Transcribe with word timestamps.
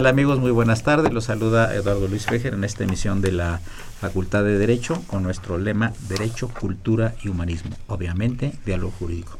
Tal 0.00 0.06
amigos? 0.06 0.38
Muy 0.38 0.50
buenas 0.50 0.82
tardes. 0.82 1.12
Los 1.12 1.24
saluda 1.24 1.74
Eduardo 1.74 2.08
Luis 2.08 2.24
Fejer 2.24 2.54
en 2.54 2.64
esta 2.64 2.84
emisión 2.84 3.20
de 3.20 3.32
la 3.32 3.60
Facultad 4.00 4.42
de 4.44 4.56
Derecho 4.56 5.02
con 5.06 5.22
nuestro 5.22 5.58
lema 5.58 5.92
Derecho, 6.08 6.48
Cultura 6.48 7.14
y 7.22 7.28
Humanismo. 7.28 7.76
Obviamente, 7.86 8.54
diálogo 8.64 8.94
jurídico. 8.98 9.36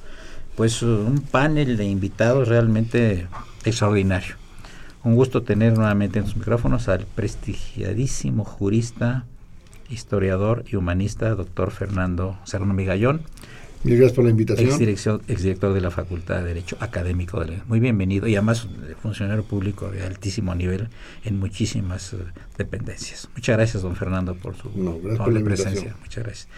Pues 0.56 0.82
un 0.82 1.22
panel 1.22 1.78
de 1.78 1.86
invitados 1.86 2.48
realmente 2.48 3.26
extraordinario. 3.64 4.34
Un 5.02 5.14
gusto 5.14 5.44
tener 5.44 5.78
nuevamente 5.78 6.18
en 6.18 6.26
sus 6.26 6.36
micrófonos 6.36 6.90
al 6.90 7.06
prestigiadísimo 7.06 8.44
jurista, 8.44 9.24
historiador 9.88 10.64
y 10.70 10.76
humanista, 10.76 11.30
doctor 11.30 11.70
Fernando 11.70 12.38
Serrano 12.44 12.74
Migallón 12.74 13.22
Mil 13.82 13.96
gracias 13.96 14.14
por 14.14 14.24
la 14.24 14.30
invitación. 14.30 14.68
Ex, 15.26 15.42
director 15.42 15.72
de 15.72 15.80
la 15.80 15.90
Facultad 15.90 16.40
de 16.40 16.48
Derecho 16.48 16.76
Académico. 16.80 17.42
De 17.42 17.62
muy 17.66 17.80
bienvenido 17.80 18.28
y 18.28 18.36
además 18.36 18.68
funcionario 19.00 19.42
público 19.42 19.90
de 19.90 20.02
altísimo 20.02 20.54
nivel 20.54 20.88
en 21.24 21.38
muchísimas 21.38 22.12
uh, 22.12 22.18
dependencias. 22.58 23.30
Muchas 23.34 23.56
gracias, 23.56 23.82
don 23.82 23.96
Fernando, 23.96 24.34
por 24.34 24.54
su 24.54 24.68
presencia. 25.42 25.96
Muchas 25.98 26.24
gracias. 26.24 26.48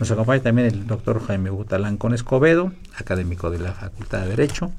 Nos 0.00 0.10
acompaña 0.10 0.42
también 0.42 0.66
el 0.66 0.86
doctor 0.88 1.24
Jaime 1.24 1.50
Butalán 1.50 1.98
con 1.98 2.14
Escobedo, 2.14 2.72
académico 2.96 3.52
de 3.52 3.60
la 3.60 3.74
Facultad 3.74 4.22
de 4.22 4.30
Derecho. 4.30 4.72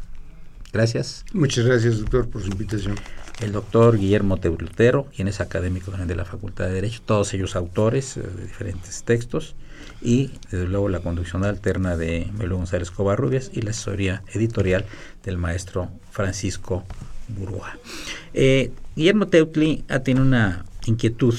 Gracias. 0.74 1.24
Muchas 1.32 1.66
gracias, 1.66 2.00
doctor, 2.00 2.30
por 2.30 2.42
su 2.42 2.50
invitación. 2.50 2.96
El 3.40 3.54
doctor 3.54 3.98
Guillermo 3.98 4.36
Teulutero, 4.36 5.08
quien 5.16 5.30
es 5.30 5.40
académico 5.40 5.92
también 5.92 6.10
de 6.10 6.16
la 6.16 6.26
Facultad 6.26 6.66
de 6.66 6.74
Derecho, 6.74 7.02
todos 7.06 7.34
ellos 7.34 7.56
autores 7.56 8.18
uh, 8.18 8.22
de 8.24 8.44
diferentes 8.44 9.04
textos 9.04 9.56
y 10.04 10.32
desde 10.52 10.68
luego 10.68 10.90
la 10.90 11.00
conducción 11.00 11.46
alterna 11.46 11.96
de 11.96 12.30
Melo 12.38 12.58
González 12.58 12.92
Covarrubias 12.92 13.50
y 13.54 13.62
la 13.62 13.72
asesoría 13.72 14.24
editorial 14.34 14.86
del 15.24 15.38
maestro 15.38 15.90
Francisco 16.12 16.84
Burúa. 17.30 17.78
Eh, 18.34 18.72
Guillermo 18.96 19.28
Teutli 19.28 19.86
ha 19.88 20.00
tenido 20.00 20.26
una 20.26 20.66
inquietud 20.86 21.36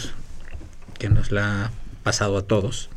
que 0.99 1.11
nos 1.11 1.31
la 1.31 1.67
ha 1.67 1.73
pasado 2.03 2.39
a 2.39 2.43
todos 2.43 2.89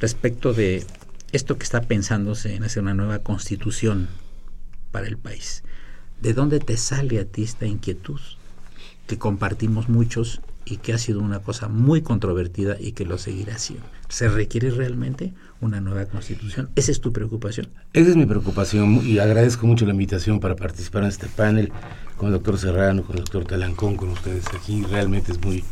respecto 0.00 0.52
de 0.52 0.86
esto 1.32 1.58
que 1.58 1.64
está 1.64 1.82
pensándose 1.82 2.54
en 2.54 2.64
hacer 2.64 2.82
una 2.82 2.94
nueva 2.94 3.18
constitución 3.18 4.08
para 4.92 5.08
el 5.08 5.18
país. 5.18 5.64
¿De 6.20 6.34
dónde 6.34 6.60
te 6.60 6.76
sale 6.76 7.18
a 7.18 7.24
ti 7.24 7.42
esta 7.42 7.66
inquietud 7.66 8.20
que 9.06 9.18
compartimos 9.18 9.88
muchos 9.88 10.40
y 10.70 10.76
que 10.76 10.92
ha 10.92 10.98
sido 10.98 11.20
una 11.20 11.40
cosa 11.40 11.68
muy 11.68 12.00
controvertida 12.00 12.76
y 12.78 12.92
que 12.92 13.04
lo 13.04 13.18
seguirá 13.18 13.58
siendo. 13.58 13.84
¿Se 14.08 14.28
requiere 14.28 14.70
realmente 14.70 15.34
una 15.60 15.80
nueva 15.80 16.06
constitución? 16.06 16.70
¿Esa 16.76 16.92
es 16.92 17.00
tu 17.00 17.12
preocupación? 17.12 17.68
Esa 17.92 18.10
es 18.10 18.16
mi 18.16 18.24
preocupación 18.24 19.02
y 19.04 19.18
agradezco 19.18 19.66
mucho 19.66 19.84
la 19.84 19.92
invitación 19.92 20.38
para 20.38 20.54
participar 20.54 21.02
en 21.02 21.08
este 21.08 21.26
panel 21.26 21.72
con 22.16 22.28
el 22.28 22.34
doctor 22.34 22.56
Serrano, 22.56 23.02
con 23.02 23.16
el 23.16 23.24
doctor 23.24 23.44
Talancón, 23.44 23.96
con 23.96 24.10
ustedes 24.10 24.44
aquí. 24.54 24.84
Realmente 24.84 25.32
es 25.32 25.42
muy, 25.42 25.64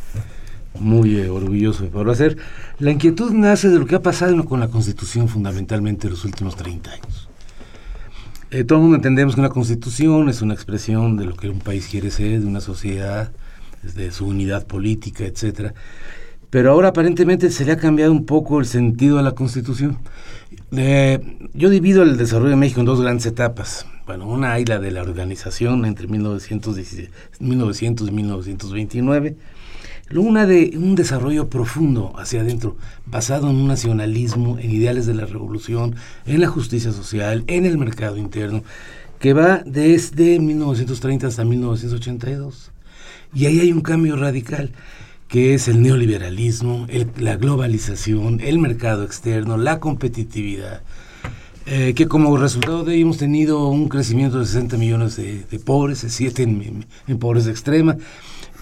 muy 0.81 1.17
eh, 1.17 1.31
orgulloso 1.31 1.85
de 1.85 1.91
poderlo 1.91 2.13
hacer. 2.13 2.37
La 2.81 2.91
inquietud 2.91 3.31
nace 3.33 3.69
de 3.69 3.79
lo 3.79 3.87
que 3.87 3.95
ha 3.95 4.03
pasado 4.03 4.45
con 4.45 4.59
la 4.59 4.69
constitución 4.69 5.29
fundamentalmente 5.29 6.09
en 6.09 6.15
los 6.15 6.25
últimos 6.25 6.57
30 6.57 6.91
años. 6.91 7.29
Eh, 8.51 8.65
todo 8.65 8.79
el 8.79 8.83
mundo 8.83 8.97
entendemos 8.97 9.35
que 9.35 9.41
una 9.43 9.51
constitución 9.51 10.29
es 10.29 10.43
una 10.43 10.55
expresión 10.55 11.17
de 11.17 11.27
lo 11.27 11.37
que 11.37 11.51
un 11.51 11.61
país 11.61 11.87
quiere 11.87 12.11
ser, 12.11 12.41
de 12.41 12.47
una 12.47 12.61
sociedad, 12.61 13.31
de 13.83 14.11
su 14.11 14.27
unidad 14.27 14.67
política, 14.67 15.25
etcétera. 15.25 15.75
Pero 16.51 16.73
ahora 16.73 16.89
aparentemente 16.89 17.51
se 17.51 17.65
le 17.65 17.73
ha 17.73 17.77
cambiado 17.77 18.11
un 18.13 18.25
poco 18.25 18.59
el 18.59 18.67
sentido 18.67 19.19
a 19.19 19.23
la 19.23 19.33
Constitución. 19.33 19.99
yo 20.71 21.71
divido 21.71 22.03
el 22.03 22.17
desarrollo 22.17 22.51
de 22.51 22.57
México 22.57 22.81
en 22.81 22.87
dos 22.87 23.01
grandes 23.01 23.27
etapas. 23.27 23.87
Bueno, 24.07 24.27
una 24.27 24.55
hay 24.55 24.65
la 24.65 24.79
de 24.79 24.91
la 24.91 25.03
organización 25.03 25.85
entre 25.85 26.07
1900 26.07 26.79
y 26.79 27.09
1929. 27.41 29.37
Una 30.15 30.47
de 30.47 30.73
un 30.75 30.95
desarrollo 30.95 31.51
profundo 31.51 32.15
hacia 32.17 32.41
adentro, 32.41 32.79
basado 33.05 33.51
en 33.51 33.57
un 33.57 33.69
nacionalismo, 33.69 34.59
en 34.59 34.71
ideales 34.71 35.05
de 35.05 35.13
la 35.13 35.27
revolución, 35.27 35.97
en 36.25 36.41
la 36.41 36.49
justicia 36.49 36.93
social, 36.93 37.45
en 37.47 37.67
el 37.67 37.77
mercado 37.77 38.17
interno, 38.17 38.63
que 39.19 39.35
va 39.35 39.63
desde 39.67 40.39
1930 40.39 41.27
hasta 41.27 41.45
1982. 41.45 42.71
Y 43.35 43.47
ahí 43.47 43.61
hay 43.61 43.73
un 43.73 43.83
cambio 43.83 44.17
radical, 44.17 44.73
que 45.29 45.55
es 45.55 45.69
el 45.69 45.83
neoliberalismo, 45.83 46.87
la 47.19 47.37
globalización, 47.37 48.41
el 48.41 48.59
mercado 48.59 49.05
externo, 49.05 49.57
la 49.57 49.79
competitividad, 49.79 50.83
eh, 51.67 51.93
que 51.95 52.09
como 52.09 52.35
resultado 52.39 52.83
de 52.85 52.95
ello 52.95 53.03
hemos 53.03 53.19
tenido 53.19 53.69
un 53.69 53.89
crecimiento 53.89 54.39
de 54.39 54.47
60 54.47 54.79
millones 54.79 55.17
de, 55.17 55.59
pobres, 55.59 56.05
7 56.09 56.43
en, 56.43 56.87
en, 57.07 57.19
pobreza 57.19 57.51
extrema, 57.51 57.99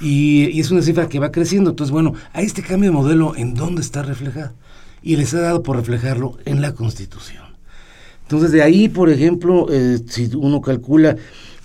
y, 0.01 0.59
es 0.59 0.73
una 0.73 0.83
cifra 0.83 1.09
que 1.09 1.21
va 1.21 1.31
creciendo. 1.31 1.71
Entonces, 1.71 1.93
bueno, 1.93 2.15
a 2.33 2.43
este 2.43 2.63
cambio 2.63 2.91
de 2.91 2.97
modelo, 2.97 3.37
¿en 3.37 3.55
dónde 3.55 3.81
está 3.81 4.03
reflejado? 4.03 4.53
Y 5.03 5.17
les 5.17 5.33
ha 5.35 5.41
dado 5.41 5.63
por 5.63 5.77
reflejarlo 5.77 6.37
en 6.45 6.61
la 6.61 6.73
Constitución. 6.75 7.45
Entonces, 8.23 8.51
de 8.51 8.63
ahí, 8.63 8.89
por 8.89 9.09
ejemplo, 9.09 9.69
eh, 9.71 10.01
si 10.09 10.29
uno 10.35 10.61
calcula 10.61 11.17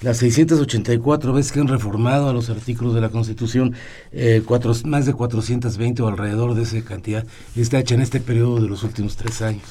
las 0.01 0.17
684 0.17 1.31
veces 1.31 1.51
que 1.51 1.59
han 1.59 1.67
reformado 1.67 2.27
a 2.27 2.33
los 2.33 2.49
artículos 2.49 2.95
de 2.95 3.01
la 3.01 3.09
Constitución, 3.09 3.75
eh, 4.11 4.43
más 4.85 5.05
de 5.05 5.13
420 5.13 6.01
o 6.01 6.07
alrededor 6.07 6.55
de 6.55 6.63
esa 6.63 6.81
cantidad, 6.81 7.25
está 7.55 7.79
hecha 7.79 7.95
en 7.95 8.01
este 8.01 8.19
periodo 8.19 8.59
de 8.59 8.67
los 8.67 8.83
últimos 8.83 9.15
tres 9.15 9.41
años. 9.43 9.63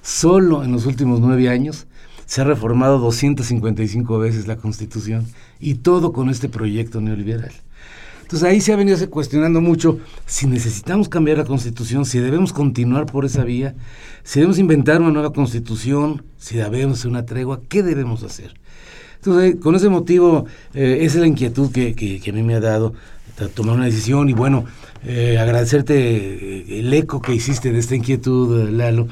Solo 0.00 0.64
en 0.64 0.72
los 0.72 0.86
últimos 0.86 1.20
nueve 1.20 1.50
años 1.50 1.86
se 2.24 2.40
ha 2.40 2.44
reformado 2.44 2.98
255 2.98 4.18
veces 4.18 4.46
la 4.46 4.56
Constitución 4.56 5.26
y 5.60 5.74
todo 5.74 6.12
con 6.12 6.30
este 6.30 6.48
proyecto 6.48 7.02
neoliberal. 7.02 7.52
Entonces 8.22 8.48
ahí 8.48 8.60
se 8.60 8.72
ha 8.72 8.76
venido 8.76 8.98
cuestionando 9.10 9.60
mucho 9.60 10.00
si 10.26 10.46
necesitamos 10.46 11.08
cambiar 11.08 11.38
la 11.38 11.44
constitución, 11.44 12.04
si 12.04 12.18
debemos 12.18 12.52
continuar 12.52 13.06
por 13.06 13.24
esa 13.24 13.42
vía, 13.42 13.74
si 14.22 14.40
debemos 14.40 14.58
inventar 14.58 15.00
una 15.00 15.10
nueva 15.10 15.32
constitución, 15.32 16.22
si 16.36 16.58
debemos 16.58 16.98
hacer 16.98 17.10
una 17.10 17.24
tregua, 17.24 17.62
¿qué 17.70 17.82
debemos 17.82 18.22
hacer? 18.22 18.54
Entonces, 19.18 19.56
con 19.56 19.74
ese 19.74 19.88
motivo, 19.88 20.46
eh, 20.74 20.98
esa 21.02 21.16
es 21.16 21.20
la 21.20 21.26
inquietud 21.26 21.70
que, 21.70 21.94
que, 21.94 22.30
a 22.30 22.32
mí 22.32 22.42
me 22.42 22.54
ha 22.54 22.60
dado 22.60 22.94
tomar 23.54 23.76
una 23.76 23.84
decisión 23.84 24.28
y 24.28 24.32
bueno, 24.32 24.64
eh, 25.04 25.38
agradecerte 25.38 25.94
eh, 25.94 26.80
el 26.80 26.92
eco 26.92 27.22
que 27.22 27.34
hiciste 27.34 27.72
de 27.72 27.78
esta 27.78 27.94
inquietud, 27.94 28.70
Lalo, 28.70 29.08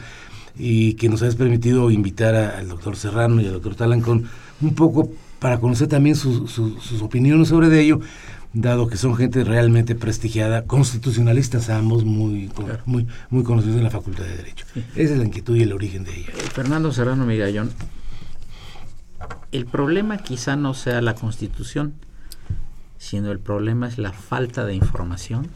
y 0.59 0.95
que 0.95 1.09
nos 1.09 1.23
has 1.23 1.37
permitido 1.37 1.91
invitar 1.91 2.35
al 2.35 2.69
doctor 2.69 2.97
Serrano 2.97 3.41
y 3.41 3.47
al 3.47 3.53
doctor 3.53 3.75
Talancón, 3.75 4.25
un 4.61 4.75
poco 4.75 5.11
para 5.39 5.61
conocer 5.61 5.89
también 5.89 6.17
sus 6.17 6.59
opiniones 7.03 7.49
sobre 7.49 7.81
ello, 7.81 8.01
dado 8.53 8.89
que 8.89 8.97
son 8.97 9.15
gente 9.17 9.45
realmente 9.45 9.95
prestigiada, 9.95 10.65
constitucionalistas 10.65 11.69
ambos, 11.69 12.05
muy, 12.05 12.51
muy, 12.87 13.07
muy 13.29 13.45
conocidos 13.45 13.77
en 13.77 13.85
la 13.85 13.91
Facultad 13.91 14.25
de 14.25 14.37
Derecho. 14.37 14.65
Esa 14.95 15.13
es 15.13 15.19
la 15.19 15.25
inquietud 15.25 15.57
y 15.57 15.63
el 15.63 15.73
origen 15.73 16.05
de 16.05 16.17
ella. 16.17 16.29
Eh, 16.31 16.43
Fernando 16.55 16.91
Serrano 16.91 17.27
Migallón, 17.27 17.71
el 19.53 19.67
problema 19.67 20.19
quizá 20.19 20.57
no 20.57 20.75
sea 20.75 21.01
la 21.01 21.15
constitución, 21.15 21.95
sino 22.99 23.31
el 23.31 23.39
problema 23.39 23.89
es 23.89 23.99
la 23.99 24.13
falta 24.13 24.65
de 24.65 24.75
información 24.75 25.49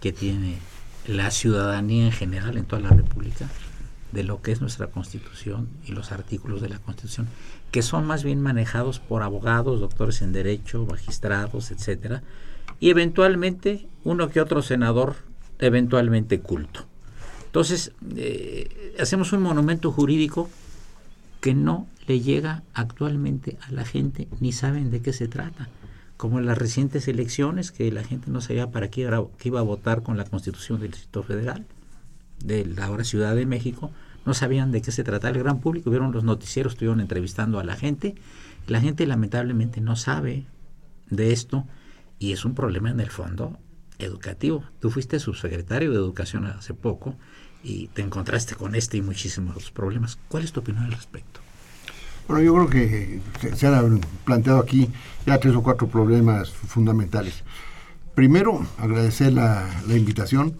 que 0.00 0.12
tiene 0.12 0.58
la 1.06 1.30
ciudadanía 1.30 2.06
en 2.06 2.12
general 2.12 2.56
en 2.56 2.64
toda 2.64 2.82
la 2.82 2.90
República 2.90 3.48
de 4.12 4.22
lo 4.22 4.40
que 4.42 4.52
es 4.52 4.60
nuestra 4.60 4.86
constitución 4.86 5.68
y 5.84 5.92
los 5.92 6.12
artículos 6.12 6.62
de 6.62 6.68
la 6.68 6.78
constitución, 6.78 7.26
que 7.72 7.82
son 7.82 8.06
más 8.06 8.22
bien 8.22 8.40
manejados 8.40 9.00
por 9.00 9.22
abogados, 9.22 9.80
doctores 9.80 10.22
en 10.22 10.32
derecho, 10.32 10.86
magistrados, 10.88 11.72
etcétera, 11.72 12.22
y 12.78 12.90
eventualmente 12.90 13.88
uno 14.04 14.28
que 14.28 14.40
otro 14.40 14.62
senador 14.62 15.16
eventualmente 15.58 16.40
culto. 16.40 16.86
Entonces, 17.46 17.92
eh, 18.16 18.94
hacemos 19.00 19.32
un 19.32 19.42
monumento 19.42 19.90
jurídico 19.90 20.48
que 21.44 21.52
no 21.52 21.86
le 22.06 22.20
llega 22.20 22.62
actualmente 22.72 23.58
a 23.60 23.70
la 23.70 23.84
gente 23.84 24.28
ni 24.40 24.50
saben 24.50 24.90
de 24.90 25.02
qué 25.02 25.12
se 25.12 25.28
trata. 25.28 25.68
Como 26.16 26.38
en 26.38 26.46
las 26.46 26.56
recientes 26.56 27.06
elecciones, 27.06 27.70
que 27.70 27.92
la 27.92 28.02
gente 28.02 28.30
no 28.30 28.40
sabía 28.40 28.70
para 28.70 28.88
qué, 28.88 29.02
iba 29.02 29.58
a 29.58 29.62
votar 29.62 30.02
con 30.02 30.16
la 30.16 30.24
constitución 30.24 30.80
del 30.80 30.92
Distrito 30.92 31.22
Federal, 31.22 31.66
de 32.42 32.64
la 32.64 32.86
ahora 32.86 33.04
Ciudad 33.04 33.36
de 33.36 33.44
México, 33.44 33.90
no 34.24 34.32
sabían 34.32 34.72
de 34.72 34.80
qué 34.80 34.90
se 34.90 35.04
trataba. 35.04 35.36
El 35.36 35.42
gran 35.42 35.60
público, 35.60 35.90
vieron 35.90 36.12
los 36.12 36.24
noticieros, 36.24 36.72
estuvieron 36.72 37.02
entrevistando 37.02 37.58
a 37.58 37.64
la 37.64 37.76
gente, 37.76 38.14
la 38.66 38.80
gente 38.80 39.06
lamentablemente 39.06 39.82
no 39.82 39.96
sabe 39.96 40.46
de 41.10 41.34
esto 41.34 41.66
y 42.18 42.32
es 42.32 42.46
un 42.46 42.54
problema 42.54 42.88
en 42.88 43.00
el 43.00 43.10
fondo 43.10 43.58
educativo. 43.98 44.64
Tú 44.80 44.88
fuiste 44.88 45.18
subsecretario 45.18 45.90
de 45.90 45.98
Educación 45.98 46.46
hace 46.46 46.72
poco 46.72 47.16
y 47.64 47.88
te 47.88 48.02
encontraste 48.02 48.54
con 48.54 48.74
este 48.74 48.98
y 48.98 49.02
muchísimos 49.02 49.70
problemas. 49.70 50.18
¿Cuál 50.28 50.44
es 50.44 50.52
tu 50.52 50.60
opinión 50.60 50.84
al 50.84 50.92
respecto? 50.92 51.40
Bueno, 52.28 52.42
yo 52.42 52.54
creo 52.54 52.68
que 52.68 53.20
se 53.56 53.66
han 53.66 54.00
planteado 54.24 54.58
aquí 54.58 54.88
ya 55.26 55.38
tres 55.38 55.54
o 55.54 55.62
cuatro 55.62 55.88
problemas 55.88 56.50
fundamentales. 56.50 57.42
Primero, 58.14 58.64
agradecer 58.78 59.32
la, 59.32 59.68
invitación 59.88 60.54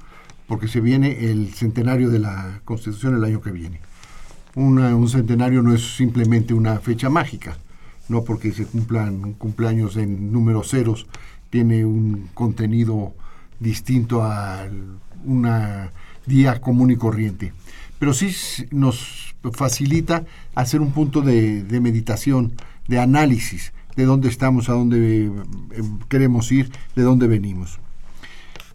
porque 0.49 0.69
se 0.69 0.81
viene 0.81 1.31
el 1.31 1.55
centenario 1.55 2.11
de 2.11 2.19
la 2.19 2.61
Constitución 2.65 3.17
el 3.17 3.25
año 3.25 3.41
que 3.41 3.53
viene. 3.53 3.81
un 4.55 5.09
centenario 5.09 5.63
no 5.63 5.75
es 5.75 5.97
simplemente 5.97 6.53
una 6.53 6.79
fecha 6.81 7.09
mágica, 7.09 7.57
no 8.09 8.25
porque 8.25 8.53
se 8.53 8.67
cumplan 8.67 9.35
cumpleaños 9.35 9.97
en 9.97 10.33
números 10.33 10.71
ceros, 10.71 11.07
tiene 11.51 11.85
un 11.85 12.29
contenido 12.35 13.15
distinto 13.61 14.23
a 14.23 14.67
un 15.25 15.47
día 16.27 16.61
común 16.61 16.91
y 16.91 16.97
corriente. 16.97 17.53
Pero 17.99 18.13
sí 18.15 18.35
nos 18.71 19.35
facilita 19.53 20.25
hacer 20.55 20.81
un 20.81 20.93
punto 20.93 21.21
de, 21.21 21.65
meditación, 21.81 22.53
de 22.89 22.99
análisis 22.99 23.73
de 23.97 24.05
dónde 24.05 24.29
estamos, 24.29 24.69
a 24.69 24.73
dónde 24.73 25.27
eh, 25.27 25.31
queremos 26.09 26.51
ir, 26.51 26.71
de 26.97 27.03
dónde 27.03 27.29
venimos. 27.29 27.79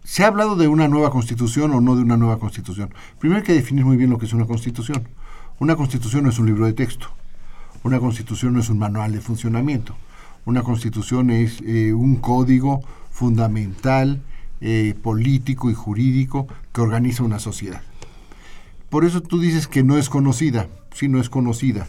Se 0.02 0.24
ha 0.24 0.28
hablado 0.28 0.56
de 0.56 0.66
una 0.66 0.88
nueva 0.88 1.10
constitución 1.10 1.72
o 1.72 1.80
no 1.80 1.94
de 1.94 2.02
una 2.02 2.16
nueva 2.16 2.38
constitución. 2.38 2.92
Primero 3.18 3.40
hay 3.40 3.46
que 3.46 3.52
definir 3.52 3.84
muy 3.84 3.96
bien 3.96 4.10
lo 4.10 4.18
que 4.18 4.26
es 4.26 4.32
una 4.32 4.46
constitución. 4.46 5.06
Una 5.58 5.76
constitución 5.76 6.24
no 6.24 6.30
es 6.30 6.38
un 6.38 6.46
libro 6.46 6.64
de 6.64 6.72
texto. 6.72 7.08
Una 7.82 8.00
constitución 8.00 8.54
no 8.54 8.60
es 8.60 8.70
un 8.70 8.78
manual 8.78 9.12
de 9.12 9.20
funcionamiento. 9.20 9.94
Una 10.46 10.62
constitución 10.62 11.30
es 11.30 11.60
eh, 11.66 11.92
un 11.92 12.16
código 12.16 12.82
fundamental, 13.10 14.22
eh, 14.60 14.94
político 15.02 15.70
y 15.70 15.74
jurídico 15.74 16.46
que 16.72 16.80
organiza 16.80 17.22
una 17.22 17.38
sociedad. 17.38 17.82
Por 18.88 19.04
eso 19.04 19.22
tú 19.22 19.40
dices 19.40 19.68
que 19.68 19.82
no 19.82 19.96
es 19.98 20.08
conocida, 20.08 20.68
sí 20.92 21.08
no 21.08 21.20
es 21.20 21.30
conocida, 21.30 21.86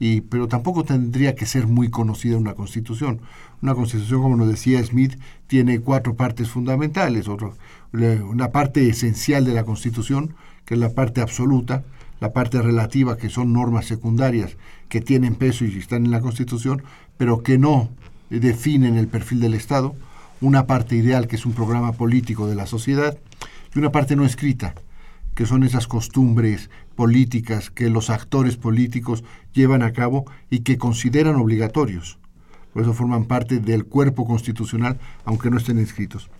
y, 0.00 0.22
pero 0.22 0.48
tampoco 0.48 0.84
tendría 0.84 1.34
que 1.34 1.46
ser 1.46 1.66
muy 1.66 1.90
conocida 1.90 2.36
una 2.36 2.54
constitución. 2.54 3.20
Una 3.62 3.74
constitución, 3.74 4.22
como 4.22 4.36
nos 4.36 4.48
decía 4.48 4.82
Smith, 4.84 5.18
tiene 5.46 5.80
cuatro 5.80 6.14
partes 6.14 6.48
fundamentales. 6.50 7.26
una 7.28 8.50
parte 8.52 8.88
esencial 8.88 9.44
de 9.44 9.54
la 9.54 9.64
constitución, 9.64 10.34
que 10.64 10.74
es 10.74 10.80
la 10.80 10.90
parte 10.90 11.20
absoluta, 11.20 11.82
la 12.20 12.32
parte 12.32 12.62
relativa, 12.62 13.16
que 13.16 13.28
son 13.28 13.52
normas 13.52 13.86
secundarias 13.86 14.56
que 14.88 15.00
tienen 15.00 15.34
peso 15.34 15.64
y 15.64 15.76
están 15.78 16.04
en 16.04 16.10
la 16.10 16.20
constitución, 16.20 16.82
pero 17.16 17.42
que 17.42 17.58
no 17.58 17.90
definen 18.30 18.96
el 18.96 19.08
perfil 19.08 19.40
del 19.40 19.54
Estado, 19.54 19.94
una 20.40 20.66
parte 20.66 20.96
ideal, 20.96 21.26
que 21.26 21.36
es 21.36 21.46
un 21.46 21.52
programa 21.52 21.92
político 21.92 22.46
de 22.46 22.54
la 22.54 22.66
sociedad, 22.66 23.18
y 23.74 23.78
una 23.78 23.92
parte 23.92 24.16
no 24.16 24.24
escrita, 24.24 24.74
que 25.34 25.46
son 25.46 25.62
esas 25.62 25.86
costumbres 25.86 26.70
políticas 26.94 27.70
que 27.70 27.90
los 27.90 28.10
actores 28.10 28.56
políticos 28.56 29.24
llevan 29.52 29.82
a 29.82 29.92
cabo 29.92 30.24
y 30.50 30.60
que 30.60 30.78
consideran 30.78 31.36
obligatorios. 31.36 32.18
Por 32.72 32.82
eso 32.82 32.92
forman 32.92 33.24
parte 33.24 33.60
del 33.60 33.84
cuerpo 33.84 34.26
constitucional, 34.26 34.98
aunque 35.24 35.50
no 35.50 35.58
estén 35.58 35.78
inscritos. 35.78 36.30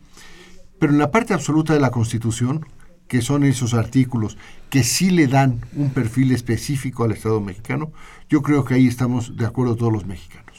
Pero 0.78 0.92
en 0.92 0.98
la 0.98 1.10
parte 1.10 1.34
absoluta 1.34 1.74
de 1.74 1.80
la 1.80 1.90
Constitución, 1.90 2.66
que 3.08 3.22
son 3.22 3.42
esos 3.44 3.74
artículos 3.74 4.36
que 4.70 4.84
sí 4.84 5.10
le 5.10 5.26
dan 5.26 5.60
un 5.74 5.90
perfil 5.90 6.32
específico 6.32 7.04
al 7.04 7.12
Estado 7.12 7.40
mexicano, 7.40 7.90
yo 8.28 8.42
creo 8.42 8.64
que 8.64 8.74
ahí 8.74 8.86
estamos 8.86 9.36
de 9.36 9.46
acuerdo 9.46 9.76
todos 9.76 9.92
los 9.92 10.06
mexicanos. 10.06 10.57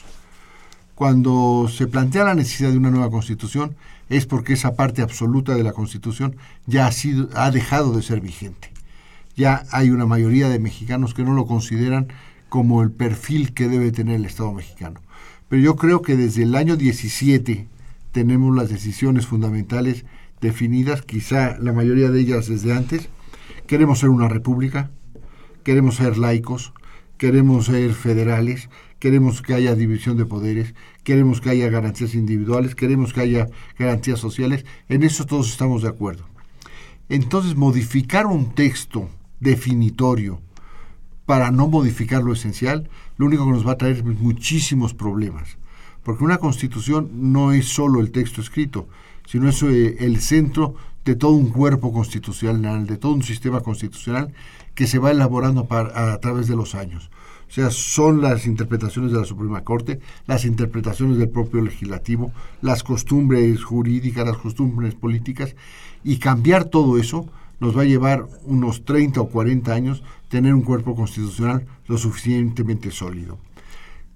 Cuando 1.00 1.70
se 1.74 1.88
plantea 1.88 2.26
la 2.26 2.36
necesidad 2.36 2.72
de 2.72 2.78
una 2.78 2.92
nueva 2.92 3.10
constitución, 3.10 3.78
es 4.10 4.26
porque 4.26 4.52
esa 4.52 4.76
parte 4.76 5.02
absoluta 5.02 5.56
de 5.56 5.64
la 5.64 5.72
Constitución 5.72 6.36
ya 6.66 6.88
ha, 6.88 6.92
sido, 6.92 7.30
ha 7.36 7.52
dejado 7.52 7.94
de 7.94 8.02
ser 8.02 8.20
vigente. 8.20 8.74
Ya 9.34 9.64
hay 9.72 9.92
una 9.92 10.06
mayoría 10.06 10.50
de 10.50 10.60
mexicanos 10.60 11.14
que 11.14 11.24
no 11.24 11.32
lo 11.32 11.48
consideran 11.48 12.10
como 12.50 12.84
el 12.84 12.92
perfil 12.92 13.54
que 13.54 13.70
debe 13.70 13.94
tener 13.94 14.16
el 14.18 14.26
Estado 14.26 14.52
mexicano. 14.52 15.00
Pero 15.48 15.62
yo 15.62 15.78
creo 15.78 16.02
que 16.02 16.18
desde 16.18 16.44
el 16.44 16.54
año 16.54 16.76
17 16.76 17.66
tenemos 18.12 18.54
las 18.54 18.68
decisiones 18.68 19.26
fundamentales 19.26 20.04
definidas, 20.42 21.02
quizá 21.04 21.58
la 21.60 21.72
mayoría 21.72 22.10
de 22.10 22.20
ellas 22.20 22.50
desde 22.50 22.74
antes. 22.74 23.08
Queremos 23.68 24.00
ser 24.00 24.10
una 24.10 24.28
república, 24.28 24.92
queremos 25.64 25.96
ser 25.96 26.18
laicos, 26.18 26.74
queremos 27.18 27.68
ser 27.68 27.94
federales, 27.94 28.68
queremos 29.00 29.42
que 29.42 29.54
haya 29.54 29.76
división 29.76 30.18
de 30.18 30.26
poderes, 30.26 30.76
queremos 31.04 31.42
que 31.42 31.50
haya 31.50 31.70
garantías 31.70 32.14
individuales, 32.14 32.76
queremos 32.76 33.14
que 33.14 33.22
haya 33.22 33.48
garantías 33.78 34.20
sociales, 34.20 34.66
en 34.90 35.04
eso 35.04 35.26
todos 35.26 35.50
estamos 35.50 35.82
de 35.82 35.90
acuerdo. 35.90 36.26
Entonces, 37.08 37.56
modificar 37.56 38.28
un 38.28 38.54
texto 38.54 39.10
definitorio 39.40 40.42
para 41.26 41.52
no 41.52 41.68
modificar 41.68 42.24
lo 42.24 42.34
esencial, 42.34 42.90
lo 43.18 43.26
único 43.26 43.46
que 43.46 43.52
nos 43.52 43.68
va 43.68 43.74
a 43.74 43.78
traer 43.78 43.98
es 43.98 44.04
muchísimos 44.04 44.94
problemas, 44.94 45.58
porque 46.04 46.24
una 46.24 46.38
constitución 46.38 47.10
no 47.14 47.52
es 47.52 47.68
solo 47.68 48.02
el 48.02 48.12
texto 48.12 48.42
escrito, 48.42 48.88
sino 49.26 49.48
es 49.48 49.62
eh, 49.64 49.98
el 50.00 50.20
centro 50.22 50.76
de 51.06 51.16
todo 51.16 51.32
un 51.32 51.50
cuerpo 51.50 51.94
constitucional, 51.94 52.86
de 52.86 52.98
todo 52.98 53.14
un 53.14 53.24
sistema 53.24 53.62
constitucional 53.62 54.34
que 54.76 54.88
se 54.88 55.00
va 55.00 55.12
elaborando 55.12 55.68
a 55.70 56.18
través 56.20 56.48
de 56.48 56.56
los 56.56 56.76
años. 56.76 57.10
O 57.50 57.52
sea, 57.52 57.72
son 57.72 58.22
las 58.22 58.46
interpretaciones 58.46 59.12
de 59.12 59.18
la 59.18 59.26
Suprema 59.26 59.64
Corte, 59.64 60.00
las 60.28 60.46
interpretaciones 60.46 61.18
del 61.18 61.30
propio 61.30 61.62
legislativo, 61.62 62.32
las 62.62 62.84
costumbres 62.84 63.64
jurídicas, 63.64 64.26
las 64.26 64.38
costumbres 64.38 64.94
políticas, 64.94 65.56
y 66.04 66.18
cambiar 66.18 66.66
todo 66.66 67.00
eso 67.00 67.28
nos 67.60 67.76
va 67.76 67.82
a 67.82 67.86
llevar 67.86 68.26
unos 68.46 68.86
30 68.86 69.20
o 69.20 69.30
40 69.30 69.74
años 69.74 70.04
tener 70.28 70.54
un 70.54 70.62
cuerpo 70.62 70.96
constitucional 70.96 71.66
lo 71.88 71.98
suficientemente 71.98 72.92
sólido. 72.92 73.40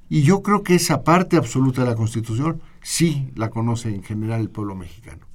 Y 0.10 0.22
yo 0.22 0.44
creo 0.44 0.62
que 0.62 0.76
esa 0.76 1.04
parte 1.04 1.38
absoluta 1.38 1.82
de 1.82 1.90
la 1.90 1.96
Constitución 1.96 2.62
sí 2.84 3.32
la 3.36 3.50
conoce 3.50 3.90
en 3.90 4.04
general 4.04 4.42
el 4.42 4.50
pueblo 4.50 4.76
mexicano. 4.76 5.26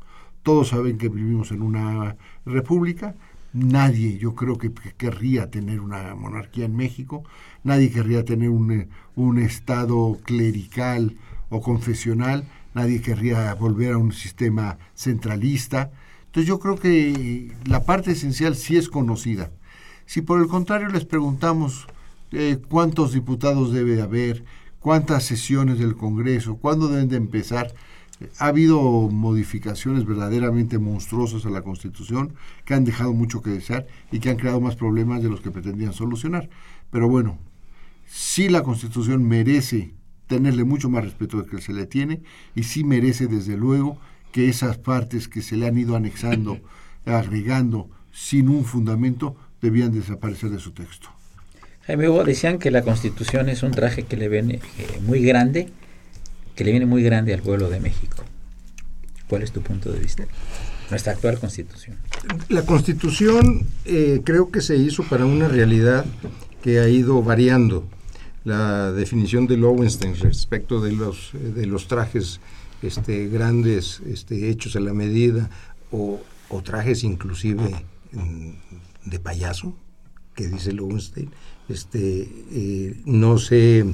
Todos 0.44 0.68
saben 0.68 0.98
que 0.98 1.08
vivimos 1.08 1.50
en 1.50 1.62
una 1.62 2.16
república, 2.46 3.16
Nadie, 3.52 4.18
yo 4.18 4.34
creo 4.34 4.58
que 4.58 4.72
querría 4.96 5.50
tener 5.50 5.80
una 5.80 6.14
monarquía 6.14 6.66
en 6.66 6.76
México, 6.76 7.24
nadie 7.64 7.90
querría 7.90 8.24
tener 8.24 8.50
un, 8.50 8.72
eh, 8.72 8.88
un 9.16 9.38
Estado 9.38 10.18
clerical 10.24 11.16
o 11.48 11.62
confesional, 11.62 12.44
nadie 12.74 13.00
querría 13.00 13.54
volver 13.54 13.94
a 13.94 13.98
un 13.98 14.12
sistema 14.12 14.78
centralista. 14.94 15.90
Entonces 16.26 16.46
yo 16.46 16.58
creo 16.58 16.76
que 16.76 17.52
la 17.64 17.84
parte 17.84 18.12
esencial 18.12 18.54
sí 18.54 18.76
es 18.76 18.88
conocida. 18.88 19.50
Si 20.04 20.20
por 20.20 20.40
el 20.40 20.48
contrario 20.48 20.88
les 20.88 21.04
preguntamos 21.04 21.86
eh, 22.32 22.58
cuántos 22.68 23.12
diputados 23.12 23.72
debe 23.72 24.02
haber, 24.02 24.44
cuántas 24.78 25.24
sesiones 25.24 25.78
del 25.78 25.96
Congreso, 25.96 26.56
cuándo 26.56 26.88
deben 26.88 27.08
de 27.08 27.16
empezar, 27.16 27.74
ha 28.38 28.46
habido 28.46 28.80
modificaciones 29.08 30.04
verdaderamente 30.04 30.78
monstruosas 30.78 31.46
a 31.46 31.50
la 31.50 31.62
Constitución 31.62 32.34
que 32.64 32.74
han 32.74 32.84
dejado 32.84 33.12
mucho 33.12 33.42
que 33.42 33.50
desear 33.50 33.86
y 34.10 34.18
que 34.18 34.30
han 34.30 34.36
creado 34.36 34.60
más 34.60 34.76
problemas 34.76 35.22
de 35.22 35.28
los 35.28 35.40
que 35.40 35.50
pretendían 35.50 35.92
solucionar. 35.92 36.48
Pero 36.90 37.08
bueno, 37.08 37.38
si 38.06 38.48
la 38.48 38.62
Constitución 38.62 39.26
merece 39.26 39.92
tenerle 40.26 40.64
mucho 40.64 40.90
más 40.90 41.04
respeto 41.04 41.38
del 41.38 41.50
que 41.50 41.60
se 41.60 41.72
le 41.72 41.86
tiene 41.86 42.20
y 42.54 42.64
sí 42.64 42.84
merece 42.84 43.26
desde 43.26 43.56
luego 43.56 43.98
que 44.32 44.48
esas 44.48 44.78
partes 44.78 45.28
que 45.28 45.42
se 45.42 45.56
le 45.56 45.66
han 45.66 45.78
ido 45.78 45.96
anexando, 45.96 46.58
agregando 47.06 47.88
sin 48.12 48.48
un 48.48 48.64
fundamento, 48.64 49.36
debían 49.60 49.92
desaparecer 49.92 50.50
de 50.50 50.58
su 50.58 50.72
texto. 50.72 51.08
Jaime 51.86 52.08
Hugo, 52.08 52.24
decían 52.24 52.58
que 52.58 52.70
la 52.70 52.82
constitución 52.82 53.48
es 53.48 53.62
un 53.62 53.70
traje 53.70 54.02
que 54.02 54.16
le 54.16 54.28
viene 54.28 54.60
eh, 54.78 55.00
muy 55.00 55.22
grande, 55.22 55.70
que 56.58 56.64
le 56.64 56.72
viene 56.72 56.86
muy 56.86 57.04
grande 57.04 57.32
al 57.32 57.40
pueblo 57.40 57.70
de 57.70 57.78
México. 57.78 58.16
¿Cuál 59.28 59.44
es 59.44 59.52
tu 59.52 59.62
punto 59.62 59.92
de 59.92 60.00
vista? 60.00 60.24
Nuestra 60.90 61.12
actual 61.12 61.38
constitución. 61.38 61.96
La 62.48 62.62
constitución 62.62 63.64
eh, 63.84 64.22
creo 64.24 64.50
que 64.50 64.60
se 64.60 64.76
hizo 64.76 65.04
para 65.04 65.24
una 65.24 65.46
realidad 65.46 66.04
que 66.60 66.80
ha 66.80 66.88
ido 66.88 67.22
variando. 67.22 67.86
La 68.42 68.90
definición 68.90 69.46
de 69.46 69.56
Lowenstein 69.56 70.16
respecto 70.16 70.80
de 70.80 70.90
los, 70.90 71.32
eh, 71.34 71.38
de 71.38 71.66
los 71.66 71.86
trajes 71.86 72.40
este, 72.82 73.28
grandes, 73.28 74.00
este, 74.00 74.50
hechos 74.50 74.74
a 74.74 74.80
la 74.80 74.92
medida, 74.92 75.50
o, 75.92 76.20
o 76.48 76.62
trajes 76.62 77.04
inclusive 77.04 77.70
mm, 78.10 78.50
de 79.04 79.20
payaso, 79.20 79.76
que 80.34 80.48
dice 80.48 80.72
Lowenstein, 80.72 81.30
este, 81.68 82.28
eh, 82.50 83.00
no 83.04 83.38
sé 83.38 83.86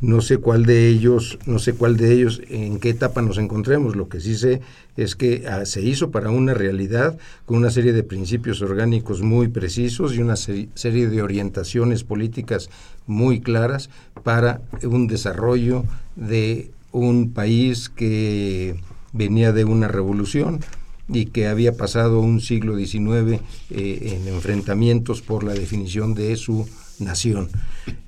no 0.00 0.20
sé 0.20 0.38
cuál 0.38 0.66
de 0.66 0.88
ellos, 0.88 1.38
no 1.46 1.58
sé 1.58 1.72
cuál 1.74 1.96
de 1.96 2.12
ellos, 2.12 2.42
en 2.48 2.78
qué 2.78 2.90
etapa 2.90 3.22
nos 3.22 3.38
encontremos. 3.38 3.96
Lo 3.96 4.08
que 4.08 4.20
sí 4.20 4.36
sé 4.36 4.60
es 4.96 5.16
que 5.16 5.44
ah, 5.48 5.64
se 5.64 5.82
hizo 5.82 6.10
para 6.10 6.30
una 6.30 6.54
realidad 6.54 7.18
con 7.46 7.58
una 7.58 7.70
serie 7.70 7.92
de 7.92 8.02
principios 8.02 8.60
orgánicos 8.62 9.22
muy 9.22 9.48
precisos 9.48 10.14
y 10.14 10.20
una 10.20 10.36
serie 10.36 11.08
de 11.08 11.22
orientaciones 11.22 12.04
políticas 12.04 12.70
muy 13.06 13.40
claras 13.40 13.90
para 14.22 14.60
un 14.82 15.06
desarrollo 15.06 15.84
de 16.16 16.70
un 16.92 17.32
país 17.32 17.88
que 17.88 18.76
venía 19.12 19.52
de 19.52 19.64
una 19.64 19.88
revolución 19.88 20.60
y 21.08 21.26
que 21.26 21.46
había 21.46 21.76
pasado 21.76 22.20
un 22.20 22.40
siglo 22.40 22.76
XIX 22.76 23.40
eh, 23.70 24.20
en 24.20 24.28
enfrentamientos 24.28 25.22
por 25.22 25.44
la 25.44 25.52
definición 25.52 26.14
de 26.14 26.36
su 26.36 26.66
nación. 26.98 27.48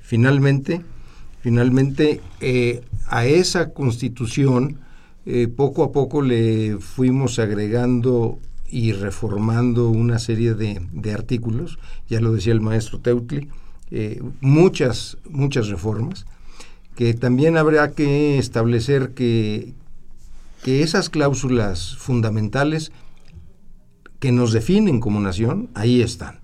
Finalmente, 0.00 0.82
finalmente 1.46 2.20
eh, 2.40 2.82
a 3.06 3.24
esa 3.24 3.72
constitución 3.72 4.80
eh, 5.26 5.46
poco 5.46 5.84
a 5.84 5.92
poco 5.92 6.20
le 6.20 6.78
fuimos 6.80 7.38
agregando 7.38 8.40
y 8.68 8.90
reformando 8.90 9.90
una 9.90 10.18
serie 10.18 10.54
de, 10.54 11.12
artículos, 11.14 11.78
ya 12.08 12.20
lo 12.20 12.32
decía 12.32 12.52
el 12.52 12.60
maestro 12.60 12.98
Teutli, 12.98 13.48
eh, 13.92 14.20
muchas, 14.40 15.18
muchas 15.30 15.68
reformas, 15.68 16.26
que 16.96 17.14
también 17.14 17.56
habrá 17.56 17.92
que 17.92 18.38
establecer 18.38 19.14
que, 19.14 19.72
que 20.64 20.82
esas 20.82 21.10
cláusulas 21.10 21.96
fundamentales 21.96 22.90
que 24.18 24.32
nos 24.32 24.52
definen 24.52 24.98
como 24.98 25.20
nación, 25.20 25.70
ahí 25.74 26.02
están. 26.02 26.40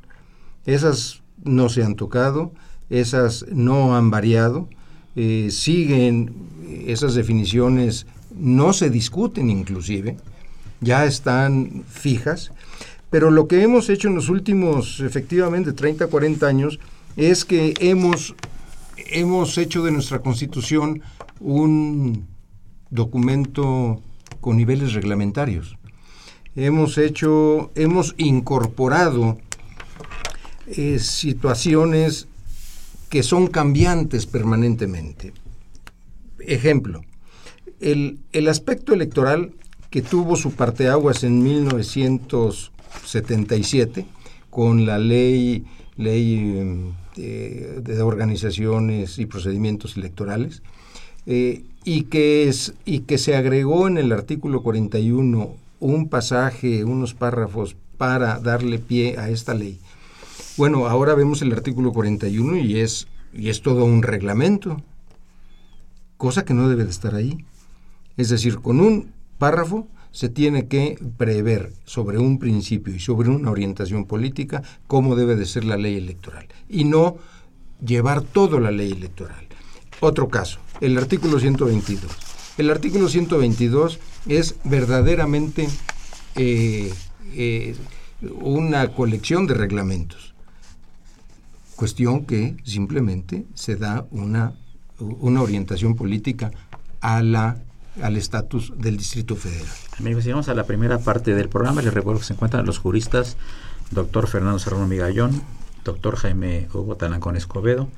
Esas 0.64 1.24
no 1.42 1.68
se 1.70 1.82
han 1.82 1.96
tocado, 1.96 2.52
esas 2.88 3.46
no 3.50 3.96
han 3.96 4.12
variado, 4.12 4.68
eh, 5.16 5.48
siguen 5.50 6.34
esas 6.86 7.14
definiciones, 7.14 8.06
no 8.34 8.72
se 8.72 8.90
discuten 8.90 9.50
inclusive, 9.50 10.16
ya 10.80 11.04
están 11.04 11.84
fijas, 11.88 12.52
pero 13.10 13.30
lo 13.30 13.46
que 13.46 13.62
hemos 13.62 13.90
hecho 13.90 14.08
en 14.08 14.14
los 14.14 14.30
últimos, 14.30 15.00
efectivamente, 15.00 15.72
30, 15.72 16.06
40 16.06 16.46
años, 16.46 16.80
es 17.16 17.44
que 17.44 17.74
hemos, 17.78 18.34
hemos 18.96 19.58
hecho 19.58 19.84
de 19.84 19.92
nuestra 19.92 20.20
constitución 20.20 21.02
un 21.38 22.26
documento 22.90 24.00
con 24.40 24.56
niveles 24.56 24.94
reglamentarios. 24.94 25.76
Hemos 26.56 26.98
hecho, 26.98 27.70
hemos 27.74 28.14
incorporado 28.18 29.38
eh, 30.66 30.98
situaciones 30.98 32.28
que 33.12 33.22
son 33.22 33.46
cambiantes 33.48 34.24
permanentemente. 34.24 35.34
Ejemplo, 36.38 37.02
el, 37.78 38.18
aspecto 38.48 38.94
electoral 38.94 39.52
que 39.90 40.00
tuvo 40.00 40.34
su 40.34 40.52
parteaguas 40.52 41.22
en 41.22 41.42
1977 41.42 44.06
con 44.48 44.86
la 44.86 44.96
ley, 44.96 45.66
ley 45.98 46.94
eh, 47.18 47.80
de, 47.82 48.00
organizaciones 48.00 49.18
y 49.18 49.26
procedimientos 49.26 49.98
electorales, 49.98 50.62
eh, 51.26 51.64
y, 51.84 52.04
que 52.04 52.48
es, 52.48 52.72
y 52.86 53.00
que 53.00 53.18
se 53.18 53.36
agregó 53.36 53.88
en 53.88 53.98
el 53.98 54.10
artículo 54.10 54.62
41 54.62 55.54
un 55.80 56.08
pasaje, 56.08 56.82
unos 56.84 57.12
párrafos 57.12 57.76
para 57.98 58.38
darle 58.38 58.78
pie 58.78 59.18
a 59.18 59.28
esta 59.28 59.52
ley, 59.52 59.78
bueno, 60.56 60.86
ahora 60.86 61.14
vemos 61.14 61.40
el 61.42 61.52
artículo 61.52 61.92
41 61.92 62.58
y 62.58 62.80
es, 62.80 63.08
y 63.32 63.48
es 63.48 63.62
todo 63.62 63.84
un 63.84 64.02
reglamento, 64.02 64.82
cosa 66.16 66.44
que 66.44 66.54
no 66.54 66.68
debe 66.68 66.84
de 66.84 66.90
estar 66.90 67.14
ahí. 67.14 67.44
Es 68.16 68.28
decir, 68.28 68.58
con 68.58 68.80
un 68.80 69.12
párrafo 69.38 69.88
se 70.10 70.28
tiene 70.28 70.68
que 70.68 70.98
prever 71.16 71.72
sobre 71.84 72.18
un 72.18 72.38
principio 72.38 72.94
y 72.94 73.00
sobre 73.00 73.30
una 73.30 73.50
orientación 73.50 74.04
política 74.04 74.62
cómo 74.86 75.16
debe 75.16 75.36
de 75.36 75.46
ser 75.46 75.64
la 75.64 75.78
ley 75.78 75.96
electoral 75.96 76.46
y 76.68 76.84
no 76.84 77.16
llevar 77.84 78.20
toda 78.20 78.60
la 78.60 78.70
ley 78.70 78.92
electoral. 78.92 79.46
Otro 80.00 80.28
caso, 80.28 80.60
el 80.82 80.98
artículo 80.98 81.40
122. 81.40 82.12
El 82.58 82.70
artículo 82.70 83.08
122 83.08 83.98
es 84.28 84.56
verdaderamente 84.64 85.66
eh, 86.36 86.92
eh, 87.32 87.74
una 88.20 88.92
colección 88.92 89.46
de 89.46 89.54
reglamentos 89.54 90.31
cuestión 91.82 92.26
que 92.26 92.56
simplemente 92.62 93.44
se 93.54 93.74
da 93.74 94.06
una, 94.12 94.52
una 95.00 95.42
orientación 95.42 95.96
política 95.96 96.52
a 97.00 97.24
la 97.24 97.56
al 98.00 98.16
estatus 98.16 98.72
del 98.78 98.96
Distrito 98.96 99.34
Federal. 99.34 99.66
Amigos, 99.98 100.22
llegamos 100.22 100.48
a 100.48 100.54
la 100.54 100.62
primera 100.62 101.00
parte 101.00 101.34
del 101.34 101.48
programa. 101.48 101.82
Les 101.82 101.92
recuerdo 101.92 102.20
que 102.20 102.26
se 102.26 102.34
encuentran 102.34 102.64
los 102.66 102.78
juristas, 102.78 103.36
doctor 103.90 104.28
Fernando 104.28 104.60
Serrano 104.60 104.86
Migallón, 104.86 105.42
doctor 105.84 106.14
Jaime 106.14 106.68
Hugo 106.72 106.94
Talancón 106.94 107.34
Escobedo 107.34 107.88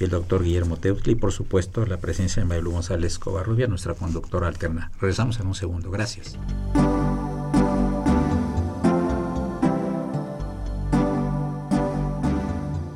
y 0.00 0.04
el 0.04 0.10
doctor 0.10 0.42
Guillermo 0.42 0.76
Teutli, 0.76 1.12
y 1.12 1.14
por 1.14 1.30
supuesto 1.30 1.86
la 1.86 1.98
presencia 1.98 2.42
de 2.42 2.48
Maylu 2.48 2.72
González 2.72 3.20
Covarrubia, 3.20 3.68
nuestra 3.68 3.94
conductora 3.94 4.48
alterna. 4.48 4.90
Regresamos 5.00 5.38
en 5.38 5.46
un 5.46 5.54
segundo. 5.54 5.92
Gracias. 5.92 6.36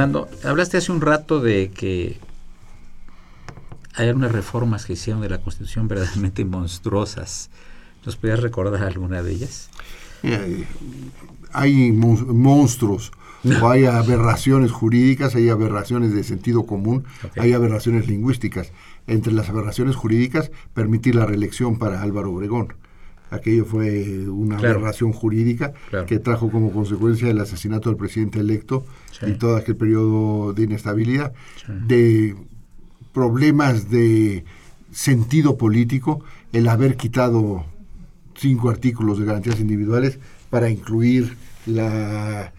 Fernando, 0.00 0.30
hablaste 0.44 0.78
hace 0.78 0.92
un 0.92 1.02
rato 1.02 1.40
de 1.40 1.70
que 1.72 2.16
hay 3.94 4.08
algunas 4.08 4.32
reformas 4.32 4.86
que 4.86 4.94
hicieron 4.94 5.20
de 5.20 5.28
la 5.28 5.42
Constitución 5.42 5.88
verdaderamente 5.88 6.42
monstruosas. 6.46 7.50
¿Nos 8.06 8.16
podrías 8.16 8.40
recordar 8.40 8.82
alguna 8.82 9.22
de 9.22 9.32
ellas? 9.32 9.68
Eh, 10.22 10.64
hay 11.52 11.92
monstruos 11.92 13.12
o 13.60 13.68
hay 13.68 13.84
aberraciones 13.84 14.72
jurídicas, 14.72 15.34
hay 15.34 15.50
aberraciones 15.50 16.14
de 16.14 16.24
sentido 16.24 16.64
común, 16.64 17.04
hay 17.36 17.52
aberraciones 17.52 18.08
lingüísticas. 18.08 18.72
Entre 19.06 19.34
las 19.34 19.50
aberraciones 19.50 19.96
jurídicas, 19.96 20.50
permitir 20.72 21.14
la 21.14 21.26
reelección 21.26 21.78
para 21.78 22.00
Álvaro 22.00 22.32
Obregón. 22.32 22.72
Aquello 23.30 23.64
fue 23.64 24.28
una 24.28 24.58
aberración 24.58 25.12
jurídica 25.12 25.72
que 26.06 26.18
trajo 26.18 26.50
como 26.50 26.72
consecuencia 26.72 27.28
el 27.28 27.38
asesinato 27.40 27.88
del 27.88 27.96
presidente 27.96 28.40
electo 28.40 28.84
y 29.26 29.32
todo 29.32 29.56
aquel 29.56 29.76
periodo 29.76 30.52
de 30.52 30.64
inestabilidad, 30.64 31.32
de 31.68 32.34
problemas 33.12 33.88
de 33.90 34.44
sentido 34.90 35.56
político, 35.56 36.24
el 36.52 36.68
haber 36.68 36.96
quitado 36.96 37.64
cinco 38.34 38.70
artículos 38.70 39.18
de 39.18 39.26
garantías 39.26 39.60
individuales 39.60 40.18
para 40.50 40.68
incluir 40.68 41.36
la 41.66 42.52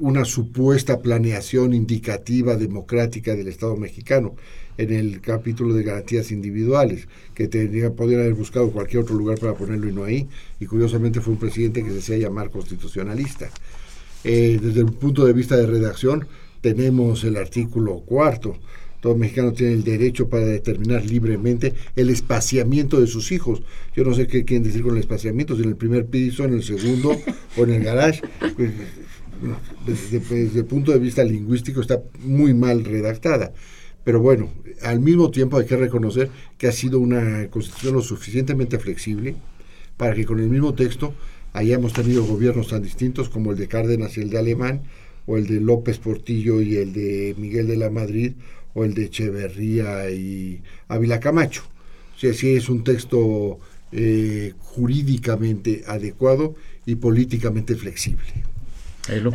una 0.00 0.24
supuesta 0.24 1.00
planeación 1.00 1.74
indicativa 1.74 2.56
democrática 2.56 3.34
del 3.34 3.48
Estado 3.48 3.76
mexicano 3.76 4.34
en 4.80 4.92
el 4.92 5.20
capítulo 5.20 5.74
de 5.74 5.82
garantías 5.82 6.30
individuales, 6.30 7.06
que 7.34 7.48
tendría, 7.48 7.90
podrían 7.90 8.22
haber 8.22 8.34
buscado 8.34 8.70
cualquier 8.70 9.02
otro 9.02 9.14
lugar 9.14 9.38
para 9.38 9.54
ponerlo 9.54 9.88
y 9.88 9.92
no 9.92 10.04
ahí, 10.04 10.28
y 10.58 10.66
curiosamente 10.66 11.20
fue 11.20 11.34
un 11.34 11.38
presidente 11.38 11.84
que 11.84 11.90
se 11.90 11.98
hacía 11.98 12.16
llamar 12.16 12.50
constitucionalista. 12.50 13.50
Eh, 14.24 14.58
desde 14.62 14.80
el 14.80 14.92
punto 14.92 15.24
de 15.26 15.32
vista 15.32 15.56
de 15.56 15.66
redacción, 15.66 16.26
tenemos 16.60 17.24
el 17.24 17.36
artículo 17.36 18.00
cuarto, 18.00 18.56
todo 19.00 19.16
mexicano 19.16 19.52
tiene 19.52 19.72
el 19.72 19.84
derecho 19.84 20.28
para 20.28 20.44
determinar 20.44 21.04
libremente 21.04 21.74
el 21.96 22.10
espaciamiento 22.10 23.00
de 23.00 23.06
sus 23.06 23.32
hijos. 23.32 23.62
Yo 23.96 24.04
no 24.04 24.14
sé 24.14 24.26
qué 24.26 24.44
quieren 24.44 24.62
decir 24.62 24.82
con 24.82 24.92
el 24.92 25.00
espaciamiento, 25.00 25.56
si 25.56 25.62
en 25.62 25.70
el 25.70 25.76
primer 25.76 26.06
piso, 26.06 26.44
en 26.44 26.52
el 26.52 26.62
segundo 26.62 27.16
o 27.56 27.64
en 27.64 27.70
el 27.70 27.82
garage. 27.82 28.20
Pues, 28.56 28.72
desde, 29.86 30.58
el 30.58 30.64
punto 30.66 30.92
de 30.92 30.98
vista 30.98 31.24
lingüístico 31.24 31.80
está 31.80 32.02
muy 32.20 32.52
mal 32.52 32.84
redactada. 32.84 33.52
Pero 34.04 34.20
bueno, 34.20 34.50
al 34.82 35.00
mismo 35.00 35.30
tiempo 35.30 35.58
hay 35.58 35.66
que 35.66 35.76
reconocer 35.76 36.30
que 36.58 36.68
ha 36.68 36.72
sido 36.72 36.98
una 36.98 37.48
constitución 37.50 37.94
lo 37.94 38.02
suficientemente 38.02 38.78
flexible 38.78 39.36
para 39.96 40.14
que 40.14 40.24
con 40.24 40.40
el 40.40 40.48
mismo 40.48 40.74
texto 40.74 41.14
hayamos 41.52 41.92
tenido 41.92 42.24
gobiernos 42.24 42.68
tan 42.68 42.82
distintos 42.82 43.28
como 43.28 43.52
el 43.52 43.58
de 43.58 43.68
Cárdenas 43.68 44.16
y 44.16 44.22
el 44.22 44.30
de 44.30 44.38
Alemán, 44.38 44.82
o 45.26 45.36
el 45.36 45.46
de 45.46 45.60
López 45.60 45.98
Portillo 45.98 46.60
y 46.60 46.76
el 46.76 46.92
de 46.92 47.34
Miguel 47.38 47.66
de 47.66 47.76
la 47.76 47.90
Madrid, 47.90 48.32
o 48.74 48.84
el 48.84 48.94
de 48.94 49.04
Echeverría 49.04 50.10
y 50.10 50.62
Ávila 50.88 51.20
Camacho. 51.20 51.62
O 52.16 52.18
sea, 52.18 52.32
sí 52.32 52.54
es 52.54 52.68
un 52.68 52.84
texto 52.84 53.58
eh, 53.92 54.54
jurídicamente 54.58 55.82
adecuado 55.86 56.54
y 56.86 56.94
políticamente 56.96 57.74
flexible. 57.74 58.24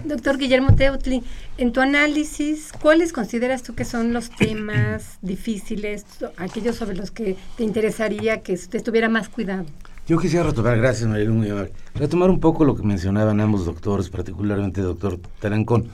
Doctor 0.06 0.38
Guillermo 0.38 0.76
Teutli, 0.76 1.22
en 1.58 1.74
tu 1.74 1.82
análisis, 1.82 2.72
¿cuáles 2.82 3.12
consideras 3.12 3.62
tú 3.62 3.76
que 3.76 3.84
son 3.84 4.14
los 4.14 4.30
temas 4.30 5.18
difíciles, 5.22 6.06
aquellos 6.38 6.78
sobre 6.78 6.96
los 6.96 7.12
que 7.12 7.36
te 7.58 7.64
interesaría 7.64 8.42
que 8.42 8.54
usted 8.54 8.78
estuviera 8.78 9.10
más 9.10 9.28
cuidado? 9.28 9.66
Yo 10.08 10.18
quisiera 10.20 10.46
retomar, 10.46 10.78
gracias 10.78 11.10
María, 11.10 11.70
retomar 11.96 12.30
un 12.30 12.40
poco 12.40 12.64
lo 12.64 12.76
que 12.76 12.84
mencionaban 12.84 13.42
ambos 13.42 13.66
doctores, 13.66 14.10
particularmente 14.10 14.80
el 14.80 14.88
doctor 14.88 15.20
Tarancón. 15.40 15.90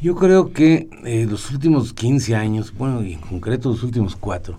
Yo 0.00 0.16
creo 0.16 0.52
que 0.52 0.88
eh, 1.04 1.26
los 1.28 1.50
últimos 1.50 1.92
15 1.92 2.34
años, 2.34 2.74
bueno, 2.76 3.02
y 3.04 3.14
en 3.14 3.20
concreto 3.20 3.70
los 3.70 3.82
últimos 3.82 4.16
cuatro, 4.16 4.58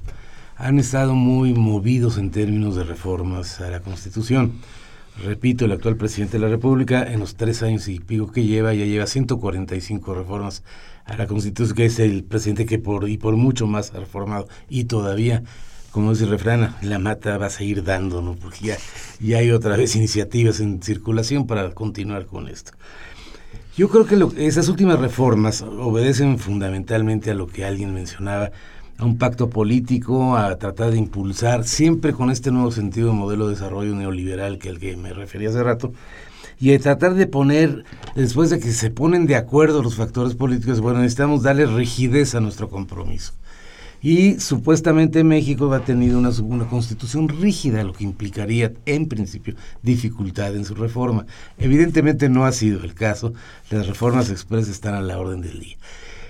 han 0.55 0.79
estado 0.79 1.13
muy 1.13 1.53
movidos 1.53 2.17
en 2.17 2.31
términos 2.31 2.75
de 2.75 2.83
reformas 2.83 3.59
a 3.59 3.69
la 3.69 3.81
Constitución. 3.81 4.53
Repito, 5.23 5.63
el 5.65 5.71
actual 5.71 5.95
presidente 5.95 6.37
de 6.37 6.43
la 6.43 6.49
República, 6.49 7.03
en 7.09 7.21
los 7.21 7.35
tres 7.35 7.63
años 7.63 7.87
y 7.87 7.99
pico 7.99 8.31
que 8.31 8.43
lleva, 8.43 8.73
ya 8.73 8.85
lleva 8.85 9.07
145 9.07 10.13
reformas 10.13 10.63
a 11.05 11.15
la 11.15 11.25
Constitución, 11.25 11.75
que 11.75 11.85
es 11.85 11.99
el 11.99 12.23
presidente 12.25 12.65
que 12.65 12.79
por 12.79 13.07
y 13.07 13.17
por 13.17 13.37
mucho 13.37 13.65
más 13.65 13.93
ha 13.93 13.99
reformado. 13.99 14.49
Y 14.67 14.85
todavía, 14.85 15.43
como 15.91 16.11
dice 16.11 16.25
el 16.25 16.31
refrán, 16.31 16.75
la 16.81 16.99
mata 16.99 17.37
va 17.37 17.45
a 17.45 17.49
seguir 17.49 17.83
dando, 17.83 18.21
¿no? 18.21 18.35
Porque 18.35 18.65
ya, 18.67 18.77
ya 19.21 19.37
hay 19.37 19.51
otra 19.51 19.77
vez 19.77 19.95
iniciativas 19.95 20.59
en 20.59 20.81
circulación 20.81 21.47
para 21.47 21.71
continuar 21.71 22.25
con 22.25 22.49
esto. 22.49 22.73
Yo 23.77 23.89
creo 23.89 24.05
que 24.05 24.45
esas 24.45 24.67
últimas 24.67 24.99
reformas 24.99 25.61
obedecen 25.61 26.39
fundamentalmente 26.39 27.31
a 27.31 27.35
lo 27.35 27.47
que 27.47 27.65
alguien 27.65 27.93
mencionaba, 27.93 28.51
a 28.97 29.05
un 29.05 29.17
pacto 29.17 29.49
político, 29.49 30.37
a 30.37 30.57
tratar 30.57 30.91
de 30.91 30.97
impulsar, 30.97 31.65
siempre 31.65 32.13
con 32.13 32.29
este 32.29 32.51
nuevo 32.51 32.71
sentido 32.71 33.09
de 33.09 33.13
modelo 33.13 33.47
de 33.47 33.55
desarrollo 33.55 33.93
neoliberal 33.93 34.57
que 34.57 34.69
al 34.69 34.79
que 34.79 34.95
me 34.95 35.13
refería 35.13 35.49
hace 35.49 35.63
rato, 35.63 35.93
y 36.59 36.73
a 36.73 36.79
tratar 36.79 37.15
de 37.15 37.27
poner, 37.27 37.83
después 38.15 38.49
de 38.49 38.59
que 38.59 38.71
se 38.71 38.89
ponen 38.89 39.25
de 39.25 39.35
acuerdo 39.35 39.83
los 39.83 39.95
factores 39.95 40.35
políticos, 40.35 40.79
bueno, 40.79 40.99
necesitamos 40.99 41.43
darle 41.43 41.65
rigidez 41.65 42.35
a 42.35 42.39
nuestro 42.39 42.69
compromiso. 42.69 43.33
Y 44.01 44.39
supuestamente 44.39 45.23
México 45.23 45.73
ha 45.73 45.79
tenido 45.79 46.19
una, 46.19 46.29
una, 46.43 46.67
constitución 46.67 47.27
rígida, 47.27 47.83
lo 47.83 47.91
que 47.91 48.03
implicaría 48.03 48.71
en 48.85 49.07
principio 49.07 49.55
dificultad 49.81 50.55
en 50.55 50.63
su 50.63 50.75
reforma. 50.75 51.25
Evidentemente 51.57 52.29
no 52.29 52.45
ha 52.45 52.51
sido 52.51 52.83
el 52.83 52.93
caso, 52.93 53.33
las 53.71 53.87
reformas 53.87 54.29
expresas 54.29 54.69
están 54.69 54.93
a 54.93 55.01
la 55.01 55.17
orden 55.17 55.41
del 55.41 55.59
día. 55.59 55.77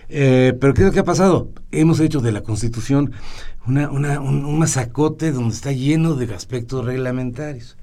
Eh, 0.09 0.53
pero 0.59 0.73
¿qué 0.73 0.81
es 0.81 0.87
lo 0.87 0.93
que 0.93 0.99
ha 0.99 1.05
pasado? 1.05 1.49
Hemos 1.71 1.99
hecho 1.99 2.21
de 2.21 2.31
la 2.31 2.41
Constitución 2.41 3.11
una, 3.67 3.89
una, 3.89 4.19
un, 4.19 4.45
un, 4.45 4.59
masacote 4.59 5.31
donde 5.31 5.55
está 5.55 5.71
lleno 5.71 6.15
de 6.15 6.33
aspectos 6.33 6.85
reglamentarios. 6.85 7.77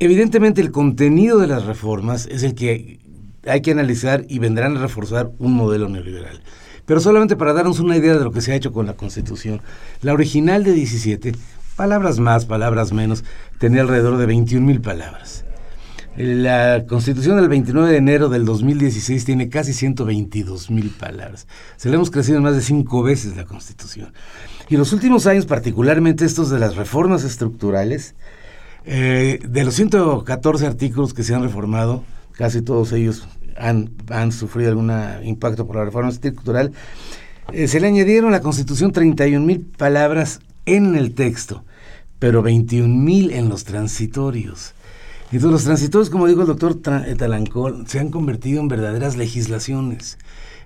Evidentemente 0.00 0.60
el 0.60 0.72
contenido 0.72 1.38
de 1.38 1.46
las 1.46 1.64
reformas 1.64 2.26
es 2.26 2.42
el 2.42 2.54
que 2.54 2.98
hay 3.46 3.62
que 3.62 3.70
analizar 3.70 4.24
y 4.28 4.38
vendrán 4.38 4.76
a 4.76 4.80
reforzar 4.80 5.30
un 5.38 5.54
modelo 5.54 5.88
neoliberal. 5.88 6.40
Pero 6.84 7.00
solamente 7.00 7.36
para 7.36 7.52
darnos 7.52 7.80
una 7.80 7.96
idea 7.96 8.16
de 8.16 8.24
lo 8.24 8.32
que 8.32 8.40
se 8.40 8.52
ha 8.52 8.56
hecho 8.56 8.72
con 8.72 8.86
la 8.86 8.94
Constitución, 8.94 9.60
la 10.00 10.14
original 10.14 10.64
de 10.64 10.72
17, 10.72 11.34
palabras 11.76 12.18
más, 12.18 12.46
palabras 12.46 12.92
menos, 12.92 13.24
tenía 13.58 13.82
alrededor 13.82 14.16
de 14.16 14.26
21 14.26 14.66
mil 14.66 14.80
palabras. 14.80 15.44
La 16.18 16.84
constitución 16.88 17.36
del 17.36 17.48
29 17.48 17.92
de 17.92 17.96
enero 17.96 18.28
del 18.28 18.44
2016 18.44 19.24
tiene 19.24 19.48
casi 19.48 19.72
122 19.72 20.68
mil 20.68 20.90
palabras. 20.90 21.46
Se 21.76 21.88
le 21.88 21.94
hemos 21.94 22.10
crecido 22.10 22.40
más 22.40 22.56
de 22.56 22.60
cinco 22.60 23.04
veces 23.04 23.36
la 23.36 23.44
constitución. 23.44 24.12
Y 24.68 24.74
en 24.74 24.80
los 24.80 24.92
últimos 24.92 25.28
años, 25.28 25.46
particularmente 25.46 26.24
estos 26.24 26.50
de 26.50 26.58
las 26.58 26.74
reformas 26.74 27.22
estructurales, 27.22 28.16
eh, 28.84 29.38
de 29.48 29.64
los 29.64 29.74
114 29.74 30.66
artículos 30.66 31.14
que 31.14 31.22
se 31.22 31.36
han 31.36 31.44
reformado, 31.44 32.02
casi 32.32 32.62
todos 32.62 32.90
ellos 32.90 33.28
han, 33.56 34.32
sufrido 34.32 34.70
algún 34.70 34.90
impacto 35.22 35.68
por 35.68 35.76
la 35.76 35.84
reforma 35.84 36.10
estructural, 36.10 36.72
eh, 37.52 37.68
se 37.68 37.78
le 37.78 37.86
añadieron 37.86 38.30
a 38.30 38.38
la 38.38 38.42
constitución 38.42 38.90
31 38.90 39.46
mil 39.46 39.60
palabras 39.60 40.40
en 40.66 40.96
el 40.96 41.14
texto, 41.14 41.64
pero 42.18 42.42
21 42.42 42.88
mil 42.88 43.30
en 43.30 43.48
los 43.48 43.62
transitorios. 43.62 44.74
Entonces 45.30 45.50
los 45.50 45.64
transitorios, 45.64 46.08
como 46.08 46.26
dijo 46.26 46.40
el 46.40 46.46
doctor 46.46 46.78
eh, 47.06 47.14
Talancón, 47.14 47.86
se 47.86 47.98
han 47.98 48.10
convertido 48.10 48.60
en 48.60 48.68
verdaderas 48.68 49.16
legislaciones 49.16 50.16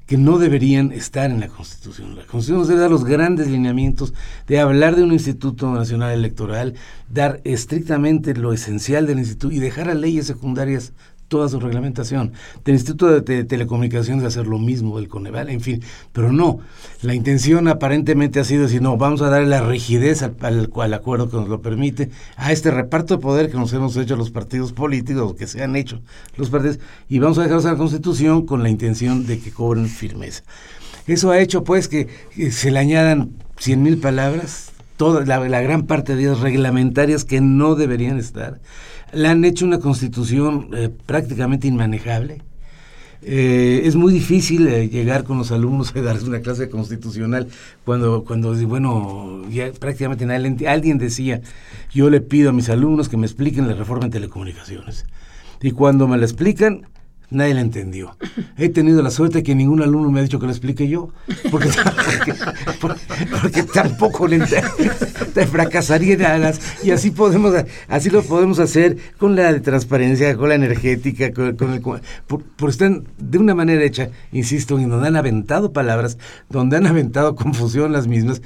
que 0.07 0.17
no 0.17 0.39
deberían 0.39 0.93
estar 0.93 1.31
en 1.31 1.41
la 1.41 1.49
Constitución. 1.49 2.15
La 2.15 2.27
Constitución 2.27 2.59
nos 2.59 2.69
debe 2.69 2.81
dar 2.81 2.91
los 2.91 3.05
grandes 3.05 3.49
lineamientos 3.49 4.15
de 4.47 4.61
hablar 4.61 4.95
de 4.95 5.03
un 5.03 5.13
Instituto 5.13 5.73
Nacional 5.73 6.13
Electoral, 6.13 6.75
dar 7.11 7.41
estrictamente 7.43 8.35
lo 8.35 8.53
esencial 8.53 9.07
del 9.07 9.19
instituto 9.19 9.53
y 9.53 9.59
dejar 9.59 9.89
a 9.89 9.95
leyes 9.95 10.27
secundarias 10.27 10.93
toda 11.33 11.49
su 11.49 11.59
reglamentación. 11.61 12.35
Del 12.63 12.75
Instituto 12.75 13.09
de, 13.09 13.45
Telecomunicaciones 13.45 14.23
hacer 14.23 14.47
lo 14.47 14.59
mismo, 14.59 14.99
del 14.99 15.09
Coneval, 15.09 15.49
en 15.49 15.63
fin. 15.63 15.83
Pero 16.13 16.31
no, 16.31 16.61
la 17.01 17.15
intención 17.15 17.69
aparentemente 17.69 18.39
ha 18.39 18.45
sido 18.45 18.65
decir, 18.65 18.83
no, 18.83 18.99
vamos 18.99 19.23
a 19.23 19.31
darle 19.31 19.49
la 19.49 19.63
rigidez 19.63 20.23
al, 20.23 20.93
acuerdo 20.93 21.31
que 21.31 21.39
nos 21.39 21.49
lo 21.49 21.63
permite, 21.63 22.11
a 22.37 22.53
este 22.53 22.71
reparto 22.71 23.17
de 23.17 23.23
poder 23.23 23.51
que 23.51 23.57
nos 23.57 23.73
hemos 23.73 23.97
hecho 23.97 24.15
los 24.15 24.31
partidos 24.31 24.75
políticos, 24.75 25.35
que 25.35 25.47
se 25.47 25.63
han 25.63 25.75
hecho 25.75 26.03
los 26.37 26.51
partidos, 26.51 26.81
y 27.09 27.19
vamos 27.19 27.39
a 27.39 27.45
dejarlos 27.45 27.65
a 27.65 27.73
la 27.73 27.79
Constitución 27.79 28.45
con 28.45 28.63
la 28.63 28.69
intención 28.69 29.25
de 29.27 29.39
que 29.39 29.53
cobren 29.53 29.87
firmeza. 29.87 30.43
Eso 31.07 31.31
ha 31.31 31.41
hecho, 31.41 31.65
pues, 31.65 31.89
que, 31.89 32.09
se 32.51 32.71
le 32.71 32.79
añadan 32.79 33.31
cien 33.57 33.83
mil 33.83 33.97
palabras, 33.97 34.73
toda 34.99 35.25
la, 35.25 35.41
la 35.49 35.63
gran 35.63 35.87
parte 35.87 36.15
de 36.15 36.25
ellas 36.25 36.41
reglamentarias 36.41 37.25
que 37.25 37.41
no 37.41 37.75
deberían 37.75 38.19
estar 38.19 38.61
le 39.13 39.29
han 39.29 39.45
hecho 39.45 39.65
una 39.65 39.79
constitución 39.79 40.71
eh, 40.75 40.91
prácticamente 41.07 41.69
inmanejable. 41.69 42.43
Eh, 43.25 43.83
es 43.85 43.95
muy 43.95 44.13
difícil 44.13 44.67
eh, 44.67 44.89
llegar 44.89 45.23
con 45.23 45.39
los 45.39 45.53
alumnos 45.53 45.95
a 45.95 46.01
darles 46.03 46.25
una 46.25 46.41
clase 46.41 46.69
constitucional 46.69 47.47
cuando, 47.85 48.25
cuando 48.25 48.53
bueno, 48.67 49.43
ya 49.49 49.71
prácticamente 49.73 50.27
nadie, 50.27 50.67
alguien 50.67 50.99
decía, 50.99 51.41
yo 51.95 52.11
le 52.11 52.21
pido 52.21 52.51
a 52.51 52.53
mis 52.53 52.69
alumnos 52.69 53.09
que 53.09 53.17
me 53.17 53.27
expliquen 53.27 53.69
la 53.69 53.75
reforma 53.75 54.07
en 54.07 54.11
telecomunicaciones. 54.11 55.07
Y 55.61 55.71
cuando 55.71 56.09
me 56.09 56.19
la 56.19 56.25
explican, 56.25 56.89
nadie 57.33 57.55
la 57.55 57.61
entendió. 57.61 58.17
He 58.57 58.69
tenido 58.69 59.03
la 59.03 59.11
suerte 59.11 59.43
que 59.43 59.55
ningún 59.55 59.83
alumno 59.83 60.11
me 60.11 60.21
ha 60.21 60.23
dicho 60.23 60.39
que 60.39 60.47
lo 60.47 60.53
explique 60.53 60.89
yo, 60.89 61.11
porque, 61.51 61.69
porque, 62.81 63.63
tampoco 63.65 64.27
le 64.27 64.41
te 65.35 65.47
fracasaría 65.47 66.39
las, 66.39 66.61
y 66.85 66.91
así 66.91 67.11
podemos, 67.11 67.55
así 67.89 68.11
lo 68.11 68.23
podemos 68.23 68.59
hacer 68.59 68.97
con 69.19 69.37
la 69.37 69.53
de 69.53 69.61
transparencia, 69.61 70.37
con 70.37 70.49
la 70.49 70.55
energética, 70.55 71.33
con, 71.33 71.47
el, 71.47 71.83
por, 72.27 72.71
están 72.71 73.05
de 73.19 73.39
una 73.39 73.55
manera 73.55 73.83
hecha, 73.83 74.11
insisto, 74.33 74.79
en 74.79 74.89
donde 74.89 75.09
han 75.09 75.17
aventado 75.17 75.73
palabras, 75.73 76.19
donde 76.49 76.77
han 76.77 76.87
aventado 76.87 77.35
confusión 77.35 77.93
las 77.93 78.07
mismas, 78.07 78.43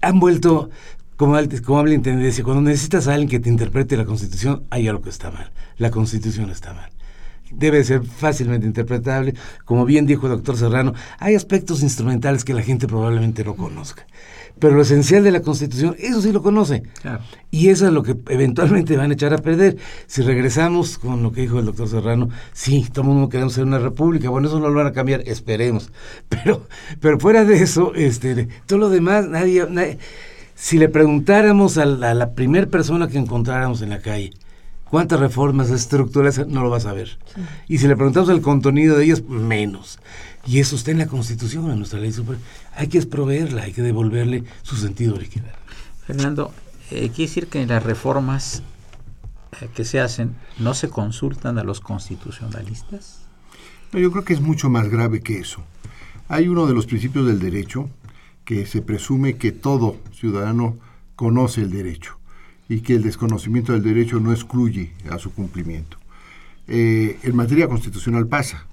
han 0.00 0.20
vuelto 0.20 0.70
como, 1.16 1.36
como 1.64 1.78
habla 1.78 1.94
intendencia, 1.94 2.44
cuando 2.44 2.62
necesitas 2.62 3.08
a 3.08 3.14
alguien 3.14 3.28
que 3.28 3.40
te 3.40 3.48
interprete 3.48 3.96
la 3.96 4.04
Constitución, 4.04 4.64
hay 4.70 4.88
algo 4.88 5.02
que 5.02 5.10
está 5.10 5.30
mal. 5.30 5.52
La 5.78 5.90
Constitución 5.90 6.50
está 6.50 6.74
mal. 6.74 6.90
Debe 7.56 7.84
ser 7.84 8.04
fácilmente 8.04 8.66
interpretable. 8.66 9.34
Como 9.64 9.84
bien 9.84 10.06
dijo 10.06 10.26
el 10.26 10.32
doctor 10.32 10.56
Serrano, 10.56 10.94
hay 11.18 11.34
aspectos 11.34 11.82
instrumentales 11.82 12.44
que 12.44 12.54
la 12.54 12.62
gente 12.62 12.86
probablemente 12.86 13.44
no 13.44 13.54
conozca. 13.54 14.06
Pero 14.58 14.76
lo 14.76 14.82
esencial 14.82 15.24
de 15.24 15.32
la 15.32 15.42
Constitución, 15.42 15.96
eso 15.98 16.22
sí 16.22 16.30
lo 16.30 16.42
conoce. 16.42 16.84
Y 17.50 17.70
eso 17.70 17.86
es 17.86 17.92
lo 17.92 18.02
que 18.02 18.16
eventualmente 18.28 18.96
van 18.96 19.10
a 19.10 19.14
echar 19.14 19.34
a 19.34 19.38
perder. 19.38 19.76
Si 20.06 20.22
regresamos 20.22 20.96
con 20.98 21.22
lo 21.22 21.32
que 21.32 21.40
dijo 21.40 21.58
el 21.58 21.66
doctor 21.66 21.88
Serrano, 21.88 22.28
sí, 22.52 22.86
todo 22.92 23.02
el 23.02 23.08
mundo 23.08 23.28
queremos 23.28 23.54
ser 23.54 23.64
una 23.64 23.78
república. 23.78 24.30
Bueno, 24.30 24.46
eso 24.46 24.60
no 24.60 24.68
lo 24.68 24.74
van 24.74 24.86
a 24.86 24.92
cambiar, 24.92 25.22
esperemos. 25.26 25.90
Pero, 26.28 26.66
pero 27.00 27.18
fuera 27.18 27.44
de 27.44 27.62
eso, 27.62 27.94
este, 27.94 28.48
todo 28.66 28.78
lo 28.78 28.90
demás, 28.90 29.28
nadie, 29.28 29.66
nadie 29.70 29.98
si 30.54 30.78
le 30.78 30.88
preguntáramos 30.88 31.78
a 31.78 31.84
la, 31.84 32.34
primera 32.34 32.66
persona 32.66 33.08
que 33.08 33.18
encontráramos 33.18 33.82
en 33.82 33.90
la 33.90 34.00
calle, 34.00 34.30
¿cuántas 34.94 35.18
reformas 35.18 35.70
estructurales 35.70 36.46
no 36.46 36.62
lo 36.62 36.70
vas 36.70 36.86
a 36.86 36.92
ver? 36.92 37.18
Y 37.66 37.78
si 37.78 37.88
le 37.88 37.96
preguntamos 37.96 38.28
el 38.28 38.40
contenido 38.40 38.96
de 38.96 39.06
ellas, 39.06 39.24
menos. 39.24 39.98
Y 40.46 40.60
eso 40.60 40.76
está 40.76 40.92
en 40.92 40.98
la 40.98 41.08
Constitución, 41.08 41.68
en 41.68 41.78
nuestra 41.78 41.98
ley 41.98 42.12
superior. 42.12 42.40
Hay 42.76 42.86
que 42.86 43.02
proveerla, 43.02 43.64
hay 43.64 43.72
que 43.72 43.82
devolverle 43.82 44.44
su 44.62 44.76
sentido 44.76 45.16
original. 45.16 45.50
Fernando, 46.06 46.54
eh, 46.92 47.08
quiere 47.08 47.28
decir 47.28 47.48
que 47.48 47.66
las 47.66 47.82
reformas 47.82 48.62
eh, 49.60 49.68
que 49.74 49.84
se 49.84 49.98
hacen 49.98 50.36
no 50.60 50.74
se 50.74 50.88
consultan 50.88 51.58
a 51.58 51.64
los 51.64 51.80
constitucionalistas. 51.80 53.26
yo 53.92 54.12
creo 54.12 54.24
que 54.24 54.34
es 54.34 54.40
mucho 54.40 54.70
más 54.70 54.88
grave 54.88 55.22
que 55.22 55.40
eso. 55.40 55.64
Hay 56.28 56.46
uno 56.46 56.68
de 56.68 56.74
los 56.74 56.86
principios 56.86 57.26
del 57.26 57.40
derecho 57.40 57.90
que 58.44 58.64
se 58.64 58.80
presume 58.80 59.38
que 59.38 59.50
todo 59.50 59.96
ciudadano 60.12 60.76
conoce 61.16 61.62
el 61.62 61.72
derecho 61.72 62.16
y 62.68 62.80
que 62.80 62.94
el 62.94 63.02
desconocimiento 63.02 63.72
del 63.72 63.82
derecho 63.82 64.20
no 64.20 64.32
excluye 64.32 64.92
a 65.10 65.18
su 65.18 65.32
cumplimiento. 65.32 65.98
Eh, 66.66 67.18
en 67.22 67.36
materia 67.36 67.68
constitucional 67.68 68.26
pasa, 68.26 68.66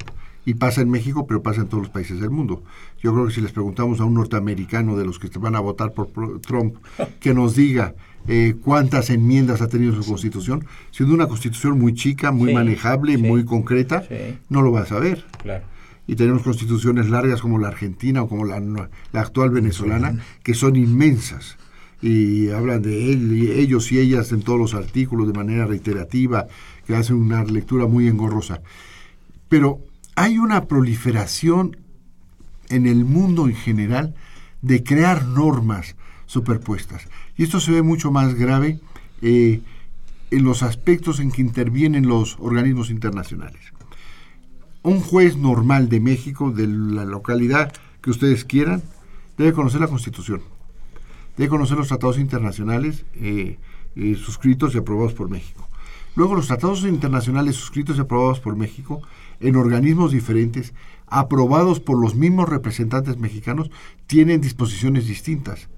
y 0.46 0.56
pasa 0.56 0.82
en 0.82 0.90
México, 0.90 1.28
pero 1.28 1.44
pasa 1.44 1.62
en 1.62 1.68
todos 1.68 1.84
los 1.84 1.92
países 1.92 2.20
del 2.20 2.32
mundo. 2.32 2.64
Yo 3.02 3.14
creo 3.14 3.28
que 3.28 3.34
si 3.34 3.42
les 3.42 3.52
preguntamos 3.52 4.00
a 4.00 4.06
un 4.06 4.16
norteamericano 4.16 4.98
de 4.98 5.06
los 5.06 5.20
que 5.20 5.30
van 5.38 5.56
a 5.56 5.60
votar 5.60 5.94
por 5.94 6.10
Trump, 6.42 6.78
que 7.20 7.34
nos 7.34 7.56
diga 7.56 7.94
eh, 8.28 8.56
cuántas 8.64 9.10
enmiendas 9.10 9.62
ha 9.62 9.68
tenido 9.68 9.94
su 10.02 10.10
constitución, 10.10 10.66
siendo 10.90 11.14
una 11.14 11.28
constitución 11.28 11.80
muy 11.80 11.94
chica, 11.94 12.32
muy 12.32 12.54
manejable, 12.54 13.18
muy 13.18 13.46
concreta, 13.46 14.04
no 14.50 14.62
lo 14.62 14.72
va 14.72 14.82
a 14.82 14.86
saber. 14.86 15.26
Claro 15.44 15.66
y 16.08 16.16
tenemos 16.16 16.42
constituciones 16.42 17.10
largas 17.10 17.42
como 17.42 17.58
la 17.58 17.70
argentina 17.70 18.24
o 18.24 18.28
como 18.28 18.44
la, 18.44 18.90
actual 19.14 19.52
venezolana, 19.52 20.20
que 20.44 20.54
son 20.54 20.76
inmensas 20.76 21.58
y 22.02 22.50
hablan 22.50 22.82
de 22.82 23.60
ellos 23.60 23.92
y 23.92 24.00
ellas 24.00 24.32
en 24.32 24.42
todos 24.42 24.60
los 24.60 24.74
artículos 24.74 25.28
de 25.28 25.34
manera 25.34 25.66
reiterativa, 25.66 26.48
que 26.86 26.96
hacen 26.96 27.16
una 27.16 27.44
lectura 27.44 27.86
muy 27.86 28.08
engorrosa. 28.08 28.62
Pero 29.50 29.80
hay 30.16 30.38
una 30.38 30.66
proliferación 30.66 31.78
en 32.70 32.88
el 32.88 33.06
mundo 33.06 33.48
en 33.48 33.56
general 33.56 34.16
de 34.62 34.84
crear 34.84 35.26
normas 35.26 35.96
superpuestas. 36.26 37.08
Y 37.38 37.44
esto 37.44 37.60
se 37.60 37.72
ve 37.72 37.82
mucho 37.82 38.12
más 38.12 38.34
grave 38.36 38.80
eh, 39.22 39.62
en 40.32 40.44
los 40.44 40.64
aspectos 40.64 41.20
en 41.20 41.32
que 41.32 41.42
intervienen 41.42 42.08
los 42.08 42.38
organismos 42.40 42.90
internacionales 42.90 43.72
un 44.84 45.00
juez 45.00 45.38
normal 45.38 45.90
de 45.90 46.00
México, 46.00 46.52
de 46.52 46.68
la 46.68 47.06
localidad 47.06 47.74
que 48.02 48.10
ustedes 48.10 48.46
quieran, 48.46 48.82
debe 49.38 49.54
conocer 49.54 49.82
la 49.82 49.88
Constitución, 49.88 50.42
debe 51.38 51.50
conocer 51.50 51.78
los 51.78 51.88
tratados 51.88 52.18
internacionales 52.18 53.06
eh, 53.16 53.58
eh, 53.96 54.16
suscritos 54.16 54.76
y 54.76 54.78
aprobados 54.78 55.14
por 55.14 55.30
México. 55.30 55.68
Luego 56.16 56.36
los 56.36 56.48
tratados 56.48 56.84
internacionales 56.84 57.56
suscritos 57.56 57.98
y 57.98 58.02
aprobados 58.02 58.40
por 58.40 58.56
México 58.56 59.02
en 59.40 59.56
organismos 59.56 60.12
diferentes, 60.12 60.74
aprobados 61.08 61.80
por 61.80 62.00
los 62.00 62.16
mismos 62.16 62.50
representantes 62.50 63.18
mexicanos, 63.18 63.72
tienen 64.08 64.42
disposiciones 64.42 65.08
distintas. 65.08 65.70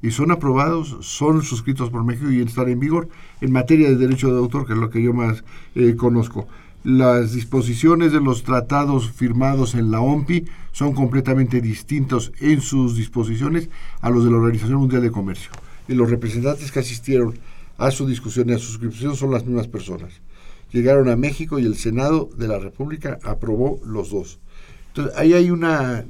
Y 0.00 0.10
son 0.10 0.32
aprobados, 0.32 0.96
son 1.00 1.42
suscritos 1.42 1.90
por 1.90 2.04
México 2.04 2.30
y 2.30 2.40
están 2.40 2.68
en 2.68 2.80
vigor 2.80 3.08
en 3.40 3.52
materia 3.52 3.88
de 3.88 3.96
derecho 3.96 4.32
de 4.32 4.38
autor, 4.38 4.66
que 4.66 4.72
es 4.72 4.78
lo 4.78 4.90
que 4.90 5.02
yo 5.02 5.12
más 5.12 5.44
eh, 5.74 5.94
conozco 5.96 6.48
las 6.84 7.32
disposiciones 7.32 8.12
de 8.12 8.20
los 8.20 8.42
tratados 8.42 9.10
firmados 9.10 9.74
en 9.74 9.90
la 9.90 10.00
OMPI 10.00 10.46
son 10.72 10.94
completamente 10.94 11.60
distintos 11.60 12.32
en 12.40 12.60
sus 12.60 12.96
disposiciones 12.96 13.68
a 14.00 14.10
los 14.10 14.24
de 14.24 14.30
la 14.30 14.38
Organización 14.38 14.78
Mundial 14.78 15.02
de 15.02 15.10
Comercio. 15.10 15.50
Y 15.86 15.94
los 15.94 16.10
representantes 16.10 16.72
que 16.72 16.80
asistieron 16.80 17.38
a 17.78 17.90
su 17.90 18.06
discusión 18.06 18.48
y 18.48 18.54
a 18.54 18.58
su 18.58 18.66
suscripción 18.66 19.16
son 19.16 19.30
las 19.30 19.44
mismas 19.44 19.68
personas. 19.68 20.20
Llegaron 20.72 21.08
a 21.08 21.16
México 21.16 21.58
y 21.58 21.66
el 21.66 21.76
Senado 21.76 22.30
de 22.36 22.48
la 22.48 22.58
República 22.58 23.18
aprobó 23.22 23.80
los 23.84 24.10
dos. 24.10 24.40
Entonces, 24.88 25.16
ahí 25.16 25.34
hay 25.34 25.50
una... 25.50 26.04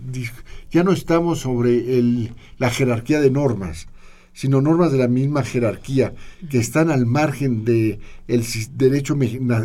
Ya 0.70 0.84
no 0.84 0.92
estamos 0.92 1.40
sobre 1.40 1.98
el, 1.98 2.32
la 2.58 2.70
jerarquía 2.70 3.20
de 3.20 3.30
normas, 3.30 3.88
sino 4.32 4.60
normas 4.60 4.92
de 4.92 4.98
la 4.98 5.08
misma 5.08 5.42
jerarquía 5.42 6.14
que 6.50 6.58
están 6.58 6.90
al 6.90 7.04
margen 7.04 7.64
del 7.64 8.00
el 8.28 8.44
derecho 8.74 9.16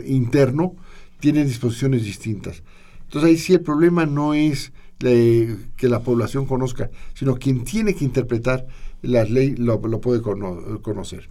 interno 0.05 0.75
tienen 1.19 1.47
disposiciones 1.47 2.03
distintas. 2.03 2.63
Entonces 3.05 3.29
ahí 3.29 3.37
sí 3.37 3.53
el 3.53 3.61
problema 3.61 4.05
no 4.05 4.33
es 4.33 4.71
que 4.99 5.87
la 5.89 6.01
población 6.01 6.45
conozca, 6.45 6.89
sino 7.13 7.35
quien 7.35 7.63
tiene 7.63 7.93
que 7.93 8.03
interpretar 8.03 8.65
la 9.01 9.23
ley 9.23 9.55
lo, 9.55 9.79
puede 9.79 10.21
conocer. 10.21 11.29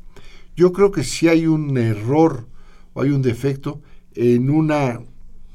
Yo 0.56 0.72
creo 0.72 0.90
que 0.90 1.04
si 1.04 1.28
hay 1.28 1.46
un 1.46 1.76
error 1.76 2.46
o 2.94 3.02
hay 3.02 3.10
un 3.10 3.22
defecto 3.22 3.82
en 4.14 4.50
una 4.50 5.00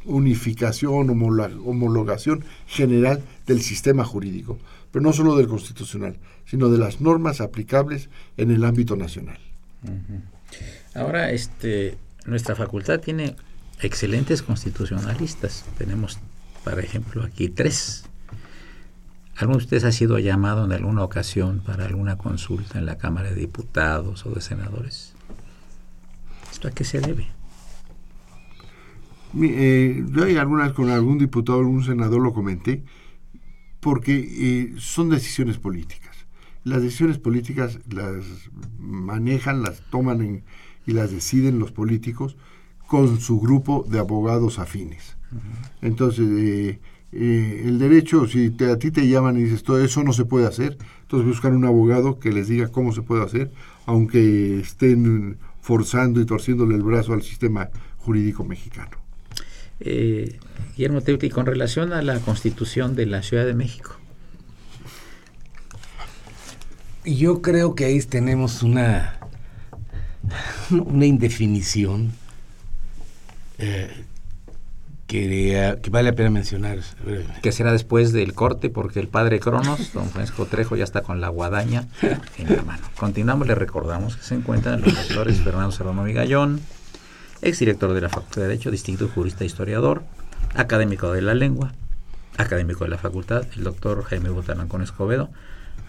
unificación, 0.06 1.10
homologación 1.10 2.44
general 2.68 3.24
del 3.48 3.62
sistema 3.62 4.04
jurídico, 4.04 4.60
pero 4.92 5.04
no 5.04 5.14
solo 5.14 5.36
del 5.36 5.48
constitucional, 5.48 6.18
sino 6.46 6.70
de 6.70 6.78
las 6.78 7.02
normas 7.02 7.40
aplicables 7.40 8.10
en 8.38 8.52
el 8.52 8.64
ámbito 8.66 8.96
nacional. 8.96 9.40
Ahora, 10.94 11.32
este, 11.32 11.98
nuestra 12.26 12.56
facultad 12.56 13.00
tiene 13.00 13.36
excelentes 13.82 14.42
constitucionalistas. 14.42 15.66
Tenemos, 15.78 16.20
por 16.64 16.80
ejemplo, 16.80 17.24
aquí 17.24 17.50
tres. 17.50 18.06
¿Alguno 19.36 19.58
de 19.58 19.64
ustedes 19.64 19.84
ha 19.86 19.92
sido 19.92 20.20
llamado 20.20 20.66
en 20.66 20.72
alguna 20.72 21.04
ocasión 21.04 21.62
para 21.66 21.86
alguna 21.86 22.18
consulta 22.18 22.78
en 22.78 22.86
la 22.86 22.98
Cámara 22.98 23.30
de 23.30 23.36
Diputados 23.36 24.26
o 24.26 24.32
de 24.32 24.42
Senadores? 24.42 25.14
¿Esto 26.52 26.68
a 26.68 26.72
qué 26.72 26.84
se 26.84 27.00
debe? 27.00 27.28
Eh, 29.42 30.04
yo 30.10 30.24
algunas 30.40 30.74
con 30.74 30.90
algún 30.90 31.18
diputado, 31.18 31.60
algún 31.60 31.84
senador 31.84 32.22
lo 32.22 32.34
comenté, 32.34 32.84
porque 33.80 34.16
eh, 34.16 34.74
son 34.78 35.10
decisiones 35.10 35.58
políticas. 35.58 36.16
Las 36.64 36.84
decisiones 36.84 37.18
políticas 37.18 37.80
las 37.90 38.24
manejan, 38.78 39.64
las 39.64 39.82
toman 39.90 40.44
y 40.86 40.92
las 40.92 41.12
deciden 41.12 41.58
los 41.58 41.72
políticos 41.72 42.36
con 42.92 43.22
su 43.22 43.40
grupo 43.40 43.86
de 43.88 44.00
abogados 44.00 44.60
afines. 44.60 45.16
Entonces, 45.82 46.28
eh, 46.30 46.80
eh, 47.14 47.64
el 47.64 47.80
derecho, 47.80 48.28
si 48.28 48.54
a 48.70 48.78
ti 48.78 48.92
te 48.92 49.08
llaman 49.08 49.38
y 49.38 49.44
dices, 49.44 49.64
todo 49.64 49.82
eso 49.82 50.04
no 50.04 50.12
se 50.12 50.26
puede 50.26 50.46
hacer, 50.46 50.78
entonces 51.04 51.26
buscan 51.26 51.56
un 51.56 51.64
abogado 51.64 52.20
que 52.20 52.34
les 52.34 52.50
diga 52.50 52.68
cómo 52.68 52.92
se 52.92 53.02
puede 53.02 53.24
hacer, 53.24 53.50
aunque 53.86 54.60
estén 54.60 55.38
forzando 55.62 56.20
y 56.20 56.26
torciéndole 56.26 56.76
el 56.76 56.84
brazo 56.84 57.14
al 57.14 57.24
sistema 57.24 57.70
jurídico 57.96 58.44
mexicano. 58.44 58.98
Eh, 59.80 60.38
Guillermo 60.76 61.00
Teuti, 61.00 61.30
con 61.30 61.46
relación 61.46 61.94
a 61.94 62.02
la 62.02 62.20
constitución 62.20 62.98
de 62.98 63.06
la 63.06 63.24
Ciudad 63.24 63.46
de 63.46 63.54
México. 63.54 63.96
Yo 67.06 67.42
creo 67.42 67.74
que 67.74 67.86
ahí 67.86 68.02
tenemos 68.02 68.64
una, 68.64 69.18
una 70.72 71.06
indefinición 71.06 72.20
eh, 73.62 73.90
que, 75.08 75.90
vale 75.90 76.12
la 76.12 76.16
pena 76.16 76.30
mencionar. 76.30 76.80
Que 77.42 77.52
será 77.52 77.72
después 77.72 78.14
del 78.14 78.34
corte, 78.34 78.70
porque 78.70 79.00
el 79.00 79.08
padre 79.08 79.40
Cronos, 79.40 79.94
don 79.94 80.10
Francisco 80.10 80.46
Trejo, 80.46 80.76
ya 80.76 80.84
está 80.84 81.02
con 81.02 81.22
la 81.22 81.30
guadaña 81.30 81.88
en 82.38 82.56
la 82.56 82.64
mano. 82.64 82.84
Continuamos, 82.98 83.48
le 83.48 83.56
recordamos 83.56 84.18
que 84.18 84.24
se 84.24 84.36
encuentran 84.36 84.82
los 84.82 84.96
doctores 84.96 85.40
Fernando 85.42 85.72
Serrano 85.72 86.04
Migallón 86.04 86.62
exdirector 87.42 87.94
de 87.94 88.02
la 88.02 88.10
Facultad 88.10 88.42
de 88.42 88.48
Derecho, 88.50 88.72
distinto 88.72 89.08
jurista 89.08 89.44
e 89.44 89.48
historiador, 89.48 90.04
académico 90.54 91.12
de 91.12 91.22
la 91.22 91.34
lengua, 91.34 91.74
académico 92.38 92.84
de 92.84 92.92
la 92.92 92.98
facultad, 92.98 93.46
el 93.56 93.64
doctor 93.64 94.04
Jaime 94.04 94.30
Botanancón 94.30 94.82
Escobedo, 94.82 95.30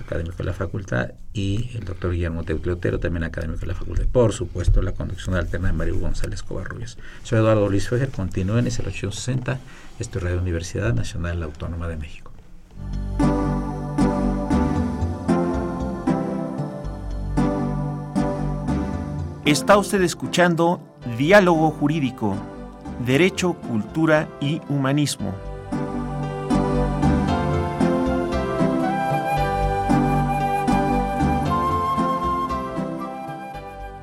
académico 0.03 0.37
de 0.39 0.45
la 0.45 0.53
facultad, 0.53 1.13
y 1.33 1.71
el 1.77 1.85
doctor 1.85 2.13
Guillermo 2.13 2.45
Teutleotero, 2.45 2.99
también 2.99 3.25
académico 3.25 3.61
de 3.61 3.67
la 3.67 3.75
facultad. 3.75 4.07
Por 4.07 4.33
supuesto, 4.33 4.83
la 4.83 4.93
conducción 4.93 5.35
alterna 5.35 5.69
de 5.69 5.75
Mario 5.75 5.99
González 5.99 6.43
Covarrubias. 6.43 6.99
Soy 7.23 7.39
Eduardo 7.39 7.69
Luis 7.69 7.89
Fejer, 7.89 8.11
continúen, 8.11 8.67
es 8.67 8.79
el 8.79 8.87
860, 8.87 9.59
esto 9.99 10.19
es 10.19 10.25
Radio 10.25 10.41
Universidad 10.41 10.95
Nacional 10.95 11.43
Autónoma 11.43 11.89
de 11.89 11.97
México. 11.97 12.33
Está 19.45 19.77
usted 19.77 20.01
escuchando 20.03 20.81
Diálogo 21.19 21.73
Jurídico, 21.73 22.37
Derecho, 23.05 23.55
Cultura 23.55 24.29
y 24.41 24.61
Humanismo. 24.69 25.35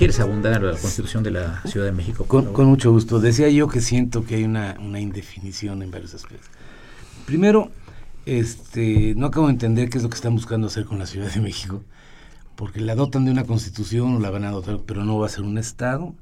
¿Quieres 0.00 0.18
abundar 0.18 0.54
en 0.54 0.66
la 0.72 0.78
constitución 0.78 1.22
de 1.22 1.30
la 1.30 1.60
Ciudad 1.66 1.84
de 1.84 1.92
México? 1.92 2.24
Con, 2.24 2.54
con, 2.54 2.64
mucho 2.64 2.90
gusto. 2.90 3.20
Decía 3.20 3.50
yo 3.50 3.68
que 3.68 3.82
siento 3.82 4.24
que 4.24 4.36
hay 4.36 4.44
una, 4.44 4.76
una, 4.80 4.98
indefinición 4.98 5.82
en 5.82 5.90
varios 5.90 6.14
aspectos. 6.14 6.48
Primero, 7.26 7.70
este, 8.24 9.14
no 9.14 9.26
acabo 9.26 9.48
de 9.48 9.52
entender 9.52 9.90
qué 9.90 9.98
es 9.98 10.02
lo 10.02 10.08
que 10.08 10.14
están 10.14 10.34
buscando 10.34 10.68
hacer 10.68 10.86
con 10.86 10.98
la 10.98 11.04
Ciudad 11.04 11.30
de 11.30 11.40
México, 11.42 11.82
porque 12.56 12.80
la 12.80 12.94
dotan 12.94 13.26
de 13.26 13.30
una 13.30 13.44
constitución, 13.44 14.16
o 14.16 14.20
la 14.20 14.30
van 14.30 14.44
a 14.44 14.50
dotar, 14.50 14.80
pero 14.86 15.04
no 15.04 15.18
va 15.18 15.26
a 15.26 15.28
ser 15.28 15.42
un 15.44 15.58
Estado. 15.58 16.14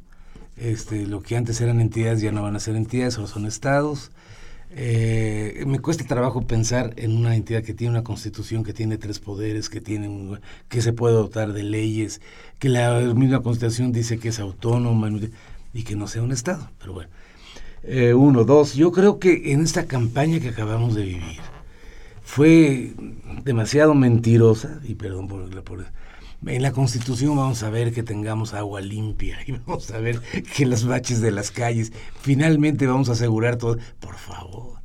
Este, 0.56 1.06
lo 1.06 1.22
que 1.22 1.36
antes 1.36 1.60
eran 1.60 1.80
entidades 1.80 2.20
ya 2.20 2.32
no 2.32 2.42
van 2.42 2.56
a 2.56 2.60
ser 2.60 2.74
entidades, 2.74 3.14
solo 3.14 3.28
son 3.28 3.46
estados. 3.46 4.10
Eh, 4.70 5.64
me 5.66 5.78
cuesta 5.80 6.04
trabajo 6.04 6.42
pensar 6.46 6.92
en 6.96 7.16
una 7.16 7.34
entidad 7.34 7.62
que 7.62 7.74
tiene 7.74 7.92
una 7.92 8.04
constitución, 8.04 8.64
que 8.64 8.72
tiene 8.72 8.98
tres 8.98 9.18
poderes, 9.18 9.68
que 9.68 9.80
tiene 9.80 10.08
un, 10.08 10.40
que 10.68 10.82
se 10.82 10.92
puede 10.92 11.14
dotar 11.14 11.52
de 11.52 11.62
leyes, 11.62 12.20
que 12.58 12.68
la 12.68 13.00
misma 13.14 13.42
constitución 13.42 13.92
dice 13.92 14.18
que 14.18 14.28
es 14.28 14.38
autónoma 14.38 15.10
y 15.72 15.82
que 15.84 15.96
no 15.96 16.06
sea 16.06 16.22
un 16.22 16.32
estado. 16.32 16.70
Pero 16.78 16.92
bueno, 16.92 17.10
eh, 17.82 18.14
uno, 18.14 18.44
dos. 18.44 18.74
Yo 18.74 18.92
creo 18.92 19.18
que 19.18 19.52
en 19.52 19.62
esta 19.62 19.86
campaña 19.86 20.40
que 20.40 20.50
acabamos 20.50 20.94
de 20.94 21.04
vivir 21.04 21.40
fue 22.22 22.92
demasiado 23.44 23.94
mentirosa 23.94 24.80
y 24.84 24.94
perdón 24.94 25.28
por, 25.28 25.62
por 25.64 25.86
en 26.46 26.62
la 26.62 26.72
Constitución 26.72 27.36
vamos 27.36 27.62
a 27.62 27.70
ver 27.70 27.92
que 27.92 28.02
tengamos 28.02 28.54
agua 28.54 28.80
limpia 28.80 29.38
y 29.46 29.52
vamos 29.66 29.90
a 29.90 29.98
ver 29.98 30.20
que 30.56 30.66
los 30.66 30.86
baches 30.86 31.20
de 31.20 31.30
las 31.30 31.50
calles, 31.50 31.92
finalmente 32.20 32.86
vamos 32.86 33.08
a 33.08 33.12
asegurar 33.12 33.56
todo. 33.56 33.78
Por 34.00 34.16
favor. 34.16 34.78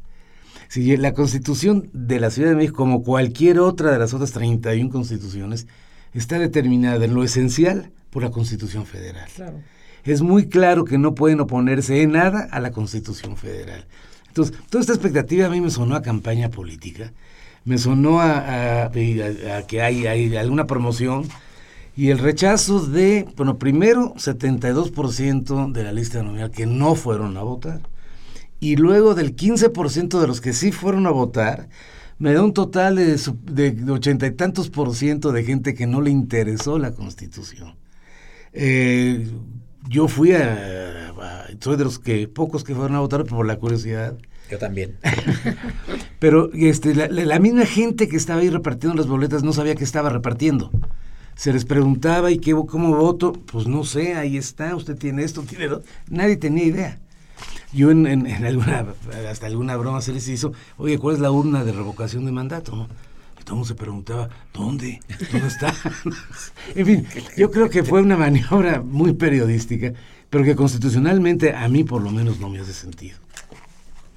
Si 0.67 0.97
la 0.97 1.13
Constitución 1.13 1.89
de 1.93 2.19
la 2.19 2.31
Ciudad 2.31 2.49
de 2.49 2.55
México, 2.55 2.77
como 2.77 3.03
cualquier 3.03 3.59
otra 3.59 3.91
de 3.91 3.99
las 3.99 4.13
otras 4.15 4.31
31 4.31 4.89
constituciones, 4.89 5.67
está 6.13 6.39
determinada 6.39 7.05
en 7.05 7.13
lo 7.13 7.23
esencial 7.23 7.91
por 8.09 8.23
la 8.23 8.31
Constitución 8.31 8.87
Federal. 8.87 9.29
Es 10.03 10.21
muy 10.23 10.47
claro 10.47 10.83
que 10.83 10.97
no 10.97 11.13
pueden 11.13 11.41
oponerse 11.41 12.01
en 12.01 12.13
nada 12.13 12.47
a 12.51 12.59
la 12.59 12.71
Constitución 12.71 13.37
Federal. 13.37 13.85
Entonces, 14.27 14.57
toda 14.69 14.81
esta 14.81 14.93
expectativa 14.93 15.45
a 15.45 15.49
mí 15.49 15.61
me 15.61 15.69
sonó 15.69 15.95
a 15.95 16.01
campaña 16.01 16.49
política 16.49 17.13
me 17.65 17.77
sonó 17.77 18.19
a, 18.21 18.91
que 19.67 19.81
hay, 19.81 20.07
hay, 20.07 20.35
alguna 20.35 20.67
promoción 20.67 21.27
y 21.95 22.09
el 22.09 22.19
rechazo 22.19 22.85
de, 22.85 23.27
bueno, 23.35 23.57
primero 23.57 24.13
72% 24.15 25.71
de 25.71 25.83
la 25.83 25.91
lista 25.91 26.23
nominal 26.23 26.51
que 26.51 26.65
no 26.65 26.95
fueron 26.95 27.37
a 27.37 27.43
votar 27.43 27.81
y 28.59 28.75
luego 28.75 29.15
del 29.15 29.35
15% 29.35 30.19
de 30.19 30.27
los 30.27 30.41
que 30.41 30.53
sí 30.53 30.71
fueron 30.71 31.05
a 31.05 31.11
votar, 31.11 31.69
me 32.17 32.33
da 32.33 32.43
un 32.43 32.53
total 32.53 32.95
de 32.95 33.91
ochenta 33.91 34.25
y 34.25 34.31
tantos 34.31 34.69
por 34.69 34.95
ciento 34.95 35.31
de 35.31 35.43
gente 35.43 35.73
que 35.73 35.87
no 35.87 36.01
le 36.01 36.11
interesó 36.11 36.79
la 36.79 36.93
constitución. 36.93 37.75
Eh, 38.53 39.27
yo 39.89 40.07
fui 40.07 40.31
a, 40.31 41.13
soy 41.59 41.75
de 41.75 41.83
los 41.83 41.99
que 41.99 42.27
pocos 42.27 42.63
que 42.63 42.73
fueron 42.73 42.95
a 42.95 43.01
votar 43.01 43.25
por 43.25 43.45
la 43.45 43.57
curiosidad 43.57 44.15
yo 44.49 44.59
también. 44.59 44.97
Pero 46.23 46.49
este, 46.53 46.95
la, 46.95 47.39
misma 47.39 47.65
gente 47.65 48.07
que 48.07 48.15
estaba 48.15 48.39
ahí 48.39 48.49
repartiendo 48.49 48.95
las 48.95 49.07
boletas 49.07 49.43
no 49.43 49.51
sabía 49.51 49.75
que 49.75 49.83
estaba 49.83 50.07
repartiendo. 50.07 50.71
Se 51.35 51.51
les 51.51 51.65
preguntaba, 51.65 52.31
¿y 52.31 52.37
qué, 52.37 52.55
cómo 52.65 52.95
voto? 52.95 53.33
Pues 53.33 53.67
no 53.67 53.83
sé, 53.83 54.15
ahí 54.15 54.37
está, 54.37 54.73
usted 54.73 54.95
tiene 54.95 55.25
esto, 55.25 55.41
tiene 55.41 55.67
lo... 55.67 55.81
Nadie 56.09 56.37
tenía 56.37 56.63
idea. 56.63 56.99
Yo 57.73 57.91
en, 57.91 58.25
alguna, 58.45 58.85
hasta 59.29 59.47
alguna 59.47 59.75
broma 59.75 59.99
se 59.99 60.13
les 60.13 60.25
hizo, 60.29 60.53
oye, 60.77 60.97
¿cuál 60.97 61.15
es 61.15 61.21
la 61.21 61.29
urna 61.29 61.65
de 61.65 61.73
revocación 61.73 62.23
de 62.23 62.31
mandato? 62.31 62.87
Y 63.41 63.43
todo 63.43 63.55
el 63.55 63.55
mundo 63.55 63.67
se 63.67 63.75
preguntaba, 63.75 64.29
¿dónde? 64.53 65.01
¿Dónde 65.29 65.47
está? 65.49 65.75
en 66.73 66.85
fin, 66.85 67.07
yo 67.35 67.51
creo 67.51 67.69
que 67.69 67.83
fue 67.83 68.01
una 68.01 68.15
maniobra 68.15 68.81
muy 68.81 69.11
periodística, 69.11 69.91
pero 70.29 70.45
que 70.45 70.55
constitucionalmente 70.55 71.53
a 71.53 71.67
mí 71.67 71.83
por 71.83 72.01
lo 72.01 72.11
menos 72.11 72.39
no 72.39 72.49
me 72.49 72.61
hace 72.61 72.71
sentido. 72.71 73.17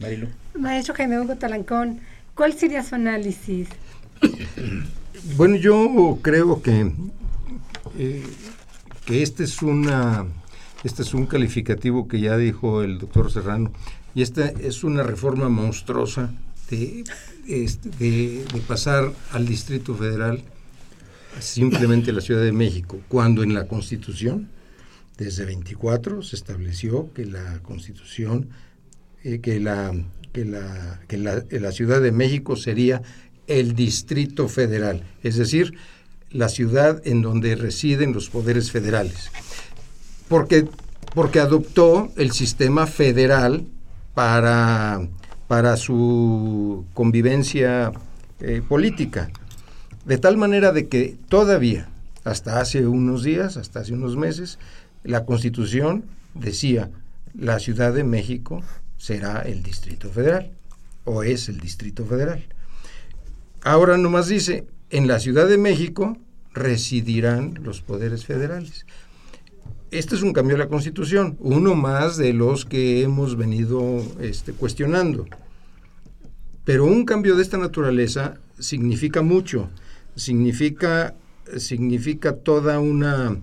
Marilu. 0.00 0.28
Maestro 0.54 0.94
Jaime 0.94 1.20
Hugo 1.20 1.36
Talancón, 1.36 2.00
¿cuál 2.34 2.54
sería 2.54 2.82
su 2.82 2.94
análisis? 2.94 3.68
Bueno, 5.36 5.56
yo 5.56 6.18
creo 6.22 6.62
que, 6.62 6.92
eh, 7.98 8.22
que 9.06 9.22
este 9.22 9.44
es 9.44 9.60
una 9.60 10.26
este 10.84 11.02
es 11.02 11.14
un 11.14 11.26
calificativo 11.26 12.06
que 12.06 12.20
ya 12.20 12.36
dijo 12.36 12.82
el 12.82 12.98
doctor 12.98 13.32
Serrano, 13.32 13.72
y 14.14 14.22
esta 14.22 14.46
es 14.46 14.84
una 14.84 15.02
reforma 15.02 15.48
monstruosa 15.48 16.32
de, 16.70 17.02
este, 17.48 17.88
de, 17.98 18.44
de 18.52 18.60
pasar 18.60 19.12
al 19.32 19.46
Distrito 19.46 19.96
Federal 19.96 20.42
simplemente 21.40 22.12
la 22.12 22.20
Ciudad 22.20 22.42
de 22.42 22.52
México, 22.52 23.00
cuando 23.08 23.42
en 23.42 23.52
la 23.52 23.66
Constitución, 23.66 24.48
desde 25.18 25.44
24, 25.44 26.22
se 26.22 26.36
estableció 26.36 27.12
que 27.12 27.24
la 27.24 27.58
Constitución, 27.62 28.48
eh, 29.28 29.40
que, 29.40 29.58
la, 29.58 29.92
que, 30.32 30.44
la, 30.44 31.02
que 31.08 31.58
la, 31.58 31.72
Ciudad 31.72 32.00
de 32.00 32.12
México 32.12 32.54
sería 32.54 33.02
el 33.48 33.74
Distrito 33.74 34.48
Federal, 34.48 35.02
es 35.24 35.34
decir, 35.34 35.74
la 36.30 36.48
ciudad 36.48 37.02
en 37.04 37.22
donde 37.22 37.56
residen 37.56 38.12
los 38.12 38.30
poderes 38.30 38.70
federales. 38.70 39.32
Porque, 40.28 40.68
porque 41.12 41.40
adoptó 41.40 42.12
el 42.14 42.30
sistema 42.30 42.86
federal 42.86 43.66
para, 44.14 45.08
para 45.48 45.76
su 45.76 46.84
convivencia 46.94 47.90
eh, 48.38 48.62
política. 48.68 49.30
De 50.04 50.18
tal 50.18 50.36
manera 50.36 50.70
de 50.70 50.86
que 50.86 51.16
todavía, 51.28 51.88
hasta 52.22 52.60
hace 52.60 52.86
unos 52.86 53.24
días, 53.24 53.56
hasta 53.56 53.80
hace 53.80 53.92
unos 53.92 54.16
meses, 54.16 54.60
la 55.02 55.24
Constitución 55.24 56.04
decía, 56.34 56.90
la 57.34 57.58
Ciudad 57.58 57.92
de 57.92 58.04
México 58.04 58.62
será 58.98 59.42
el 59.42 59.62
Distrito 59.62 60.10
Federal, 60.10 60.50
o 61.04 61.22
es 61.22 61.48
el 61.48 61.58
Distrito 61.58 62.04
Federal. 62.04 62.44
Ahora 63.62 63.96
nomás 63.96 64.28
dice, 64.28 64.66
en 64.90 65.06
la 65.08 65.18
Ciudad 65.18 65.48
de 65.48 65.58
México 65.58 66.16
residirán 66.52 67.58
los 67.62 67.80
poderes 67.80 68.24
federales. 68.24 68.86
Este 69.90 70.14
es 70.14 70.22
un 70.22 70.32
cambio 70.32 70.56
de 70.56 70.64
la 70.64 70.68
Constitución, 70.68 71.36
uno 71.40 71.74
más 71.74 72.16
de 72.16 72.32
los 72.32 72.64
que 72.64 73.02
hemos 73.02 73.36
venido 73.36 74.02
este, 74.20 74.52
cuestionando. 74.52 75.26
Pero 76.64 76.84
un 76.84 77.04
cambio 77.04 77.36
de 77.36 77.42
esta 77.42 77.58
naturaleza 77.58 78.38
significa 78.58 79.22
mucho 79.22 79.70
significa, 80.16 81.14
significa 81.58 82.36
toda 82.36 82.80
una 82.80 83.36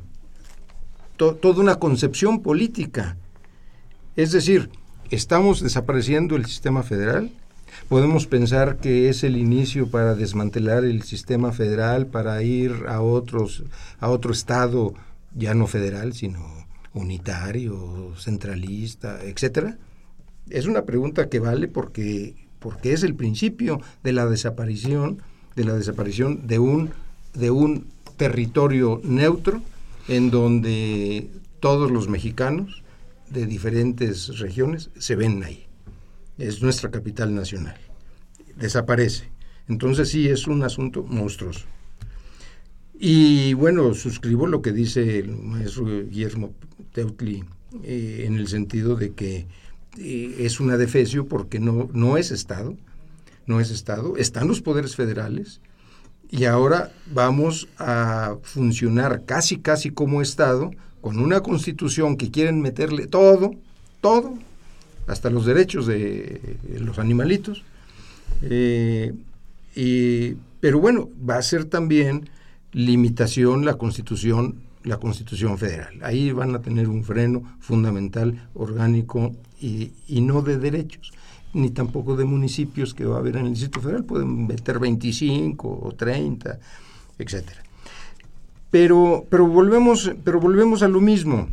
to, 1.16 1.36
toda 1.36 1.62
una 1.62 1.76
concepción 1.76 2.42
política. 2.42 3.16
Es 4.16 4.32
decir, 4.32 4.70
estamos 5.12 5.62
desapareciendo 5.62 6.36
el 6.36 6.46
sistema 6.46 6.84
federal. 6.84 7.32
Podemos 7.90 8.28
pensar 8.28 8.78
que 8.78 9.10
es 9.10 9.24
el 9.24 9.38
inicio 9.38 9.88
para 9.88 10.16
desmantelar 10.16 10.86
el 10.86 11.04
sistema 11.04 11.52
federal, 11.52 12.08
para 12.08 12.42
ir 12.44 12.86
a 12.88 13.02
otros, 13.02 13.64
a 14.00 14.10
otro 14.10 14.32
estado 14.32 14.94
ya 15.36 15.54
no 15.54 15.68
federal, 15.68 16.14
sino 16.14 16.40
unitario, 16.94 18.14
centralista, 18.18 19.24
etcétera. 19.24 19.78
Es 20.50 20.68
una 20.68 20.84
pregunta 20.84 21.30
que 21.30 21.40
vale 21.40 21.68
porque, 21.68 22.36
porque 22.60 22.94
es 22.94 23.04
el 23.04 23.16
principio 23.16 23.82
de 24.04 24.14
la 24.14 24.26
desaparición 24.28 25.22
de 25.56 25.64
la 25.64 25.74
desaparición 25.74 26.48
de 26.48 26.60
un, 26.60 26.92
de 27.34 27.52
un 27.52 27.86
territorio 28.18 29.02
neutro 29.04 29.62
en 30.08 30.32
donde 30.32 31.30
todos 31.60 31.92
los 31.92 32.10
mexicanos 32.10 32.84
de 33.34 33.48
diferentes 33.48 34.40
regiones 34.40 34.92
se 34.98 35.16
ven 35.16 35.44
ahí. 35.44 35.66
Es 36.38 36.62
nuestra 36.62 36.92
capital 36.92 37.34
nacional. 37.34 37.78
Desaparece. 38.56 39.32
Entonces 39.68 40.10
sí 40.10 40.30
es 40.30 40.48
un 40.48 40.64
asunto 40.64 41.04
monstruoso. 41.04 41.66
Y 42.94 43.54
bueno, 43.56 43.94
suscribo 43.94 44.48
lo 44.48 44.62
que 44.62 44.72
dice 44.72 45.20
el 45.20 45.36
maestro 45.36 45.86
Guillermo 45.86 46.54
Teutli 46.94 47.44
eh, 47.84 48.24
en 48.26 48.36
el 48.36 48.48
sentido 48.48 48.96
de 48.96 49.14
que 49.14 49.48
eh, 49.98 50.36
es 50.40 50.60
una 50.60 50.78
defecio 50.78 51.28
porque 51.28 51.60
no, 51.60 51.90
no 51.94 52.18
es 52.18 52.32
Estado, 52.32 52.78
no 53.48 53.60
es 53.60 53.72
Estado, 53.72 54.16
están 54.18 54.48
los 54.48 54.62
poderes 54.62 54.96
federales 54.96 55.60
y 56.30 56.46
ahora 56.46 56.92
vamos 57.12 57.68
a 57.78 58.38
funcionar 58.42 59.26
casi, 59.26 59.58
casi 59.58 59.90
como 59.90 60.22
Estado 60.22 60.72
con 61.04 61.20
una 61.20 61.42
constitución 61.42 62.16
que 62.16 62.32
quieren 62.32 62.62
meterle 62.62 63.08
todo, 63.08 63.56
todo, 64.00 64.36
hasta 65.06 65.30
los 65.30 65.46
derechos 65.46 65.86
de 65.86 66.56
los 66.80 66.98
animalitos. 66.98 67.66
Eh, 68.42 69.14
y, 69.76 70.36
pero 70.62 70.80
bueno, 70.80 71.10
va 71.30 71.36
a 71.36 71.42
ser 71.42 71.66
también 71.66 72.30
limitación 72.72 73.66
la 73.66 73.74
constitución, 73.74 74.62
la 74.86 74.96
constitución 74.96 75.58
federal. 75.58 76.00
Ahí 76.04 76.32
van 76.32 76.56
a 76.56 76.62
tener 76.62 76.88
un 76.88 77.04
freno 77.04 77.44
fundamental, 77.60 78.48
orgánico 78.54 79.36
y, 79.60 79.92
y 80.08 80.22
no 80.22 80.42
de 80.42 80.58
derechos 80.58 81.12
ni 81.54 81.70
tampoco 81.70 82.16
de 82.16 82.24
municipios 82.24 82.94
que 82.94 83.04
va 83.04 83.18
a 83.18 83.20
haber 83.20 83.36
en 83.36 83.48
el 83.48 83.52
Distrito 83.52 83.82
Federal, 83.82 84.06
pueden 84.06 84.48
meter 84.48 84.80
25 84.80 85.82
o 85.84 85.92
30, 85.92 86.60
etcétera. 87.20 87.63
Pero, 88.74 89.28
pero, 89.30 89.46
volvemos, 89.46 90.12
pero 90.24 90.40
volvemos 90.40 90.82
a 90.82 90.88
lo 90.88 91.00
mismo. 91.00 91.48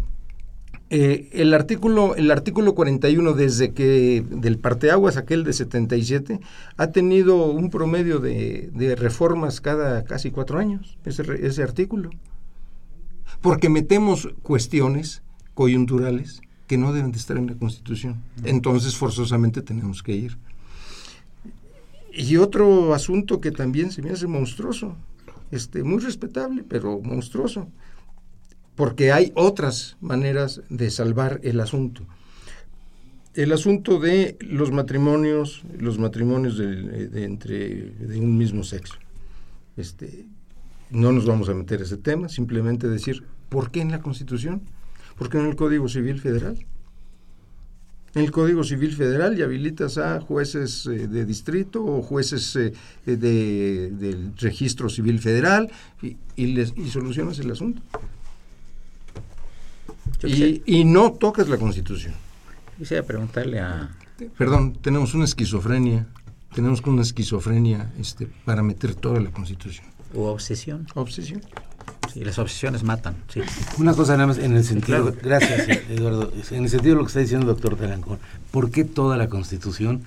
Eh, 0.89 1.29
el, 1.35 1.53
artículo, 1.53 2.15
el 2.15 2.31
artículo 2.31 2.75
41, 2.75 3.35
desde 3.35 3.75
que 3.75 4.25
del 4.27 4.57
parteaguas 4.57 5.19
aquel 5.19 5.45
de 5.45 5.53
77, 5.53 6.41
ha 6.79 6.87
tenido 6.93 7.45
un 7.45 7.69
promedio 7.69 8.21
de, 8.21 8.97
reformas 8.99 9.61
cada 9.61 10.03
casi 10.05 10.31
cuatro 10.31 10.59
años, 10.59 10.97
ese, 11.05 11.25
ese 11.47 11.63
artículo. 11.63 12.09
Porque 13.43 13.69
metemos 13.69 14.31
cuestiones 14.43 15.23
coyunturales 15.53 16.41
que 16.69 16.79
no 16.79 16.95
deben 16.95 17.13
de 17.13 17.19
estar 17.19 17.37
en 17.37 17.49
la 17.49 17.55
Constitución. 17.55 18.23
Entonces 18.45 18.97
forzosamente 18.97 19.61
tenemos 19.61 20.03
que 20.03 20.13
ir. 20.13 20.39
Y 22.15 22.39
otro 22.39 22.95
asunto 22.95 23.43
que 23.43 23.51
también 23.51 23.93
se 23.93 24.01
me 24.01 24.09
hace 24.09 24.27
monstruoso, 24.27 24.97
este, 25.51 25.83
muy 25.83 25.99
respetable, 25.99 26.65
pero 26.69 27.01
monstruoso, 27.01 27.69
porque 28.75 29.13
hay 29.13 29.33
otras 29.35 29.97
maneras 30.01 30.63
de 30.69 30.91
salvar 30.91 31.41
el 31.43 31.61
asunto. 31.61 32.07
El 33.35 33.53
asunto 33.53 34.01
de 34.01 34.37
los 34.41 34.73
matrimonios, 34.73 35.63
los 35.79 35.99
matrimonios 35.99 36.59
de, 36.59 37.25
entre 37.25 37.91
de 37.91 38.19
un 38.19 38.37
mismo 38.37 38.65
sexo. 38.65 38.95
Este, 39.77 40.27
no 40.91 41.13
nos 41.13 41.27
vamos 41.27 41.49
a 41.49 41.55
meter 41.55 41.81
ese 41.83 41.97
tema, 41.97 42.29
simplemente 42.29 42.89
decir, 42.89 43.23
¿por 43.49 43.71
qué 43.71 43.81
en 43.81 43.91
la 43.91 44.01
Constitución? 44.01 44.63
¿Por 45.17 45.29
qué 45.29 45.39
en 45.39 45.47
el 45.47 45.57
Código 45.57 45.89
Civil 45.89 46.21
Federal? 46.21 46.67
En 48.15 48.23
el 48.23 48.33
Código 48.33 48.65
Civil 48.65 48.93
Federal 48.95 49.39
y 49.39 49.43
habilitas 49.43 49.97
a 49.97 50.21
jueces 50.21 50.87
eh, 50.87 51.07
de 51.07 51.25
distrito 51.25 51.85
o 51.85 52.03
jueces 52.03 52.57
eh, 52.57 52.73
de, 53.07 53.91
del 53.93 54.33
registro 54.37 54.89
civil 54.89 55.21
federal 55.21 55.71
y, 56.03 56.17
y, 56.35 56.47
les, 56.47 56.73
y 56.77 56.91
solucionas 56.91 57.39
el 57.39 57.53
asunto. 57.53 57.83
Y, 60.25 60.63
y, 60.67 60.85
no 60.85 61.13
tocas 61.13 61.49
la 61.49 61.57
Constitución. 61.57 62.15
Quisiera 62.77 63.05
preguntarle 63.05 63.61
a... 63.61 63.97
Perdón, 64.37 64.75
tenemos 64.83 65.15
una 65.15 65.25
esquizofrenia, 65.25 66.07
tenemos 66.55 66.83
una 66.83 67.03
esquizofrenia 67.03 67.91
este, 67.99 68.29
para 68.45 68.63
meter 68.63 68.95
toda 68.95 69.21
la 69.21 69.31
Constitución. 69.31 69.87
¿O 70.15 70.29
obsesión? 70.29 70.87
Obsesión. 70.95 71.41
Sí, 72.13 72.25
las 72.25 72.39
obsesiones 72.39 72.83
matan. 72.83 73.17
Sí. 73.33 73.41
Una 73.79 73.95
cosa 73.95 74.15
nada 74.15 74.27
más 74.27 74.39
en 74.39 74.57
el 74.57 74.65
sentido, 74.65 75.13
claro. 75.13 75.17
gracias 75.23 75.69
Eduardo, 75.89 76.33
en 76.51 76.65
el 76.65 76.71
sentido 76.71 76.95
de 76.95 76.99
lo 76.99 77.05
que 77.05 77.09
está 77.09 77.21
diciendo 77.21 77.49
el 77.49 77.55
doctor 77.55 77.77
Talancón, 77.77 78.19
¿por 78.51 78.71
qué 78.71 78.85
toda 78.85 79.17
la 79.17 79.29
Constitución? 79.29 80.03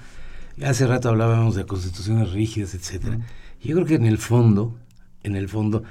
Hace 0.64 0.86
rato 0.86 1.10
hablábamos 1.10 1.56
de 1.56 1.66
constituciones 1.66 2.32
rígidas, 2.32 2.76
etcétera. 2.76 3.18
Uh 3.18 3.68
Yo 3.68 3.76
creo 3.76 3.88
que 3.88 3.96
en 3.96 4.06
el 4.06 4.18
fondo, 4.18 4.76
en 5.24 5.36
el 5.36 5.48
fondo, 5.50 5.84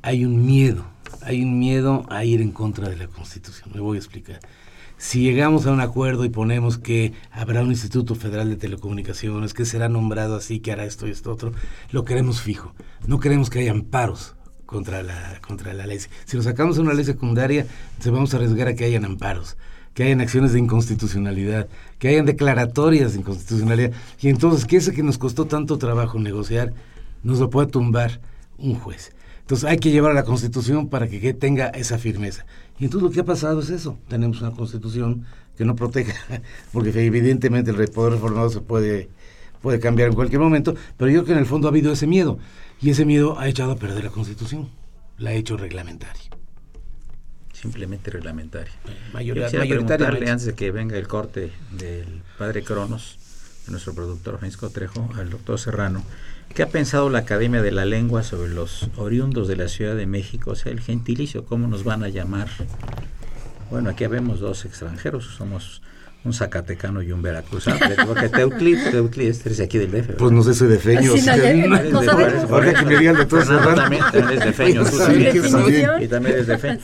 hay 0.00 0.24
un 0.24 0.46
miedo, 0.46 0.86
hay 1.22 1.42
un 1.42 1.58
miedo 1.58 2.06
a 2.08 2.24
ir 2.24 2.40
en 2.40 2.52
contra 2.52 2.88
de 2.88 2.96
la 2.96 3.08
Constitución. 3.08 3.70
Me 3.74 3.80
voy 3.80 3.96
a 3.96 3.98
explicar. 3.98 4.38
Si 4.96 5.20
llegamos 5.20 5.66
a 5.66 5.72
un 5.72 5.80
acuerdo 5.80 6.24
y 6.24 6.30
ponemos 6.30 6.78
que 6.78 7.12
habrá 7.30 7.62
un 7.62 7.70
Instituto 7.70 8.14
Federal 8.14 8.48
de 8.48 8.56
Telecomunicaciones, 8.56 9.52
que 9.52 9.66
será 9.66 9.88
nombrado 9.88 10.36
así, 10.36 10.60
que 10.60 10.72
hará 10.72 10.84
esto 10.84 11.06
y 11.06 11.10
esto 11.10 11.32
otro, 11.32 11.52
lo 11.90 12.04
queremos 12.04 12.40
fijo. 12.40 12.72
No 13.06 13.18
queremos 13.18 13.50
que 13.50 13.58
haya 13.58 13.72
amparos 13.72 14.35
contra 14.66 15.02
la, 15.02 15.40
contra 15.46 15.72
la 15.72 15.86
ley. 15.86 15.98
Si 16.24 16.36
lo 16.36 16.42
sacamos 16.42 16.78
a 16.78 16.82
una 16.82 16.92
ley 16.92 17.04
secundaria, 17.04 17.66
se 18.00 18.10
vamos 18.10 18.34
a 18.34 18.36
arriesgar 18.36 18.68
a 18.68 18.74
que 18.74 18.84
hayan 18.84 19.04
amparos, 19.04 19.56
que 19.94 20.02
hayan 20.04 20.20
acciones 20.20 20.52
de 20.52 20.58
inconstitucionalidad, 20.58 21.68
que 21.98 22.08
hayan 22.08 22.26
declaratorias 22.26 23.12
de 23.12 23.20
inconstitucionalidad, 23.20 23.92
y 24.20 24.28
entonces 24.28 24.66
que 24.66 24.76
ese 24.76 24.92
que 24.92 25.02
nos 25.02 25.16
costó 25.16 25.46
tanto 25.46 25.78
trabajo 25.78 26.18
negociar, 26.18 26.74
nos 27.22 27.38
lo 27.38 27.48
pueda 27.48 27.68
tumbar 27.68 28.20
un 28.58 28.74
juez. 28.74 29.12
Entonces 29.40 29.68
hay 29.70 29.78
que 29.78 29.90
llevar 29.90 30.10
a 30.10 30.14
la 30.14 30.24
Constitución 30.24 30.88
para 30.88 31.08
que, 31.08 31.20
que 31.20 31.32
tenga 31.32 31.68
esa 31.68 31.98
firmeza. 31.98 32.44
Y 32.78 32.84
entonces 32.84 33.08
lo 33.08 33.14
que 33.14 33.20
ha 33.20 33.24
pasado 33.24 33.60
es 33.60 33.70
eso. 33.70 33.96
Tenemos 34.08 34.40
una 34.40 34.50
Constitución 34.50 35.24
que 35.56 35.64
no 35.64 35.76
proteja, 35.76 36.14
porque 36.72 36.90
evidentemente 37.04 37.70
el 37.70 37.88
poder 37.88 38.14
reformado 38.14 38.50
se 38.50 38.60
puede, 38.60 39.08
puede 39.62 39.80
cambiar 39.80 40.08
en 40.08 40.14
cualquier 40.14 40.40
momento, 40.40 40.74
pero 40.96 41.10
yo 41.10 41.20
creo 41.20 41.26
que 41.26 41.32
en 41.32 41.38
el 41.38 41.46
fondo 41.46 41.68
ha 41.68 41.70
habido 41.70 41.92
ese 41.92 42.06
miedo. 42.06 42.38
Y 42.80 42.90
ese 42.90 43.04
miedo 43.04 43.38
ha 43.38 43.48
echado 43.48 43.72
a 43.72 43.76
perder 43.76 44.04
la 44.04 44.10
Constitución, 44.10 44.68
la 45.18 45.30
ha 45.30 45.32
hecho 45.32 45.56
reglamentaria. 45.56 46.30
Simplemente 47.52 48.10
reglamentaria. 48.10 48.72
Mayor, 49.14 49.50
Yo 49.50 49.60
preguntarle 49.60 50.30
antes 50.30 50.46
de 50.46 50.54
que 50.54 50.70
venga 50.70 50.96
el 50.98 51.08
corte 51.08 51.52
del 51.72 52.22
padre 52.38 52.62
Cronos, 52.62 53.18
nuestro 53.68 53.94
productor 53.94 54.38
Francisco 54.38 54.68
Trejo, 54.70 55.08
al 55.16 55.30
doctor 55.30 55.58
Serrano, 55.58 56.04
¿qué 56.54 56.62
ha 56.62 56.68
pensado 56.68 57.08
la 57.08 57.20
Academia 57.20 57.62
de 57.62 57.72
la 57.72 57.86
Lengua 57.86 58.22
sobre 58.22 58.50
los 58.50 58.88
oriundos 58.96 59.48
de 59.48 59.56
la 59.56 59.68
Ciudad 59.68 59.96
de 59.96 60.06
México? 60.06 60.50
O 60.50 60.54
sea, 60.54 60.70
el 60.70 60.80
gentilicio, 60.80 61.46
¿cómo 61.46 61.66
nos 61.66 61.82
van 61.82 62.04
a 62.04 62.08
llamar? 62.08 62.48
Bueno, 63.70 63.90
aquí 63.90 64.06
vemos 64.06 64.38
dos 64.38 64.64
extranjeros, 64.66 65.24
somos 65.24 65.82
un 66.26 66.32
zacatecano 66.34 67.00
y 67.02 67.12
un 67.12 67.22
veracruzano. 67.22 67.78
Porque 68.06 68.28
Teutli, 68.28 68.76
Teutli 68.90 69.26
es 69.28 69.60
aquí 69.60 69.78
del 69.78 69.90
DF. 69.90 70.16
Pues 70.18 70.32
no 70.32 70.42
sé, 70.42 70.54
soy 70.54 70.68
de 70.68 70.76
no, 70.76 71.76
no 71.92 72.00
de. 72.00 72.08
Juárez, 72.08 72.44
Ahora 72.50 72.74
que 72.74 72.84
me 72.84 72.98
diga 72.98 73.10
el 73.12 73.16
doctor 73.18 73.44
Fernando 73.44 73.62
Serrano. 73.70 73.82
también, 73.82 74.02
también 74.12 74.38
es 74.38 74.44
de 74.44 74.52
Feño, 74.52 74.84
tú 74.84 74.90
Sí, 74.90 74.98
también. 74.98 75.32
que 75.32 75.40
también. 75.48 75.90
Y 76.02 76.08
también 76.08 76.34
eres 76.34 76.46
de 76.46 76.58
Feño. 76.58 76.80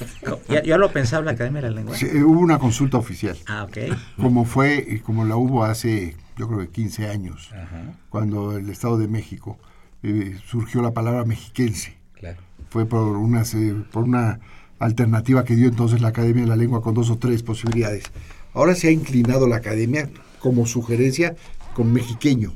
Ya, 0.49 0.63
ya 0.63 0.79
lo 0.79 0.91
pensaba 0.93 1.25
la 1.25 1.33
Academia 1.33 1.61
de 1.63 1.71
la 1.71 1.77
Lengua. 1.77 1.97
Sí, 1.97 2.07
hubo 2.23 2.41
una 2.41 2.59
consulta 2.59 2.97
oficial, 2.99 3.37
Ah, 3.47 3.65
ok. 3.65 3.79
como 4.21 4.45
fue 4.45 4.85
y 4.89 4.99
como 5.01 5.25
la 5.25 5.37
hubo 5.37 5.65
hace, 5.65 6.17
yo 6.39 6.47
creo 6.49 6.61
que 6.61 6.69
15 6.69 7.09
años, 7.09 7.51
Ajá, 7.53 7.95
cuando 8.09 8.57
el 8.57 8.71
Estado 8.71 8.97
de 8.99 9.09
México 9.09 9.59
eh, 10.03 10.37
surgió 10.47 10.83
la 10.83 10.93
palabra 10.93 11.25
mexiquense. 11.25 11.97
claro. 12.19 12.39
Fue 12.71 12.87
por 12.87 13.03
una, 13.19 13.45
se- 13.45 13.75
por 13.93 14.05
una 14.05 14.41
alternativa 14.79 15.45
que 15.45 15.55
dio 15.57 15.69
entonces 15.69 16.01
la 16.01 16.09
Academia 16.09 16.43
de 16.43 16.49
la 16.49 16.57
Lengua 16.57 16.83
con 16.83 16.95
dos 16.95 17.11
o 17.11 17.19
tres 17.19 17.43
posibilidades. 17.43 18.05
Ahora 18.55 18.75
se 18.75 18.89
ha 18.89 18.91
inclinado 18.91 19.49
la 19.49 19.57
Academia 19.57 20.11
como 20.41 20.67
sugerencia 20.67 21.37
con 21.75 21.93
mexiqueño, 21.93 22.53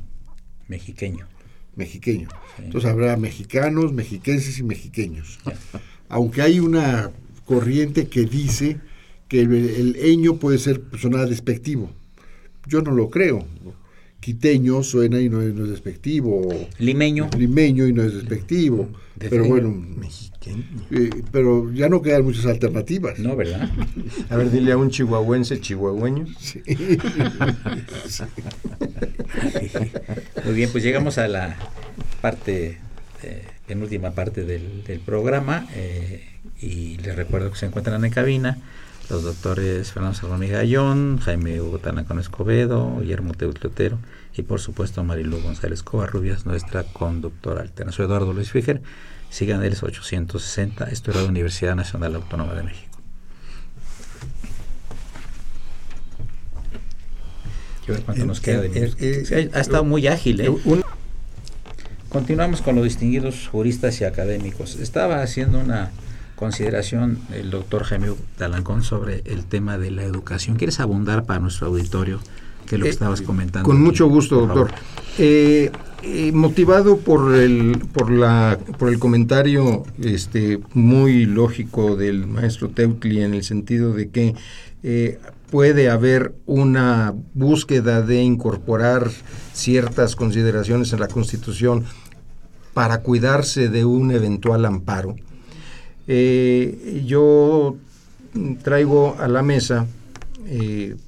Mexiqueño. 0.67 1.27
mexiqueño. 1.75 2.27
Entonces 2.59 2.89
habrá 2.89 3.15
mexicanos, 3.17 3.93
mexiquenses 3.93 4.59
y 4.59 4.63
mexiqueños. 4.63 5.39
Aunque 6.09 6.41
hay 6.41 6.59
una 6.59 7.11
corriente 7.45 8.07
que 8.07 8.25
dice 8.25 8.79
que 9.27 9.41
el, 9.41 9.53
el 9.53 9.95
eño 9.97 10.37
puede 10.37 10.57
ser 10.57 10.81
sonar 10.99 11.27
despectivo. 11.29 11.89
Yo 12.67 12.81
no 12.81 12.91
lo 12.91 13.09
creo. 13.09 13.45
Quiteño 14.19 14.83
suena 14.83 15.21
y 15.21 15.29
no 15.29 15.41
es, 15.41 15.53
no 15.53 15.63
es 15.63 15.69
despectivo. 15.71 16.47
Limeño. 16.79 17.29
Limeño 17.37 17.87
y 17.87 17.93
no 17.93 18.03
es 18.03 18.13
despectivo. 18.13 18.89
De 19.15 19.29
pero 19.29 19.45
bueno, 19.45 19.69
Mexicano. 19.71 20.36
Eh, 20.91 21.09
pero 21.31 21.71
ya 21.73 21.89
no 21.89 22.01
quedan 22.01 22.23
muchas 22.23 22.45
alternativas. 22.45 23.19
No, 23.19 23.35
¿verdad? 23.35 23.69
A 24.29 24.35
ver, 24.35 24.51
dile 24.51 24.71
a 24.71 24.77
un 24.77 24.89
chihuahuense 24.89 25.59
chihuahueño. 25.59 26.27
Sí. 26.39 26.61
Muy 30.45 30.53
bien, 30.53 30.69
pues 30.71 30.83
llegamos 30.83 31.17
a 31.17 31.27
la 31.27 31.57
parte, 32.21 32.77
eh, 33.23 33.45
penúltima 33.67 34.11
parte 34.11 34.43
del, 34.45 34.83
del 34.83 34.99
programa 34.99 35.67
eh, 35.75 36.25
y 36.61 36.97
les 36.97 37.15
recuerdo 37.15 37.51
que 37.51 37.57
se 37.57 37.65
encuentran 37.65 38.03
en 38.03 38.11
cabina 38.11 38.57
los 39.09 39.23
doctores 39.23 39.93
Fernando 39.93 40.17
Salomé 40.17 40.47
Gallón, 40.47 41.19
Jaime 41.19 41.61
Hugo 41.61 41.79
Tanacón 41.79 42.19
Escobedo, 42.19 42.99
Guillermo 42.99 43.33
Teutlotero 43.33 43.99
y 44.35 44.43
por 44.43 44.59
supuesto 44.59 45.03
Marilu 45.03 45.39
González 45.41 45.81
Covarrubias, 45.81 46.45
nuestra 46.45 46.83
conductora 46.83 47.61
alterna. 47.61 47.91
Soy 47.91 48.05
Eduardo 48.05 48.33
Luis 48.33 48.51
Fijer, 48.51 48.81
sigan 49.29 49.63
el 49.63 49.73
860, 49.73 50.85
esto 50.85 51.11
era 51.11 51.21
la 51.21 51.27
Universidad 51.29 51.75
Nacional 51.75 52.15
Autónoma 52.15 52.53
de 52.53 52.63
México. 52.63 52.97
Cuánto 58.05 58.25
nos 58.25 58.41
queda 58.41 58.61
de 58.61 58.67
Eh, 58.67 58.71
minutos. 58.99 59.31
eh, 59.31 59.49
ha 59.53 59.59
estado 59.59 59.83
muy 59.85 60.07
ágil, 60.07 60.41
¿eh? 60.41 60.49
Un- 60.49 60.83
Continuamos 62.09 62.61
con 62.61 62.75
los 62.75 62.85
distinguidos 62.85 63.47
juristas 63.51 63.99
y 64.01 64.05
académicos. 64.05 64.77
Estaba 64.77 65.21
haciendo 65.21 65.59
una 65.59 65.91
consideración 66.35 67.19
el 67.33 67.49
doctor 67.51 67.83
Jaime 67.83 68.11
Talancón 68.37 68.81
sobre 68.83 69.21
el 69.25 69.43
tema 69.45 69.77
de 69.77 69.91
la 69.91 70.03
educación. 70.03 70.55
¿Quieres 70.55 70.79
abundar 70.79 71.25
para 71.25 71.39
nuestro 71.41 71.67
auditorio? 71.67 72.19
Que 72.65 72.75
es 72.75 72.79
lo 72.79 72.83
que 72.85 72.89
Eh, 72.89 72.93
estabas 72.93 73.21
comentando. 73.21 73.67
Con 73.67 73.77
aquí? 73.77 73.85
mucho 73.85 74.07
gusto, 74.07 74.37
doctor. 74.47 74.71
Eh, 75.17 75.69
eh, 76.03 76.31
motivado 76.31 76.97
por 76.97 77.33
el, 77.33 77.83
por, 77.91 78.11
la, 78.11 78.59
por 78.77 78.89
el 78.89 78.99
comentario 78.99 79.83
este, 79.99 80.59
muy 80.73 81.25
lógico 81.25 81.95
del 81.95 82.27
maestro 82.27 82.69
Teutli 82.69 83.23
en 83.23 83.33
el 83.33 83.43
sentido 83.43 83.93
de 83.93 84.09
que 84.09 84.35
eh, 84.83 85.17
puede 85.49 85.89
haber 85.89 86.35
una 86.45 87.15
búsqueda 87.33 88.03
de 88.03 88.21
incorporar 88.21 89.09
ciertas 89.53 90.15
consideraciones 90.15 90.93
en 90.93 90.99
la 90.99 91.07
Constitución 91.07 91.85
para 92.75 93.01
cuidarse 93.01 93.67
de 93.67 93.83
un 93.83 94.11
eventual 94.11 94.65
amparo. 94.65 95.15
Eh, 96.07 97.03
yo 97.07 97.75
traigo 98.61 99.15
a 99.19 99.27
la 99.27 99.41
mesa 99.41 99.87
el 100.47 100.99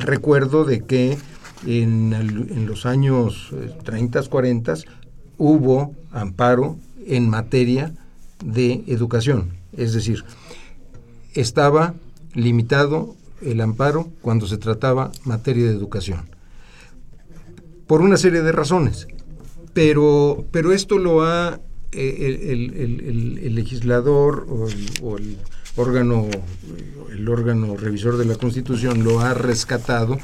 recuerdo 0.00 0.64
de 0.64 0.80
que 0.80 1.18
en, 1.66 2.12
el- 2.12 2.48
en 2.50 2.66
los 2.66 2.86
años 2.86 3.50
eh, 3.52 3.70
30, 3.84 4.22
40 4.24 4.74
hubo 5.38 5.94
amparo 6.10 6.76
en 7.06 7.28
materia 7.28 7.92
de 8.44 8.84
educación. 8.86 9.50
Es 9.76 9.92
decir, 9.92 10.24
estaba 11.34 11.94
limitado 12.34 13.14
el 13.40 13.60
amparo 13.60 14.08
cuando 14.20 14.46
se 14.46 14.58
trataba 14.58 15.10
materia 15.24 15.64
de 15.66 15.72
educación. 15.76 16.20
Por 17.86 18.00
una 18.00 18.16
serie 18.16 18.42
de 18.42 18.52
razones. 18.52 19.06
Pero, 19.74 20.44
pero 20.50 20.72
esto 20.72 20.98
lo 20.98 21.22
ha 21.22 21.60
eh, 21.92 22.38
el, 22.50 22.74
el- 22.74 23.54
legislador 23.54 24.46
o 24.48 24.66
o 25.02 25.16
el 25.18 25.36
órgano 25.76 26.26
el 27.10 27.28
órgano 27.28 27.76
revisor 27.76 28.16
de 28.18 28.24
la 28.26 28.36
Constitución 28.36 29.04
lo 29.04 29.20
ha 29.20 29.32
rescatado 29.34 30.18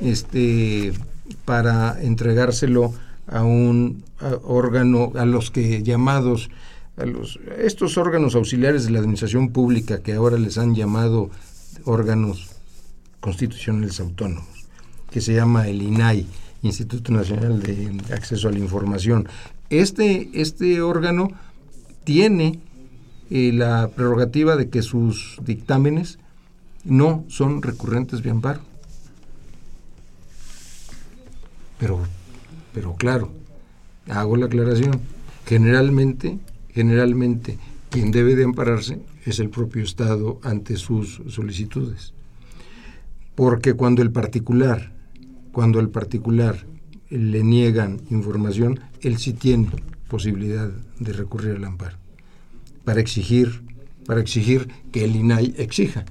este 0.00 0.92
para 1.44 2.00
entregárselo 2.02 2.92
a 3.26 3.42
un 3.42 4.04
órgano 4.44 5.12
a 5.16 5.24
los 5.24 5.50
que 5.50 5.82
llamados 5.82 6.50
a 6.96 7.04
los 7.04 7.38
estos 7.58 7.98
órganos 7.98 8.34
auxiliares 8.34 8.84
de 8.84 8.90
la 8.92 9.00
administración 9.00 9.50
pública 9.50 10.02
que 10.02 10.14
ahora 10.14 10.38
les 10.38 10.58
han 10.58 10.74
llamado 10.74 11.30
órganos 11.84 12.50
constitucionales 13.20 14.00
autónomos 14.00 14.66
que 15.10 15.20
se 15.20 15.34
llama 15.34 15.68
el 15.68 15.82
INAI 15.82 16.26
Instituto 16.62 17.12
Nacional 17.12 17.62
de 17.62 17.92
Acceso 18.12 18.48
a 18.48 18.52
la 18.52 18.58
Información 18.58 19.28
este 19.70 20.30
este 20.34 20.80
órgano 20.80 21.28
tiene 22.04 22.60
eh, 23.28 23.50
la 23.52 23.88
prerrogativa 23.88 24.54
de 24.54 24.68
que 24.68 24.82
sus 24.82 25.38
dictámenes 25.44 26.20
no 26.84 27.24
son 27.26 27.60
recurrentes 27.60 28.22
de 28.22 28.30
amparo. 28.30 28.60
Pero, 31.78 32.00
pero 32.72 32.94
claro, 32.94 33.32
hago 34.08 34.36
la 34.36 34.46
aclaración. 34.46 35.00
Generalmente, 35.44 36.38
generalmente, 36.70 37.58
quien 37.90 38.10
debe 38.10 38.34
de 38.34 38.44
ampararse 38.44 39.00
es 39.24 39.38
el 39.38 39.50
propio 39.50 39.82
Estado 39.82 40.40
ante 40.42 40.76
sus 40.76 41.22
solicitudes. 41.28 42.12
Porque 43.34 43.74
cuando 43.74 44.02
el 44.02 44.10
particular, 44.10 44.92
cuando 45.52 45.78
al 45.78 45.90
particular 45.90 46.66
le 47.10 47.42
niegan 47.42 48.00
información, 48.10 48.80
él 49.00 49.18
sí 49.18 49.32
tiene 49.32 49.68
posibilidad 50.08 50.70
de 50.98 51.12
recurrir 51.12 51.56
al 51.56 51.64
amparo 51.64 51.96
para 52.84 53.00
exigir 53.00 53.62
para 54.06 54.20
exigir 54.20 54.68
que 54.92 55.04
el 55.04 55.16
INAI 55.16 55.54
exija. 55.58 56.04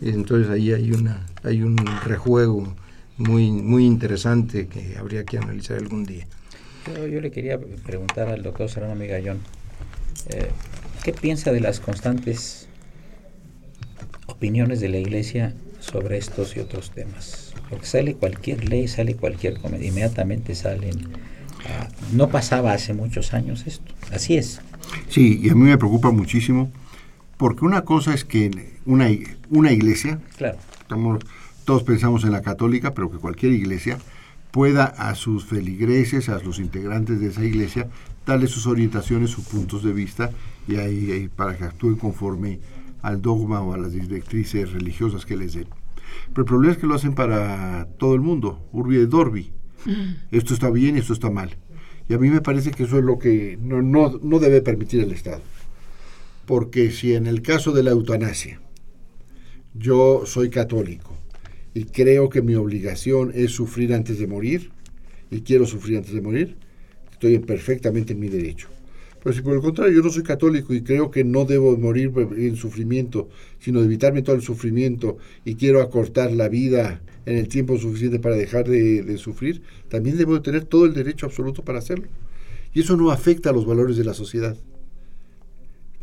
Entonces 0.00 0.50
ahí 0.50 0.72
hay 0.72 0.92
una 0.92 1.26
hay 1.44 1.62
un 1.62 1.76
rejuego 2.04 2.74
muy 3.20 3.50
muy 3.52 3.84
interesante 3.86 4.66
que 4.68 4.96
habría 4.98 5.24
que 5.24 5.38
analizar 5.38 5.76
algún 5.78 6.04
día. 6.04 6.26
Yo, 6.86 7.06
yo 7.06 7.20
le 7.20 7.30
quería 7.30 7.58
preguntar 7.60 8.28
al 8.28 8.42
doctor 8.42 8.68
Serrano 8.70 8.94
Migallón, 8.94 9.40
eh, 10.28 10.50
¿qué 11.02 11.12
piensa 11.12 11.52
de 11.52 11.60
las 11.60 11.80
constantes 11.80 12.68
opiniones 14.26 14.80
de 14.80 14.88
la 14.88 14.98
Iglesia 14.98 15.54
sobre 15.80 16.18
estos 16.18 16.56
y 16.56 16.60
otros 16.60 16.90
temas? 16.92 17.54
Porque 17.68 17.86
sale 17.86 18.14
cualquier 18.14 18.68
ley, 18.68 18.88
sale 18.88 19.14
cualquier 19.14 19.58
comedia, 19.60 19.88
inmediatamente 19.88 20.54
salen. 20.54 21.08
ah, 21.66 21.88
no 22.12 22.28
pasaba 22.30 22.72
hace 22.72 22.94
muchos 22.94 23.34
años 23.34 23.64
esto, 23.66 23.92
así 24.12 24.36
es. 24.36 24.60
Sí, 25.08 25.40
y 25.42 25.50
a 25.50 25.54
mí 25.54 25.62
me 25.64 25.78
preocupa 25.78 26.10
muchísimo, 26.10 26.70
porque 27.36 27.64
una 27.64 27.82
cosa 27.84 28.14
es 28.14 28.24
que 28.24 28.50
una, 28.86 29.08
una 29.50 29.72
iglesia, 29.72 30.20
Claro, 30.36 30.58
estamos, 30.80 31.20
todos 31.70 31.84
pensamos 31.84 32.24
en 32.24 32.32
la 32.32 32.42
católica, 32.42 32.94
pero 32.94 33.12
que 33.12 33.18
cualquier 33.18 33.52
iglesia 33.52 33.96
pueda 34.50 34.86
a 34.86 35.14
sus 35.14 35.44
feligreses, 35.44 36.28
a 36.28 36.40
los 36.40 36.58
integrantes 36.58 37.20
de 37.20 37.28
esa 37.28 37.44
iglesia, 37.44 37.88
darle 38.26 38.48
sus 38.48 38.66
orientaciones, 38.66 39.30
sus 39.30 39.44
puntos 39.44 39.84
de 39.84 39.92
vista, 39.92 40.32
y 40.66 40.78
ahí, 40.78 41.12
ahí 41.12 41.28
para 41.28 41.56
que 41.56 41.62
actúen 41.62 41.94
conforme 41.94 42.58
al 43.02 43.22
dogma 43.22 43.60
o 43.60 43.72
a 43.72 43.78
las 43.78 43.92
directrices 43.92 44.72
religiosas 44.72 45.24
que 45.24 45.36
les 45.36 45.52
den. 45.52 45.68
Pero 46.30 46.42
el 46.42 46.44
problema 46.44 46.72
es 46.72 46.78
que 46.80 46.88
lo 46.88 46.96
hacen 46.96 47.14
para 47.14 47.86
todo 47.98 48.16
el 48.16 48.20
mundo, 48.20 48.66
urbi 48.72 48.96
et 48.96 49.08
dorbi. 49.08 49.52
Esto 50.32 50.54
está 50.54 50.70
bien 50.70 50.96
y 50.96 50.98
esto 50.98 51.12
está 51.12 51.30
mal. 51.30 51.56
Y 52.08 52.14
a 52.14 52.18
mí 52.18 52.30
me 52.30 52.40
parece 52.40 52.72
que 52.72 52.82
eso 52.82 52.98
es 52.98 53.04
lo 53.04 53.20
que 53.20 53.60
no, 53.62 53.80
no, 53.80 54.18
no 54.20 54.40
debe 54.40 54.60
permitir 54.60 55.02
el 55.02 55.12
Estado. 55.12 55.42
Porque 56.46 56.90
si 56.90 57.14
en 57.14 57.28
el 57.28 57.42
caso 57.42 57.70
de 57.70 57.84
la 57.84 57.92
eutanasia 57.92 58.60
yo 59.72 60.22
soy 60.26 60.50
católico 60.50 61.19
y 61.74 61.84
creo 61.84 62.28
que 62.28 62.42
mi 62.42 62.54
obligación 62.54 63.32
es 63.34 63.52
sufrir 63.52 63.94
antes 63.94 64.18
de 64.18 64.26
morir 64.26 64.70
y 65.30 65.42
quiero 65.42 65.66
sufrir 65.66 65.98
antes 65.98 66.12
de 66.12 66.20
morir, 66.20 66.56
estoy 67.12 67.38
perfectamente 67.38 68.12
en 68.12 68.20
mi 68.20 68.28
derecho. 68.28 68.68
Pero 69.22 69.34
si 69.34 69.42
por 69.42 69.54
el 69.54 69.60
contrario 69.60 69.94
yo 69.94 70.02
no 70.02 70.10
soy 70.10 70.22
católico 70.22 70.72
y 70.72 70.82
creo 70.82 71.10
que 71.10 71.24
no 71.24 71.44
debo 71.44 71.76
morir 71.76 72.10
en 72.36 72.56
sufrimiento, 72.56 73.28
sino 73.58 73.82
evitarme 73.82 74.22
todo 74.22 74.34
el 74.34 74.42
sufrimiento 74.42 75.18
y 75.44 75.56
quiero 75.56 75.82
acortar 75.82 76.32
la 76.32 76.48
vida 76.48 77.02
en 77.26 77.36
el 77.36 77.48
tiempo 77.48 77.78
suficiente 77.78 78.18
para 78.18 78.36
dejar 78.36 78.66
de, 78.66 79.18
sufrir, 79.18 79.60
también 79.88 80.16
debo 80.16 80.40
tener 80.40 80.64
todo 80.64 80.86
el 80.86 80.94
derecho 80.94 81.26
absoluto 81.26 81.62
para 81.62 81.78
hacerlo. 81.78 82.08
Y 82.72 82.80
eso 82.80 82.96
no 82.96 83.10
afecta 83.10 83.50
a 83.50 83.52
los 83.52 83.66
valores 83.66 83.96
de 83.96 84.04
la 84.04 84.14
sociedad. 84.14 84.56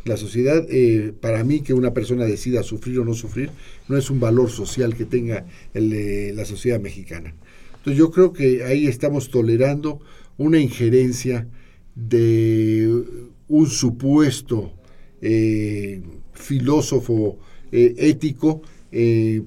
La 0.08 0.16
sociedad, 0.16 0.66
eh, 0.70 1.12
para 1.20 1.44
mí, 1.44 1.60
que 1.60 1.74
una 1.74 1.92
persona 1.92 2.24
decida 2.24 2.62
sufrir 2.62 2.98
o 2.98 3.04
no 3.04 3.12
sufrir, 3.12 3.50
no 3.88 3.98
es 3.98 4.08
un 4.08 4.20
valor 4.20 4.50
social 4.50 4.96
que 4.96 5.04
tenga 5.04 5.44
la 5.74 6.44
sociedad 6.46 6.80
mexicana. 6.80 7.34
Entonces 7.76 7.98
yo 7.98 8.10
creo 8.10 8.32
que 8.32 8.64
ahí 8.64 8.86
estamos 8.86 9.28
tolerando 9.28 10.00
una 10.38 10.58
injerencia 10.58 11.46
de 11.94 13.04
un 13.48 13.66
supuesto 13.66 14.72
eh, 15.20 16.00
filósofo 16.32 17.38
eh, 17.70 17.94
ético 17.98 18.62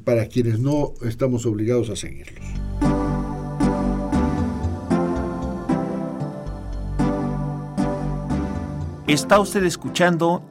para 0.03 0.27
quienes 0.27 0.59
no 0.59 0.93
estamos 1.01 1.47
obligados 1.47 1.89
a 1.89 1.95
seguirlos. 1.95 2.45
Está 9.07 9.39
usted 9.39 9.63
escuchando 9.63 10.50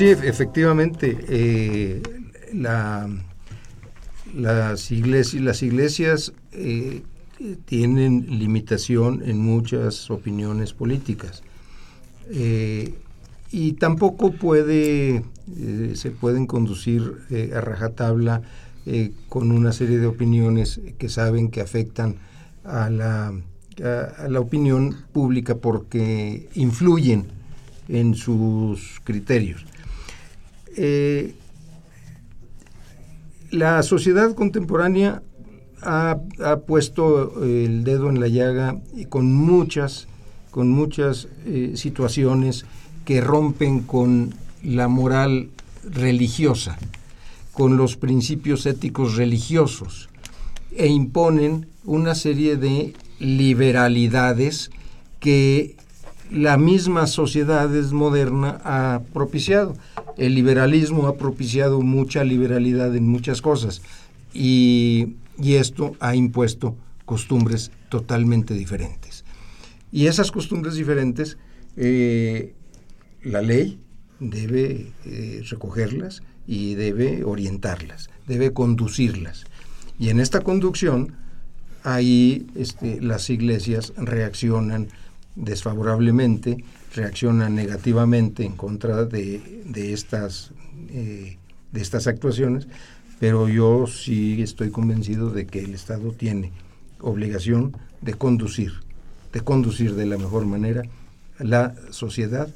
Sí, 0.00 0.08
efectivamente, 0.08 1.18
eh, 1.28 2.02
las, 2.54 3.10
iglesias, 4.90 6.32
eh, 6.52 7.02
tienen 7.66 8.38
limitación 8.38 9.22
en 9.22 9.38
muchas 9.38 10.10
opiniones 10.10 10.72
políticas. 10.72 11.42
Eh, 12.30 12.94
y 13.50 13.74
tampoco 13.74 14.32
se 15.94 16.10
pueden 16.18 16.46
conducir 16.46 17.18
a 17.54 17.60
rajatabla 17.60 18.40
con 19.28 19.52
una 19.52 19.72
serie 19.72 19.98
de 19.98 20.06
opiniones 20.06 20.80
que 20.96 21.10
saben 21.10 21.50
que 21.50 21.60
afectan 21.60 22.16
a 22.64 22.88
la 22.88 24.40
opinión 24.40 24.96
pública 25.12 25.56
porque 25.56 26.48
influyen 26.54 27.26
en 27.88 28.14
sus 28.14 29.02
criterios. 29.04 29.66
Eh, 30.82 31.34
la 33.50 33.82
sociedad 33.82 34.34
contemporánea 34.34 35.22
ha, 35.82 36.16
puesto 36.66 37.44
el 37.44 37.84
dedo 37.84 38.08
en 38.08 38.18
la 38.18 38.28
llaga 38.28 38.80
con 39.10 39.30
muchas, 39.34 40.08
con 40.50 40.70
muchas 40.70 41.28
eh, 41.44 41.72
situaciones 41.74 42.64
que 43.04 43.20
rompen 43.20 43.80
con 43.80 44.32
la 44.62 44.88
moral 44.88 45.50
religiosa, 45.84 46.78
con 47.52 47.76
los 47.76 47.98
principios 47.98 48.64
éticos 48.64 49.16
religiosos 49.16 50.08
e 50.74 50.86
imponen 50.86 51.66
una 51.84 52.14
serie 52.14 52.56
de 52.56 52.94
liberalidades 53.18 54.70
que 55.18 55.76
la 56.30 56.56
misma 56.56 57.06
sociedad 57.06 57.68
moderna 57.92 58.60
ha 58.64 59.02
propiciado. 59.12 59.76
El 60.16 60.34
liberalismo 60.34 61.06
ha 61.06 61.16
propiciado 61.16 61.80
mucha 61.80 62.24
liberalidad 62.24 62.94
en 62.94 63.08
muchas 63.08 63.42
cosas 63.42 63.82
y, 64.32 65.16
esto 65.38 65.96
ha 66.00 66.14
impuesto 66.14 66.76
costumbres 67.06 67.70
totalmente 67.88 68.54
diferentes. 68.54 69.24
Y 69.90 70.06
esas 70.06 70.30
costumbres 70.30 70.74
diferentes, 70.74 71.38
eh, 71.76 72.54
la 73.22 73.40
ley 73.40 73.80
debe 74.20 74.92
eh, 75.06 75.42
recogerlas 75.48 76.22
y 76.46 76.74
debe 76.74 77.24
orientarlas, 77.24 78.10
debe 78.26 78.52
conducirlas. 78.52 79.44
Y 79.98 80.10
en 80.10 80.20
esta 80.20 80.40
conducción, 80.42 81.14
ahí 81.82 82.46
este, 82.54 83.00
las 83.00 83.30
iglesias 83.30 83.92
reaccionan 83.96 84.88
desfavorablemente, 85.40 86.64
reaccionan 86.94 87.54
negativamente 87.54 88.44
en 88.44 88.52
contra 88.52 89.04
de, 89.04 89.40
estas, 89.74 90.52
eh, 90.90 91.36
de 91.72 91.80
estas 91.80 92.06
actuaciones, 92.06 92.66
pero 93.18 93.48
yo 93.48 93.86
sí 93.86 94.42
estoy 94.42 94.70
convencido 94.70 95.30
de 95.30 95.46
que 95.46 95.60
el 95.60 95.74
Estado 95.74 96.12
tiene 96.12 96.52
obligación 97.00 97.76
de 98.00 98.14
conducir, 98.14 98.72
de 99.32 99.40
conducir 99.40 99.94
de 99.94 100.06
la 100.06 100.18
mejor 100.18 100.46
manera 100.46 100.82
la 101.38 101.74
sociedad 101.90 102.48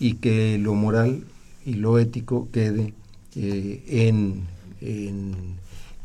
y 0.00 0.14
que 0.14 0.58
lo 0.58 0.74
moral 0.74 1.24
y 1.64 1.74
lo 1.74 1.98
ético 1.98 2.48
quede 2.52 2.94
eh, 3.34 3.82
en, 3.86 4.44
en, 4.80 5.56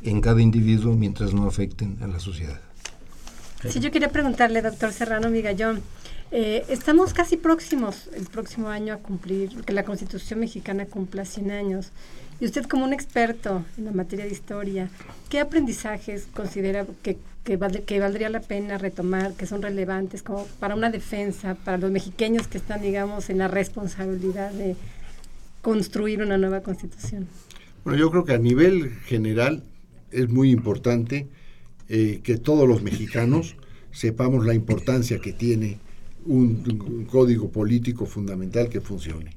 en 0.03 0.21
cada 0.21 0.41
individuo 0.41 0.95
mientras 0.95 1.33
no 1.33 1.47
afecten 1.47 1.97
a 2.01 2.07
la 2.07 2.19
sociedad. 2.19 2.59
Sí, 3.69 3.79
yo 3.79 3.91
quería 3.91 4.09
preguntarle, 4.09 4.61
doctor 4.61 4.91
Serrano 4.91 5.29
Migallón, 5.29 5.81
eh, 6.35 6.65
estamos 6.67 7.13
casi 7.13 7.37
próximos 7.37 8.09
el 8.15 8.25
próximo 8.25 8.69
año 8.69 8.95
a 8.95 8.97
cumplir, 8.97 9.63
que 9.65 9.71
la 9.71 9.85
Constitución 9.85 10.39
mexicana 10.39 10.87
cumpla 10.87 11.25
100 11.25 11.51
años. 11.51 11.91
Y 12.39 12.45
usted 12.45 12.65
como 12.65 12.85
un 12.85 12.91
experto 12.91 13.63
en 13.77 13.85
la 13.85 13.91
materia 13.91 14.25
de 14.25 14.31
historia, 14.31 14.89
¿qué 15.29 15.39
aprendizajes 15.39 16.27
considera 16.33 16.87
que, 17.03 17.19
que, 17.43 17.57
valdría 17.99 18.31
la 18.31 18.39
pena 18.41 18.79
retomar, 18.79 19.33
que 19.35 19.45
son 19.45 19.61
relevantes 19.61 20.23
como 20.23 20.47
para 20.59 20.73
una 20.73 20.89
defensa, 20.89 21.53
para 21.53 21.77
los 21.77 21.91
mexiqueños 21.91 22.47
que 22.47 22.57
están, 22.57 22.81
digamos, 22.81 23.29
en 23.29 23.37
la 23.37 23.47
responsabilidad 23.47 24.51
de 24.53 24.75
construir 25.61 26.23
una 26.23 26.39
nueva 26.39 26.61
constitución? 26.61 27.27
Bueno, 27.83 27.99
yo 27.99 28.09
creo 28.09 28.25
que 28.25 28.33
a 28.33 28.39
nivel 28.39 28.89
general 29.05 29.61
es 30.09 30.29
muy 30.29 30.49
importante 30.49 31.27
eh, 31.89 32.21
que 32.23 32.39
todos 32.39 32.67
los 32.67 32.81
mexicanos 32.81 33.55
sepamos 33.91 34.47
la 34.47 34.55
importancia 34.55 35.19
que 35.19 35.31
tiene 35.31 35.77
un, 36.25 37.05
código 37.09 37.49
político 37.49 38.05
fundamental 38.05 38.69
que 38.69 38.81
funcione. 38.81 39.31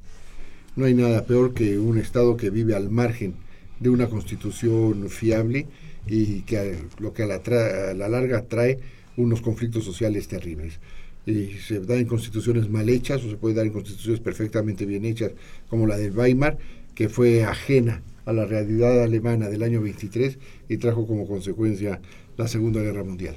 No 0.77 0.85
hay 0.85 0.95
nada 0.95 1.25
peor 1.25 1.55
que 1.55 1.79
un 1.79 1.99
Estado 1.99 2.37
que 2.37 2.51
vive 2.51 2.75
al 2.75 2.91
margen 2.91 3.35
de 3.81 3.91
una 3.91 4.09
constitución 4.09 5.09
fiable 5.09 5.67
y 6.07 6.43
que 6.43 6.79
lo 6.99 7.13
que 7.13 7.23
a 7.23 7.27
la, 7.27 7.37
a 7.37 7.95
la 7.95 8.09
larga 8.09 8.43
trae 8.43 8.79
unos 9.17 9.41
conflictos 9.41 9.85
sociales 9.85 10.29
terribles. 10.29 10.79
Y 11.27 11.59
se 11.67 11.81
da 11.81 11.97
en 11.97 12.07
constituciones 12.07 12.69
mal 12.69 12.89
hechas 12.89 13.25
o 13.25 13.31
se 13.31 13.37
puede 13.37 13.55
dar 13.55 13.67
en 13.67 13.73
constituciones 13.73 14.21
perfectamente 14.21 14.87
bien 14.87 15.05
hechas, 15.05 15.33
como 15.69 15.87
la 15.87 15.97
de 15.97 16.11
Weimar, 16.11 16.59
que 16.95 17.09
fue 17.09 17.45
ajena 17.45 18.03
a 18.27 18.33
la 18.33 18.45
realidad 18.45 19.03
alemana 19.03 19.49
del 19.49 19.63
año 19.63 19.81
23 19.81 20.39
y 20.69 20.77
trajo 20.77 21.07
como 21.07 21.27
consecuencia 21.27 22.01
la 22.37 22.49
Segunda 22.49 22.81
Guerra 22.81 23.03
Mundial. 23.03 23.37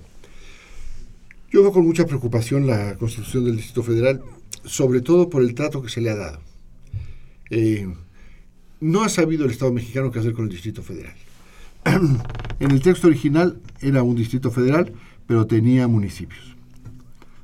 Yo 1.52 1.64
veo 1.64 1.72
con 1.72 1.86
mucha 1.86 2.06
preocupación 2.06 2.68
la 2.68 2.96
constitución 2.98 3.46
del 3.46 3.56
Distrito 3.56 3.82
Federal, 3.82 4.22
sobre 4.66 5.02
todo 5.02 5.30
por 5.30 5.42
el 5.42 5.56
trato 5.56 5.82
que 5.82 5.90
se 5.90 6.00
le 6.00 6.12
ha 6.12 6.16
dado. 6.16 6.40
Eh, 7.50 7.92
no 8.80 9.04
ha 9.04 9.10
sabido 9.10 9.46
el 9.46 9.52
Estado 9.52 9.74
mexicano 9.74 10.12
qué 10.12 10.20
hacer 10.20 10.34
con 10.34 10.46
el 10.46 10.52
Distrito 10.52 10.84
Federal. 10.84 11.16
en 12.60 12.72
el 12.72 12.82
texto 12.82 13.08
original 13.08 13.60
era 13.82 14.04
un 14.04 14.16
Distrito 14.16 14.52
Federal, 14.52 14.94
pero 15.26 15.48
tenía 15.48 15.88
municipios. 15.88 16.56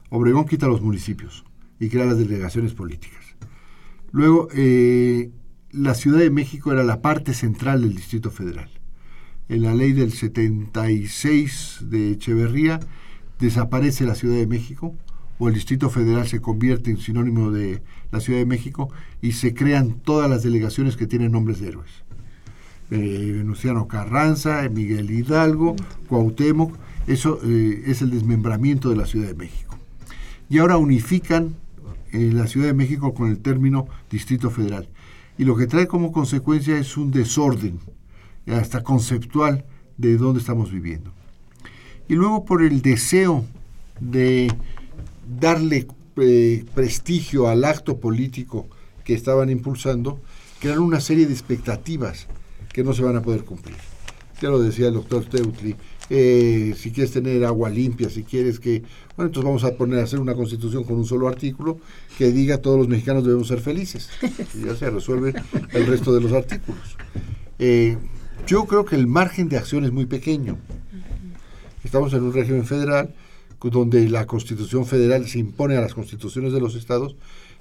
Obregón 0.10 0.46
quita 0.46 0.68
los 0.68 0.82
municipios 0.82 1.44
y 1.80 1.90
crea 1.90 2.06
las 2.06 2.18
delegaciones 2.18 2.74
políticas. 2.74 3.24
Luego, 4.12 4.50
eh, 4.54 5.32
la 5.72 5.96
Ciudad 5.96 6.20
de 6.20 6.30
México 6.30 6.72
era 6.72 6.84
la 6.84 7.02
parte 7.02 7.34
central 7.34 7.82
del 7.82 7.96
Distrito 7.96 8.30
Federal. 8.30 8.70
En 9.50 9.64
la 9.64 9.74
ley 9.74 9.94
del 9.94 10.14
76 10.14 11.80
de 11.82 12.12
Echeverría 12.12 12.80
desaparece 13.40 14.06
la 14.06 14.16
Ciudad 14.16 14.36
de 14.36 14.48
México 14.48 14.96
o 15.38 15.48
el 15.48 15.54
Distrito 15.54 15.90
Federal 15.90 16.28
se 16.28 16.42
convierte 16.42 16.92
en 16.92 16.98
sinónimo 16.98 17.52
de 17.52 17.82
la 18.12 18.20
Ciudad 18.20 18.40
de 18.40 18.46
México 18.46 18.90
y 19.22 19.34
se 19.34 19.54
crean 19.54 20.00
todas 20.00 20.30
las 20.30 20.44
delegaciones 20.44 20.96
que 20.96 21.08
tienen 21.08 21.32
nombres 21.32 21.60
de 21.60 21.70
héroes. 21.70 21.92
Eh, 22.92 23.34
Venustiano 23.38 23.88
Carranza, 23.88 24.68
Miguel 24.70 25.10
Hidalgo, 25.12 25.76
Cuauhtémoc, 26.08 26.76
eso 27.08 27.40
eh, 27.44 27.84
es 27.88 28.02
el 28.02 28.12
desmembramiento 28.12 28.90
de 28.90 28.96
la 28.96 29.06
Ciudad 29.06 29.28
de 29.28 29.36
México. 29.36 29.78
Y 30.50 30.60
ahora 30.60 30.78
unifican 30.78 31.56
eh, 32.12 32.32
la 32.32 32.48
Ciudad 32.48 32.68
de 32.68 32.74
México 32.74 33.14
con 33.14 33.30
el 33.30 33.40
término 33.40 33.88
Distrito 34.10 34.50
Federal. 34.50 34.88
Y 35.38 35.44
lo 35.44 35.56
que 35.58 35.68
trae 35.68 35.88
como 35.88 36.12
consecuencia 36.12 36.78
es 36.78 36.96
un 36.96 37.12
desorden, 37.12 37.80
hasta 38.48 38.84
conceptual, 38.84 39.66
de 39.98 40.18
dónde 40.18 40.40
estamos 40.40 40.72
viviendo. 40.72 41.12
Y 42.08 42.14
luego 42.14 42.46
por 42.46 42.62
el 42.64 42.82
deseo 42.82 43.46
de 44.00 44.52
darle 45.40 45.88
eh, 46.18 46.66
prestigio 46.74 47.48
al 47.48 47.66
acto 47.66 47.98
político 48.00 48.68
que 49.04 49.14
estaban 49.14 49.50
impulsando, 49.50 50.20
crearon 50.60 50.84
una 50.84 51.02
serie 51.02 51.26
de 51.26 51.34
expectativas 51.34 52.28
que 52.74 52.84
no 52.84 52.94
se 52.94 53.04
van 53.04 53.16
a 53.16 53.22
poder 53.22 53.44
cumplir. 53.44 53.76
Ya 54.42 54.50
lo 54.50 54.60
decía 54.60 54.88
el 54.88 54.96
doctor 54.96 55.26
Teutli, 55.26 55.76
eh, 56.10 56.76
si 56.78 56.92
quieres 56.92 57.12
tener 57.12 57.44
agua 57.46 57.70
limpia, 57.70 58.10
si 58.10 58.24
quieres 58.24 58.60
que, 58.60 58.84
bueno, 59.16 59.28
entonces 59.28 59.44
vamos 59.44 59.64
a 59.64 59.76
poner 59.76 60.00
a 60.00 60.04
hacer 60.04 60.20
una 60.20 60.36
constitución 60.36 60.84
con 60.84 60.98
un 60.98 61.06
solo 61.06 61.28
artículo 61.28 61.80
que 62.18 62.32
diga 62.32 62.58
todos 62.58 62.78
los 62.78 62.88
mexicanos 62.88 63.24
debemos 63.24 63.48
ser 63.48 63.60
felices. 63.60 64.10
Y 64.54 64.66
ya 64.66 64.76
se 64.76 64.90
resuelve 64.90 65.34
el 65.72 65.88
resto 65.88 66.14
de 66.14 66.22
los 66.22 66.32
artículos. 66.34 66.98
Eh, 67.60 67.98
yo 68.46 68.66
creo 68.66 68.86
que 68.86 68.96
el 68.96 69.08
margen 69.08 69.50
de 69.50 69.58
acción 69.58 69.86
es 69.86 69.92
muy 69.92 70.06
pequeño. 70.06 70.58
Estamos 71.86 72.12
en 72.14 72.24
un 72.24 72.34
régimen 72.34 72.66
federal 72.66 73.14
donde 73.62 74.10
la 74.10 74.26
constitución 74.26 74.86
federal 74.86 75.28
se 75.28 75.40
impone 75.40 75.78
a 75.78 75.82
las 75.82 75.94
constituciones 75.94 76.52
de 76.52 76.60
los 76.60 76.76
estados, 76.76 77.16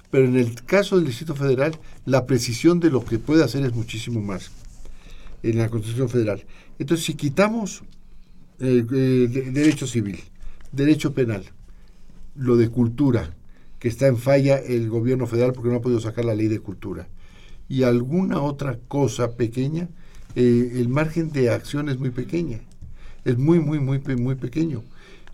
pero 0.09 0.25
en 0.25 0.35
el 0.35 0.63
caso 0.63 0.95
del 0.95 1.05
Distrito 1.05 1.35
Federal 1.35 1.77
la 2.05 2.25
precisión 2.25 2.79
de 2.79 2.89
lo 2.89 3.05
que 3.05 3.19
puede 3.19 3.43
hacer 3.43 3.63
es 3.65 3.73
muchísimo 3.73 4.21
más 4.21 4.51
en 5.43 5.59
la 5.59 5.69
constitución 5.69 6.09
federal. 6.09 6.43
Entonces, 6.79 7.05
si 7.05 7.13
quitamos 7.13 7.83
eh, 8.59 8.83
eh, 8.91 9.49
derecho 9.51 9.85
civil, 9.85 10.19
derecho 10.71 11.13
penal, 11.13 11.43
lo 12.35 12.57
de 12.57 12.69
cultura, 12.69 13.31
que 13.77 13.87
está 13.87 14.07
en 14.07 14.17
falla 14.17 14.57
el 14.57 14.89
gobierno 14.89 15.27
federal 15.27 15.53
porque 15.53 15.69
no 15.69 15.75
ha 15.75 15.81
podido 15.81 16.01
sacar 16.01 16.25
la 16.25 16.33
ley 16.33 16.47
de 16.47 16.59
cultura, 16.59 17.07
y 17.69 17.83
alguna 17.83 18.41
otra 18.41 18.79
cosa 18.87 19.35
pequeña, 19.35 19.87
eh, 20.35 20.71
el 20.75 20.89
margen 20.89 21.31
de 21.31 21.51
acción 21.51 21.89
es 21.89 21.99
muy 21.99 22.09
pequeña, 22.09 22.61
es 23.25 23.37
muy, 23.37 23.59
muy, 23.59 23.79
muy, 23.79 23.99
muy 23.99 24.35
pequeño. 24.35 24.83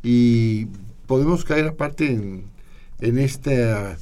Y 0.01 0.65
podemos 1.05 1.45
caer 1.45 1.67
aparte 1.67 2.11
en, 2.11 2.45
en 2.99 3.19
esta 3.19 3.97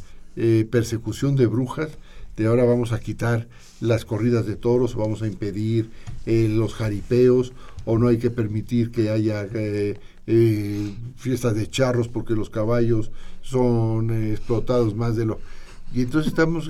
persecución 0.71 1.35
de 1.35 1.47
brujas, 1.47 1.89
de 2.37 2.45
ahora 2.45 2.63
vamos 2.63 2.93
a 2.93 3.01
quitar 3.01 3.49
las 3.81 4.05
corridas 4.05 4.45
de 4.45 4.55
toros, 4.55 4.95
vamos 4.95 5.21
a 5.21 5.27
impedir 5.27 5.89
los 6.25 6.73
jaripeos, 6.73 7.51
o 7.89 7.97
no 7.97 8.07
hay 8.07 8.19
que 8.19 8.29
permitir 8.29 8.91
que 8.91 9.09
haya 9.09 9.47
eh, 9.51 9.97
eh, 10.27 10.93
fiestas 11.15 11.55
de 11.55 11.67
charros 11.67 12.07
porque 12.07 12.35
los 12.35 12.51
caballos 12.51 13.11
son 13.41 14.11
eh, 14.11 14.31
explotados 14.33 14.95
más 14.95 15.15
de 15.15 15.25
lo... 15.25 15.39
Y 15.91 16.03
entonces 16.03 16.29
estamos 16.29 16.69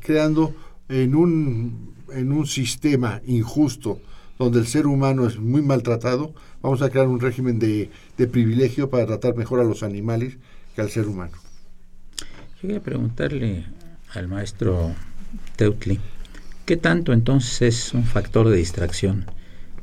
creando 0.00 0.54
en 0.88 1.14
un, 1.14 1.92
en 2.10 2.32
un 2.32 2.46
sistema 2.46 3.20
injusto 3.26 4.00
donde 4.38 4.58
el 4.58 4.66
ser 4.66 4.86
humano 4.86 5.26
es 5.26 5.38
muy 5.38 5.60
maltratado, 5.60 6.32
vamos 6.64 6.82
a 6.82 6.90
crear 6.90 7.06
un 7.06 7.20
régimen 7.20 7.60
de, 7.60 7.90
de 8.18 8.26
privilegio 8.26 8.90
para 8.90 9.06
tratar 9.06 9.36
mejor 9.36 9.60
a 9.60 9.64
los 9.64 9.84
animales 9.84 10.38
que 10.74 10.80
al 10.80 10.90
ser 10.90 11.06
humano. 11.06 11.32
Yo 12.18 12.60
quería 12.60 12.80
preguntarle 12.80 13.66
al 14.14 14.26
maestro 14.26 14.92
Teutli, 15.54 16.00
¿qué 16.64 16.76
tanto 16.76 17.12
entonces 17.12 17.62
es 17.62 17.94
un 17.94 18.04
factor 18.04 18.48
de 18.48 18.56
distracción 18.56 19.26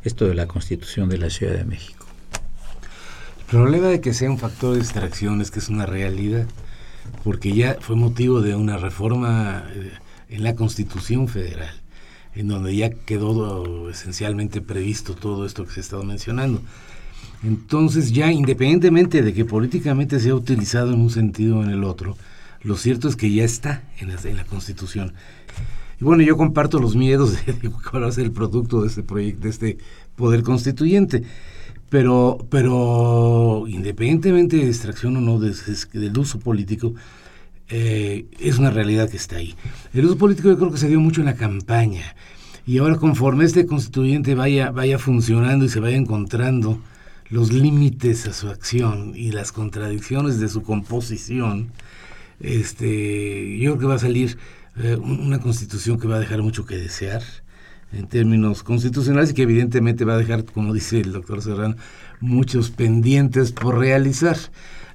esto 0.03 0.27
de 0.27 0.33
la 0.33 0.47
constitución 0.47 1.09
de 1.09 1.17
la 1.17 1.29
Ciudad 1.29 1.53
de 1.53 1.65
México. 1.65 2.05
El 3.39 3.45
problema 3.45 3.87
de 3.87 4.01
que 4.01 4.13
sea 4.13 4.31
un 4.31 4.39
factor 4.39 4.73
de 4.73 4.79
distracción 4.79 5.41
es 5.41 5.51
que 5.51 5.59
es 5.59 5.69
una 5.69 5.85
realidad, 5.85 6.47
porque 7.23 7.53
ya 7.53 7.77
fue 7.79 7.95
motivo 7.95 8.41
de 8.41 8.55
una 8.55 8.77
reforma 8.77 9.65
eh, 9.73 9.91
en 10.29 10.43
la 10.43 10.55
constitución 10.55 11.27
federal, 11.27 11.80
en 12.35 12.47
donde 12.47 12.75
ya 12.75 12.89
quedó 12.89 13.89
esencialmente 13.89 14.61
previsto 14.61 15.15
todo 15.15 15.45
esto 15.45 15.65
que 15.65 15.71
se 15.71 15.79
ha 15.79 15.83
estado 15.83 16.03
mencionando. 16.03 16.61
Entonces 17.43 18.11
ya 18.11 18.31
independientemente 18.31 19.21
de 19.21 19.33
que 19.33 19.45
políticamente 19.45 20.19
sea 20.19 20.35
utilizado 20.35 20.93
en 20.93 21.01
un 21.01 21.09
sentido 21.09 21.57
o 21.57 21.63
en 21.63 21.71
el 21.71 21.83
otro, 21.83 22.15
lo 22.63 22.77
cierto 22.77 23.07
es 23.07 23.15
que 23.15 23.31
ya 23.31 23.43
está 23.43 23.83
en 23.99 24.35
la, 24.35 24.45
Constitución. 24.45 25.13
Y 25.99 26.03
bueno, 26.03 26.23
yo 26.23 26.37
comparto 26.37 26.79
los 26.79 26.95
miedos 26.95 27.33
de, 27.45 27.53
cuál 27.91 28.03
va 28.03 28.07
a 28.07 28.11
ser 28.11 28.25
el 28.25 28.31
producto 28.31 28.81
de 28.81 28.87
este 28.87 29.03
proyecto, 29.03 29.43
de 29.43 29.49
este 29.49 29.77
poder 30.15 30.43
constituyente. 30.43 31.23
Pero, 31.89 32.37
pero 32.49 33.65
independientemente 33.67 34.55
de 34.55 34.67
distracción 34.67 35.17
o 35.17 35.21
no 35.21 35.39
del 35.39 36.17
uso 36.17 36.39
político, 36.39 36.93
eh, 37.71 38.25
es 38.39 38.59
una 38.59 38.69
realidad 38.69 39.09
que 39.09 39.17
está 39.17 39.37
ahí. 39.37 39.55
El 39.93 40.05
uso 40.05 40.17
político 40.17 40.49
yo 40.49 40.57
creo 40.57 40.71
que 40.71 40.77
se 40.77 40.89
dio 40.89 40.99
mucho 40.99 41.21
en 41.21 41.27
la 41.27 41.35
campaña. 41.35 42.15
Y 42.67 42.77
ahora 42.77 42.97
conforme 42.97 43.45
este 43.45 43.65
constituyente 43.65 44.35
vaya, 44.35 44.71
vaya 44.71 44.99
funcionando 44.99 45.65
y 45.65 45.69
se 45.69 45.79
vaya 45.79 45.95
encontrando 45.95 46.79
los 47.29 47.51
límites 47.53 48.27
a 48.27 48.33
su 48.33 48.49
acción 48.49 49.13
y 49.15 49.31
las 49.31 49.53
contradicciones 49.53 50.39
de 50.39 50.49
su 50.49 50.63
composición, 50.63 51.71
este, 52.41 53.57
yo 53.57 53.71
creo 53.71 53.79
que 53.79 53.85
va 53.85 53.95
a 53.95 53.99
salir 53.99 54.37
eh, 54.77 54.97
una 54.97 55.39
constitución 55.39 55.97
que 55.97 56.07
va 56.07 56.17
a 56.17 56.19
dejar 56.19 56.41
mucho 56.41 56.65
que 56.65 56.75
desear 56.75 57.23
en 57.93 58.07
términos 58.07 58.63
constitucionales 58.63 59.31
y 59.31 59.33
que 59.33 59.43
evidentemente 59.43 60.03
va 60.03 60.15
a 60.15 60.17
dejar, 60.17 60.43
como 60.43 60.73
dice 60.73 60.99
el 60.99 61.13
doctor 61.13 61.41
Serrano, 61.41 61.75
muchos 62.19 62.69
pendientes 62.69 63.53
por 63.53 63.77
realizar. 63.79 64.37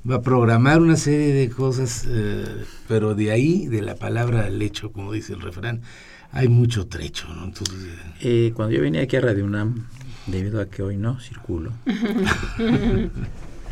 Va 0.08 0.16
a 0.16 0.22
programar 0.22 0.80
una 0.80 0.96
serie 0.96 1.32
de 1.34 1.50
cosas, 1.50 2.04
eh, 2.08 2.44
pero 2.86 3.16
de 3.16 3.32
ahí, 3.32 3.66
de 3.66 3.82
la 3.82 3.96
palabra 3.96 4.44
al 4.44 4.62
hecho, 4.62 4.92
como 4.92 5.12
dice 5.12 5.32
el 5.32 5.40
refrán, 5.40 5.82
hay 6.30 6.48
mucho 6.48 6.86
trecho. 6.86 7.26
¿no? 7.34 7.44
Entonces, 7.44 7.76
eh, 8.20 8.52
cuando 8.54 8.76
yo 8.76 8.82
venía 8.82 9.02
aquí 9.02 9.16
a 9.16 9.20
Radio 9.20 9.44
UNAM, 9.44 9.86
debido 10.26 10.60
a 10.60 10.66
que 10.66 10.82
hoy 10.82 10.96
no 10.96 11.18
circulo, 11.18 11.72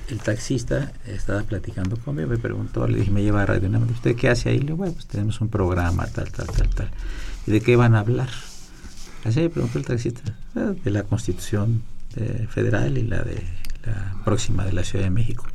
el 0.08 0.18
taxista 0.24 0.92
estaba 1.06 1.42
platicando 1.42 1.96
conmigo, 1.98 2.28
me 2.28 2.38
preguntó, 2.38 2.88
le 2.88 2.98
dije, 2.98 3.12
me 3.12 3.22
lleva 3.22 3.42
a 3.42 3.46
Radio 3.46 3.68
UNAM, 3.68 3.88
¿usted 3.90 4.16
qué 4.16 4.28
hace 4.28 4.48
ahí? 4.48 4.58
Le 4.58 4.64
digo, 4.64 4.78
bueno, 4.78 4.94
pues 4.94 5.06
tenemos 5.06 5.40
un 5.40 5.50
programa, 5.50 6.06
tal, 6.08 6.32
tal, 6.32 6.48
tal, 6.48 6.68
tal. 6.70 6.90
¿Y 7.46 7.52
de 7.52 7.60
qué 7.60 7.76
van 7.76 7.94
a 7.94 8.00
hablar? 8.00 8.30
Así 9.24 9.40
me 9.40 9.50
preguntó 9.50 9.78
el 9.78 9.84
taxista, 9.84 10.36
ah, 10.56 10.72
de 10.82 10.90
la 10.90 11.04
Constitución 11.04 11.82
eh, 12.16 12.46
Federal 12.50 12.98
y 12.98 13.04
la 13.04 13.22
de 13.22 13.42
la 13.86 14.16
próxima 14.24 14.64
de 14.64 14.72
la 14.72 14.82
Ciudad 14.82 15.04
de 15.04 15.10
México. 15.10 15.46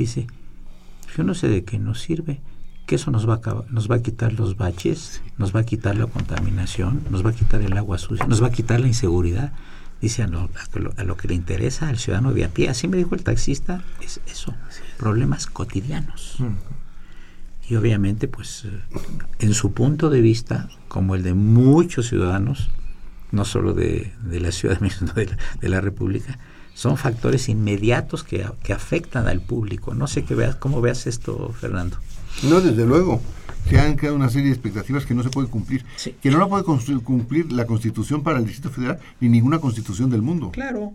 Dice, 0.00 0.26
yo 1.16 1.24
no 1.24 1.34
sé 1.34 1.48
de 1.48 1.64
qué 1.64 1.78
nos 1.78 2.00
sirve, 2.00 2.40
que 2.86 2.94
eso 2.94 3.10
nos 3.10 3.28
va 3.28 3.40
a, 3.44 3.64
nos 3.70 3.90
va 3.90 3.96
a 3.96 4.02
quitar 4.02 4.32
los 4.32 4.56
baches, 4.56 5.22
nos 5.38 5.54
va 5.54 5.60
a 5.60 5.64
quitar 5.64 5.96
la 5.96 6.06
contaminación, 6.06 7.02
nos 7.10 7.24
va 7.24 7.30
a 7.30 7.34
quitar 7.34 7.60
el 7.60 7.76
agua 7.76 7.98
sucia, 7.98 8.26
nos 8.26 8.42
va 8.42 8.48
a 8.48 8.52
quitar 8.52 8.80
la 8.80 8.88
inseguridad 8.88 9.52
dice 10.00 10.22
a 10.22 10.26
lo, 10.26 10.48
a 10.96 11.04
lo, 11.04 11.16
que 11.16 11.28
le 11.28 11.34
interesa 11.34 11.88
al 11.88 11.98
ciudadano 11.98 12.32
de 12.32 12.44
a 12.44 12.48
pie. 12.48 12.68
Así 12.68 12.88
me 12.88 12.96
dijo 12.96 13.14
el 13.14 13.22
taxista, 13.22 13.82
es 14.00 14.20
eso, 14.26 14.54
problemas 14.96 15.46
cotidianos. 15.46 16.38
Y 17.68 17.76
obviamente, 17.76 18.26
pues, 18.26 18.64
eh, 18.64 18.80
en 19.38 19.54
su 19.54 19.72
punto 19.72 20.10
de 20.10 20.20
vista, 20.20 20.68
como 20.88 21.14
el 21.14 21.22
de 21.22 21.34
muchos 21.34 22.08
ciudadanos, 22.08 22.70
no 23.30 23.44
solo 23.44 23.74
de, 23.74 24.12
la 24.24 24.50
ciudad, 24.52 24.80
sino 24.98 25.12
de 25.14 25.26
la, 25.26 25.38
de 25.60 25.68
la 25.68 25.80
República, 25.80 26.38
son 26.74 26.96
factores 26.96 27.48
inmediatos 27.48 28.24
que, 28.24 28.46
que, 28.62 28.72
afectan 28.72 29.28
al 29.28 29.40
público. 29.40 29.94
No 29.94 30.06
sé 30.06 30.24
qué 30.24 30.34
veas, 30.34 30.56
cómo 30.56 30.80
veas 30.80 31.06
esto, 31.06 31.52
Fernando. 31.58 31.96
No, 32.42 32.60
desde 32.60 32.86
luego. 32.86 33.20
Se 33.68 33.78
han 33.78 33.96
creado 33.96 34.16
una 34.16 34.30
serie 34.30 34.46
de 34.46 34.54
expectativas 34.54 35.04
que 35.04 35.14
no 35.14 35.22
se 35.22 35.28
pueden 35.28 35.50
cumplir. 35.50 35.84
Que 36.22 36.30
no 36.30 36.38
la 36.38 36.48
puede 36.48 36.64
cumplir 37.02 37.52
la 37.52 37.66
Constitución 37.66 38.22
para 38.22 38.38
el 38.38 38.46
Distrito 38.46 38.70
Federal 38.70 38.98
ni 39.20 39.28
ninguna 39.28 39.58
Constitución 39.58 40.08
del 40.10 40.22
mundo. 40.22 40.50
Claro. 40.50 40.94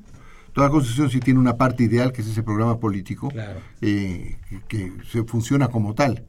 Toda 0.54 0.70
Constitución 0.70 1.10
sí 1.10 1.20
tiene 1.20 1.40
una 1.40 1.58
parte 1.58 1.84
ideal, 1.84 2.12
que 2.12 2.22
es 2.22 2.28
ese 2.28 2.42
programa 2.42 2.80
político, 2.80 3.32
eh, 3.82 4.38
que, 4.68 4.92
se 5.12 5.24
funciona 5.24 5.68
como 5.68 5.94
tal, 5.94 6.24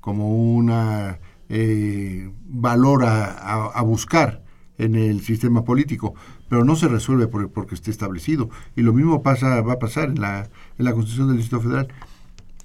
como 0.00 0.54
una 0.54 1.18
eh, 1.48 2.30
valor 2.46 3.04
a 3.04 3.82
buscar 3.82 4.42
en 4.80 4.94
el 4.94 5.20
sistema 5.20 5.64
político, 5.64 6.14
pero 6.48 6.64
no 6.64 6.74
se 6.74 6.88
resuelve 6.88 7.26
por, 7.28 7.50
porque 7.50 7.74
esté 7.74 7.90
establecido. 7.90 8.48
Y 8.76 8.82
lo 8.82 8.92
mismo 8.92 9.22
pasa, 9.22 9.60
va 9.60 9.74
a 9.74 9.78
pasar 9.78 10.08
en 10.08 10.20
la, 10.20 10.48
en 10.78 10.84
la 10.84 10.92
Constitución 10.92 11.28
del 11.28 11.36
Distrito 11.36 11.62
Federal. 11.62 11.88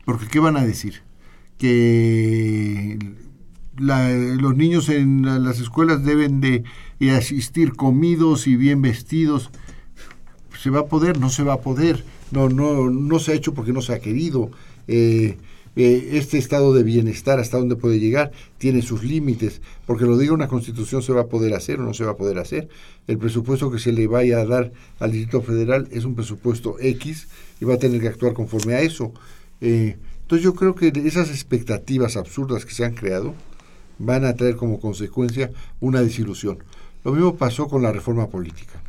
Porque 0.06 0.28
¿qué 0.28 0.40
van 0.40 0.56
a 0.56 0.66
decir? 0.66 1.02
Que 1.58 2.98
los 3.78 4.56
niños 4.56 4.90
en 4.90 5.24
las 5.44 5.60
escuelas 5.60 6.04
deben 6.04 6.40
de, 6.42 6.64
asistir 7.16 7.74
comidos 7.74 8.48
y 8.48 8.56
bien 8.56 8.82
vestidos. 8.82 9.52
¿Se 10.58 10.70
va 10.70 10.82
a 10.82 10.86
poder? 10.86 11.20
No 11.20 11.30
se 11.30 11.44
va 11.44 11.54
a 11.54 11.62
poder. 11.62 12.04
No, 12.32 12.50
no, 12.50 12.90
no 12.90 13.20
se 13.20 13.32
ha 13.32 13.36
hecho 13.36 13.54
porque 13.54 13.74
no 13.74 13.82
se 13.82 13.94
ha 13.94 14.00
querido. 14.00 14.52
Eh, 14.88 15.38
eh, 15.76 16.12
este 16.14 16.38
estado 16.38 16.74
de 16.74 16.84
bienestar, 16.84 17.40
hasta 17.40 17.58
dónde 17.58 17.76
puede 17.76 18.00
llegar, 18.00 18.32
tiene 18.58 18.82
sus 18.82 19.04
límites, 19.04 19.62
porque 19.86 20.06
lo 20.06 20.18
diga 20.18 20.34
una 20.34 20.48
constitución 20.48 21.02
se 21.02 21.12
va 21.12 21.22
a 21.22 21.28
poder 21.28 21.54
hacer 21.54 21.80
o 21.80 21.84
no 21.84 21.94
se 21.94 22.06
va 22.06 22.12
a 22.12 22.18
poder 22.18 22.40
hacer. 22.40 22.70
El 23.08 23.18
presupuesto 23.18 23.70
que 23.70 23.80
se 23.80 23.92
le 23.92 24.08
vaya 24.08 24.40
a 24.40 24.46
dar 24.46 24.72
al 25.00 25.12
Distrito 25.12 25.42
Federal 25.42 25.88
es 25.92 26.06
un 26.06 26.16
presupuesto 26.16 26.78
X 26.80 27.28
y 27.60 27.66
va 27.66 27.76
a 27.76 27.80
tener 27.80 28.00
que 28.00 28.08
actuar 28.08 28.34
conforme 28.34 28.76
a 28.76 28.82
eso. 28.82 29.12
Eh, 29.62 29.98
entonces 30.22 30.44
yo 30.44 30.56
creo 30.56 30.76
que 30.76 30.92
esas 31.06 31.30
expectativas 31.30 32.18
absurdas 32.18 32.66
que 32.66 32.74
se 32.74 32.86
han 32.86 32.94
creado 32.94 33.36
van 34.00 34.26
a 34.26 34.34
traer 34.34 34.56
como 34.56 34.80
consecuencia 34.80 35.52
una 35.80 36.02
desilusión. 36.02 36.60
Lo 37.04 37.12
mismo 37.12 37.36
pasó 37.36 37.68
con 37.68 37.84
la 37.84 37.92
reforma 37.92 38.28
política. 38.28 38.82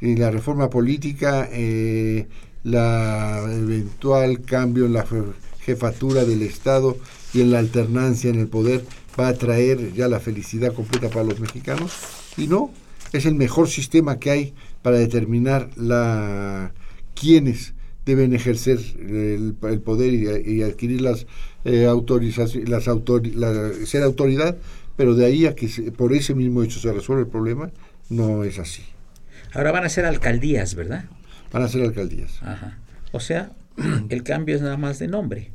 En 0.00 0.18
la 0.18 0.30
reforma 0.30 0.68
política, 0.68 1.48
eh, 1.52 2.26
la 2.64 3.44
eventual 3.48 4.42
cambio 4.42 4.86
en 4.86 4.94
la 4.94 5.04
jefatura 5.64 6.24
del 6.24 6.42
Estado 6.42 6.96
y 7.32 7.40
en 7.40 7.50
la 7.50 7.58
alternancia 7.58 8.30
en 8.30 8.38
el 8.38 8.48
poder 8.48 8.84
va 9.18 9.28
a 9.28 9.34
traer 9.34 9.92
ya 9.92 10.08
la 10.08 10.20
felicidad 10.20 10.72
completa 10.72 11.08
para 11.08 11.24
los 11.24 11.40
mexicanos. 11.40 11.92
Y 12.36 12.46
no, 12.46 12.70
es 13.12 13.26
el 13.26 13.34
mejor 13.34 13.68
sistema 13.68 14.18
que 14.18 14.30
hay 14.30 14.54
para 14.82 14.98
determinar 14.98 15.70
la 15.76 16.72
quiénes 17.14 17.74
deben 18.04 18.34
ejercer 18.34 18.78
el, 18.98 19.54
poder 19.82 20.12
y, 20.46 20.62
adquirir 20.62 21.00
las 21.00 21.26
eh, 21.64 21.86
autorizaciones, 21.86 22.68
las 22.68 22.84
ser 23.88 24.02
autoridad, 24.02 24.56
pero 24.96 25.14
de 25.14 25.24
ahí 25.24 25.46
a 25.46 25.54
que 25.54 25.68
por 25.92 26.12
ese 26.12 26.34
mismo 26.34 26.62
hecho 26.62 26.80
se 26.80 26.92
resuelve 26.92 27.22
el 27.22 27.28
problema, 27.28 27.70
no 28.10 28.44
es 28.44 28.58
así. 28.58 28.82
Ahora 29.54 29.72
van 29.72 29.84
a 29.84 29.88
ser 29.88 30.04
alcaldías, 30.04 30.74
¿verdad? 30.74 31.04
Van 31.52 31.62
a 31.62 31.68
ser 31.68 31.82
alcaldías. 31.82 32.42
Ajá. 32.42 32.78
O 33.12 33.20
sea, 33.20 33.52
el 34.08 34.22
cambio 34.22 34.56
es 34.56 34.62
nada 34.62 34.76
más 34.76 34.98
de 34.98 35.08
nombre. 35.08 35.50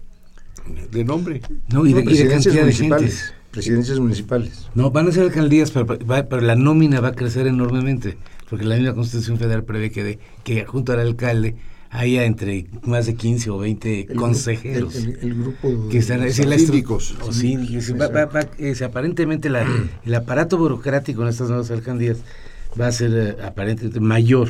De 0.91 1.03
nombre. 1.03 1.41
No, 1.71 1.85
y 1.85 1.93
de, 1.93 2.03
cantidad 2.03 2.61
municipales. 2.61 3.33
Presidencias 3.51 3.99
municipales. 3.99 4.69
No, 4.75 4.91
van 4.91 5.07
a 5.07 5.11
ser 5.11 5.23
alcaldías, 5.23 5.71
pero, 5.71 5.87
pero, 5.87 6.41
la 6.41 6.55
nómina 6.55 6.99
va 6.99 7.09
a 7.09 7.13
crecer 7.13 7.47
enormemente, 7.47 8.17
porque 8.49 8.65
la 8.65 8.75
misma 8.75 8.93
Constitución 8.93 9.39
Federal 9.39 9.63
prevé 9.63 9.89
que, 9.91 10.03
de, 10.03 10.19
que 10.43 10.65
junto 10.65 10.93
al 10.93 10.99
alcalde 10.99 11.55
haya 11.89 12.25
entre 12.25 12.67
más 12.83 13.07
de 13.07 13.15
15 13.15 13.49
o 13.49 13.57
20 13.57 14.07
consejeros. 14.15 14.95
El, 14.95 15.33
grupo 15.33 15.89
que 15.89 15.97
están, 15.97 16.21
de 16.21 16.31
síndicos. 16.31 17.17
O 17.21 17.33
síndicos. 17.33 17.91
aparentemente 18.81 19.49
la, 19.49 19.65
el 20.05 20.15
aparato 20.15 20.57
burocrático 20.57 21.23
en 21.23 21.29
estas 21.29 21.49
nuevas 21.49 21.71
alcaldías 21.71 22.19
va 22.79 22.87
a 22.87 22.91
ser 22.91 23.11
eh, 23.13 23.43
aparentemente 23.43 23.99
mayor 23.99 24.49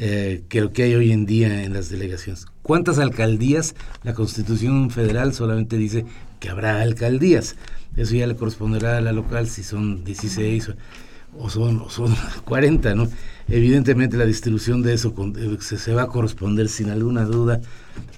eh, 0.00 0.44
que 0.48 0.60
lo 0.60 0.72
que 0.72 0.84
hay 0.84 0.94
hoy 0.94 1.10
en 1.10 1.26
día 1.26 1.64
en 1.64 1.72
las 1.72 1.88
delegaciones. 1.88 2.46
¿Cuántas 2.62 3.00
alcaldías? 3.00 3.74
La 4.04 4.14
Constitución 4.14 4.90
Federal 4.90 5.34
solamente 5.34 5.76
dice 5.76 6.06
que 6.38 6.48
habrá 6.50 6.80
alcaldías. 6.80 7.56
Eso 7.96 8.14
ya 8.14 8.28
le 8.28 8.36
corresponderá 8.36 8.98
a 8.98 9.00
la 9.00 9.10
local 9.10 9.48
si 9.48 9.64
son 9.64 10.04
16 10.04 10.70
o, 11.36 11.50
son, 11.50 11.80
o 11.80 11.90
son 11.90 12.14
40, 12.44 12.94
¿no? 12.94 13.08
Evidentemente 13.48 14.16
la 14.16 14.24
distribución 14.24 14.82
de 14.82 14.94
eso 14.94 15.12
eh, 15.36 15.56
se, 15.60 15.92
va 15.92 16.02
a 16.02 16.06
corresponder 16.06 16.68
sin 16.68 16.90
alguna 16.90 17.24
duda 17.24 17.60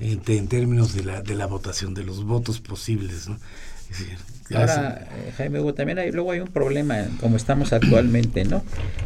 en, 0.01 0.49
términos 0.49 0.93
de 0.93 1.05
la, 1.05 1.23
de 1.23 1.35
la 1.35 1.47
votación, 1.47 1.95
de 1.95 2.05
los 2.05 2.25
votos 2.25 2.61
posibles, 2.61 3.27
¿no? 3.27 3.39
Ahora, 4.55 5.07
eh, 5.27 5.33
Jaime 5.37 5.61
Hugo, 5.61 5.75
también 5.75 5.99
hay, 5.99 6.11
luego 6.11 6.33
hay 6.33 6.41
un 6.41 6.49
problema, 6.49 7.07
como 7.21 7.37
estamos 7.37 7.73
actualmente, 7.73 8.45
¿no? 8.45 8.65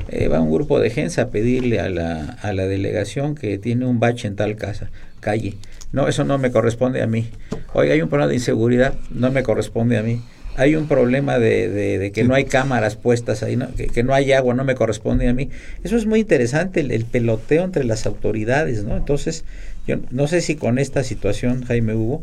Eh, 0.08 0.28
va 0.28 0.40
un 0.40 0.50
grupo 0.50 0.80
de 0.80 0.90
gente 0.90 1.20
a 1.20 1.28
pedirle 1.28 1.80
a 1.80 1.90
la, 1.90 2.38
a 2.42 2.52
la 2.52 2.66
delegación 2.66 3.34
que 3.34 3.58
tiene 3.58 3.84
un 3.84 4.00
bache 4.00 4.26
en 4.28 4.36
tal 4.36 4.56
casa, 4.56 4.90
calle. 5.20 5.56
No, 5.92 6.08
eso 6.08 6.24
no 6.24 6.38
me 6.38 6.50
corresponde 6.50 7.02
a 7.02 7.06
mí. 7.06 7.28
Oiga, 7.72 7.94
hay 7.94 8.02
un 8.02 8.08
problema 8.08 8.28
de 8.28 8.34
inseguridad, 8.34 8.94
no 9.10 9.30
me 9.30 9.42
corresponde 9.42 9.98
a 9.98 10.02
mí. 10.02 10.22
Hay 10.56 10.76
un 10.76 10.86
problema 10.86 11.38
de, 11.38 11.68
de, 11.68 12.12
que 12.12 12.22
no 12.22 12.34
hay 12.34 12.44
cámaras 12.44 12.96
puestas 12.96 13.42
ahí, 13.42 13.58
Que, 13.92 14.02
no 14.04 14.14
hay 14.14 14.32
agua, 14.32 14.54
no 14.54 14.64
me 14.64 14.76
corresponde 14.76 15.28
a 15.28 15.34
mí. 15.34 15.50
Eso 15.82 15.96
es 15.96 16.06
muy 16.06 16.20
interesante, 16.20 16.80
el, 16.80 16.92
el, 16.92 17.04
peloteo 17.04 17.64
entre 17.64 17.84
las 17.84 18.06
autoridades, 18.06 18.84
¿no? 18.84 18.96
Entonces, 18.96 19.44
yo 19.86 19.96
no 20.10 20.28
sé 20.28 20.40
si 20.40 20.54
con 20.54 20.78
esta 20.78 21.02
situación, 21.02 21.64
Jaime 21.64 21.94
Hugo, 21.94 22.22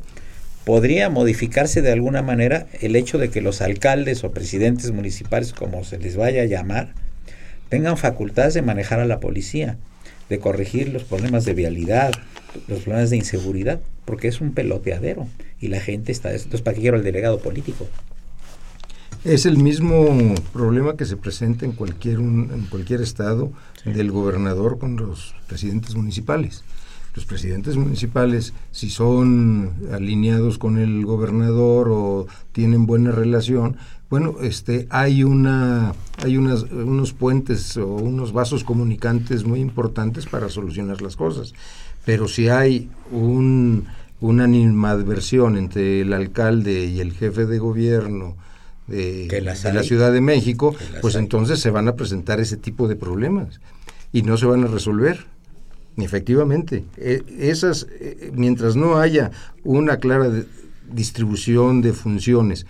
podría 0.66 1.09
modificarse 1.09 1.82
de 1.82 1.91
alguna 1.91 2.22
manera 2.22 2.68
el 2.82 2.95
hecho 2.95 3.18
de 3.18 3.30
que 3.30 3.41
los 3.41 3.62
alcaldes 3.62 4.24
o 4.24 4.32
presidentes 4.32 4.91
municipales, 4.91 5.53
como 5.53 5.84
se 5.84 5.97
les 5.97 6.16
vaya 6.16 6.43
a 6.43 6.45
llamar, 6.45 6.93
tengan 7.70 7.97
facultades 7.97 8.53
de 8.53 8.62
manejar 8.62 8.99
a 8.99 9.05
la 9.05 9.20
policía, 9.20 9.78
de 10.30 10.39
corregir 10.39 10.89
los 10.89 11.03
problemas 11.03 11.45
de 11.45 11.53
vialidad, 11.53 12.12
los 12.68 12.82
problemas 12.82 13.09
de 13.09 13.18
inseguridad, 13.18 13.80
porque 14.05 14.28
es 14.28 14.41
un 14.41 14.53
peloteadero 14.53 15.28
y 15.59 15.68
la 15.70 15.80
gente 15.80 16.12
está... 16.12 16.32
Entonces, 16.32 16.62
¿para 16.62 16.76
qué 16.76 16.82
quiero 16.82 16.97
el 16.97 17.03
delegado 17.03 17.39
político? 17.39 17.88
Es 19.24 19.45
el 19.45 19.57
mismo 19.57 20.36
problema 20.51 20.97
que 20.97 21.05
se 21.05 21.16
presenta 21.16 21.66
en 21.66 21.74
cualquier, 21.74 22.16
en 22.16 22.66
cualquier 22.70 23.01
estado 23.01 23.51
del 23.86 24.12
gobernador 24.12 24.80
con 24.80 24.95
los 24.95 25.36
presidentes 25.47 25.95
municipales 25.95 26.64
los 27.14 27.26
presidentes 27.26 27.76
municipales, 27.76 28.53
si 28.72 28.89
son 28.89 29.74
alineados 29.91 30.57
con 30.57 30.78
el 30.78 31.05
gobernador 31.05 31.89
o 31.91 32.28
tienen 32.51 32.86
buena 32.86 33.12
relación, 33.12 33.78
bueno, 34.09 34.36
este, 34.41 34.88
hay 34.89 35.24
una, 35.24 35.93
hay 36.24 36.36
unas, 36.38 36.64
unos 36.64 37.14
puentes 37.14 37.78
o 37.78 37.88
unos 37.88 38.34
vasos 38.34 38.64
comunicantes 38.64 39.45
muy 39.45 39.62
importantes 39.62 40.26
para 40.26 40.49
solucionar 40.49 41.01
las 41.01 41.16
cosas. 41.16 41.53
Pero 42.05 42.28
si 42.28 42.49
hay 42.49 42.89
un, 43.12 43.88
una 44.20 44.43
animadversión 44.43 45.57
entre 45.57 46.01
el 46.01 46.12
alcalde 46.14 46.86
y 46.86 46.99
el 46.99 47.14
jefe 47.14 47.45
de 47.45 47.59
gobierno 47.59 48.36
de, 48.88 49.28
de 49.28 49.41
la 49.41 49.84
Ciudad 49.84 50.12
de 50.12 50.22
México, 50.22 50.76
pues 51.01 51.16
entonces 51.16 51.59
se 51.59 51.72
van 51.72 51.88
a 51.88 51.95
presentar 51.95 52.39
ese 52.39 52.57
tipo 52.57 52.88
de 52.88 52.95
problemas 52.95 53.62
y 54.12 54.24
no 54.24 54.36
se 54.38 54.45
van 54.45 54.64
a 54.64 54.68
resolver. 54.68 55.26
Efectivamente, 55.97 56.85
e, 56.97 57.23
esas, 57.39 57.87
e, 57.99 58.31
mientras 58.33 58.75
no 58.75 58.97
haya 58.97 59.31
una 59.63 59.97
clara 59.97 60.31
distribución 60.91 61.81
de 61.81 61.93
funciones, 61.93 62.65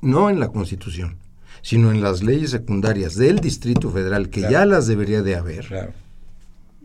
no 0.00 0.30
en 0.30 0.38
la 0.40 0.48
Constitución, 0.48 1.16
sino 1.62 1.90
en 1.90 2.02
las 2.02 2.22
leyes 2.22 2.50
secundarias 2.50 3.16
del 3.16 3.40
Distrito 3.40 3.90
Federal, 3.90 4.30
que 4.30 4.42
ya 4.42 4.64
las 4.66 4.86
debería 4.86 5.22
de 5.22 5.36
haber, 5.36 5.92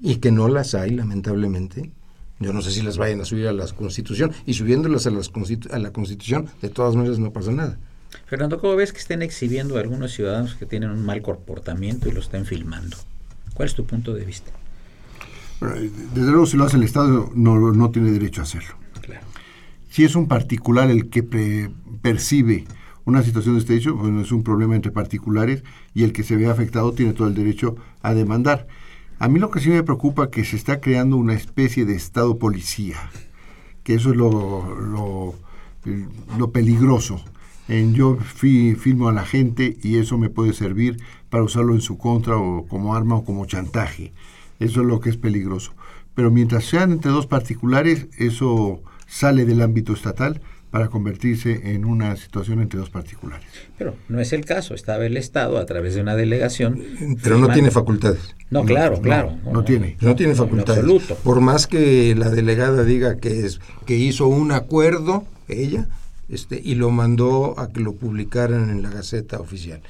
y 0.01 0.17
que 0.17 0.31
no 0.31 0.47
las 0.47 0.75
hay, 0.75 0.91
lamentablemente. 0.91 1.91
Yo 2.39 2.51
no 2.51 2.61
sé 2.61 2.71
si 2.71 2.81
las 2.81 2.97
vayan 2.97 3.21
a 3.21 3.25
subir 3.25 3.47
a 3.47 3.53
la 3.53 3.67
Constitución, 3.67 4.31
y 4.45 4.55
subiéndolas 4.55 5.07
a, 5.07 5.11
las 5.11 5.31
a 5.71 5.79
la 5.79 5.91
Constitución, 5.91 6.49
de 6.61 6.69
todas 6.69 6.95
maneras 6.95 7.19
no 7.19 7.31
pasa 7.31 7.51
nada. 7.51 7.77
Fernando, 8.25 8.59
¿cómo 8.59 8.75
ves 8.75 8.91
que 8.91 8.99
estén 8.99 9.21
exhibiendo 9.21 9.77
a 9.77 9.81
algunos 9.81 10.11
ciudadanos 10.11 10.55
que 10.55 10.65
tienen 10.65 10.89
un 10.89 11.05
mal 11.05 11.21
comportamiento 11.21 12.09
y 12.09 12.11
lo 12.11 12.19
estén 12.19 12.45
filmando? 12.45 12.97
¿Cuál 13.53 13.69
es 13.69 13.75
tu 13.75 13.85
punto 13.85 14.13
de 14.13 14.25
vista? 14.25 14.51
Desde 15.70 16.32
luego, 16.32 16.45
si 16.45 16.57
lo 16.57 16.66
hace 16.66 16.78
el 16.78 16.84
Estado, 16.84 17.32
no, 17.34 17.72
no 17.72 17.91
tiene 17.91 18.11
derecho 18.11 18.41
a 18.41 18.43
hacerlo. 18.43 18.76
Si 19.89 20.03
es 20.03 20.16
un 20.16 20.28
particular 20.28 20.89
el 20.89 21.09
que 21.09 21.22
percibe 22.01 22.66
una 23.05 23.22
situación 23.22 23.55
de 23.55 23.61
este 23.61 23.76
hecho, 23.76 23.95
bueno, 23.95 24.22
es 24.22 24.32
un 24.32 24.43
problema 24.43 24.76
entre 24.76 24.91
particulares 24.91 25.64
y 25.93 26.03
el 26.03 26.14
que 26.14 26.24
se 26.24 26.36
ve 26.36 26.47
afectado 26.47 26.93
tiene 26.93 27.14
todo 27.14 27.28
el 27.28 27.36
derecho 27.36 27.76
a 28.01 28.14
demandar. 28.14 28.68
A 29.20 29.28
mí 29.28 29.39
lo 29.39 29.51
que 29.51 29.59
sí 29.59 29.70
me 29.70 29.84
preocupa 29.84 30.26
es 30.26 30.30
que 30.30 30.45
se 30.45 30.55
está 30.55 30.82
creando 30.82 31.18
una 31.18 31.36
especie 31.36 31.86
de 31.86 31.95
estado 31.95 32.39
policía, 32.39 32.97
que 33.84 33.93
eso 33.93 34.11
es 34.11 34.16
lo, 34.16 34.76
lo, 34.76 35.36
lo 36.38 36.51
peligroso. 36.51 37.24
En 37.68 37.93
yo 37.93 38.18
fi, 38.18 38.76
filmo 38.76 39.07
a 39.07 39.14
la 39.14 39.26
gente 39.26 39.78
y 39.82 39.97
eso 39.97 40.18
me 40.18 40.30
puede 40.30 40.53
servir 40.53 40.97
para 41.30 41.43
usarlo 41.43 41.74
en 41.74 41.82
su 41.82 41.97
contra 41.97 42.36
o 42.36 42.66
como 42.68 42.95
arma 42.95 43.16
o 43.16 43.24
como 43.24 43.45
chantaje. 43.45 44.11
Eso 44.59 44.81
es 44.81 44.87
lo 44.87 44.99
que 44.99 45.09
es 45.09 45.17
peligroso. 45.17 45.73
Pero 46.15 46.31
mientras 46.31 46.65
sean 46.65 46.91
entre 46.91 47.11
dos 47.11 47.27
particulares, 47.27 48.07
eso 48.17 48.81
sale 49.07 49.45
del 49.45 49.61
ámbito 49.61 49.93
estatal 49.93 50.41
para 50.73 50.87
convertirse 50.87 51.75
en 51.75 51.85
una 51.85 52.15
situación 52.15 52.59
entre 52.59 52.79
dos 52.79 52.89
particulares. 52.89 53.45
Pero 53.77 53.95
no 54.09 54.19
es 54.19 54.33
el 54.33 54.43
caso, 54.43 54.73
estaba 54.73 55.05
el 55.05 55.17
Estado 55.17 55.59
a 55.59 55.65
través 55.67 55.93
de 55.93 56.01
una 56.01 56.15
delegación. 56.15 56.81
Pero 57.21 57.37
no 57.37 57.49
tiene 57.49 57.69
facultades. 57.69 58.35
No, 58.49 58.65
claro, 58.65 58.99
claro. 58.99 59.37
No, 59.45 59.51
no 59.51 59.63
tiene. 59.63 59.97
No 60.01 60.15
tiene 60.15 60.33
facultades. 60.33 60.79
absoluto. 60.79 61.15
Por 61.23 61.41
más 61.41 61.67
que 61.67 62.15
la 62.15 62.29
delegada 62.29 62.83
diga 62.83 63.17
que, 63.17 63.45
es, 63.45 63.59
que 63.85 63.97
hizo 63.97 64.25
un 64.27 64.51
acuerdo, 64.51 65.25
ella, 65.47 65.89
este, 66.30 66.61
y 66.63 66.76
lo 66.76 66.89
mandó 66.89 67.59
a 67.59 67.71
que 67.71 67.82
lo 67.82 67.93
publicaran 67.93 68.69
en 68.69 68.82
la 68.82 68.89
Gaceta 68.89 69.39
Oficial. 69.39 69.82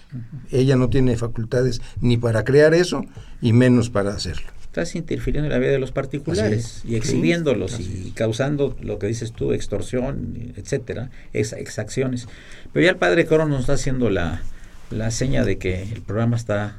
Ella 0.51 0.75
no 0.75 0.89
tiene 0.89 1.15
facultades 1.15 1.81
ni 2.01 2.17
para 2.17 2.43
crear 2.43 2.73
eso 2.73 3.05
y 3.41 3.53
menos 3.53 3.89
para 3.89 4.13
hacerlo. 4.13 4.47
Estás 4.63 4.95
interfiriendo 4.95 5.45
en 5.45 5.53
la 5.53 5.59
vida 5.59 5.71
de 5.71 5.79
los 5.79 5.91
particulares 5.91 6.81
y 6.83 6.95
exhibiéndolos 6.95 7.79
y 7.79 8.11
causando 8.15 8.75
lo 8.81 8.97
que 8.97 9.05
dices 9.05 9.31
tú, 9.31 9.53
extorsión, 9.53 10.53
etcétera, 10.57 11.11
ex, 11.31 11.53
exacciones. 11.53 12.27
Pero 12.71 12.83
ya 12.83 12.89
el 12.89 12.97
padre 12.97 13.27
Coro 13.27 13.47
nos 13.47 13.61
está 13.61 13.73
haciendo 13.73 14.09
la, 14.09 14.41
la 14.89 15.11
seña 15.11 15.45
de 15.45 15.59
que 15.59 15.83
el 15.83 16.01
programa 16.01 16.37
está 16.37 16.77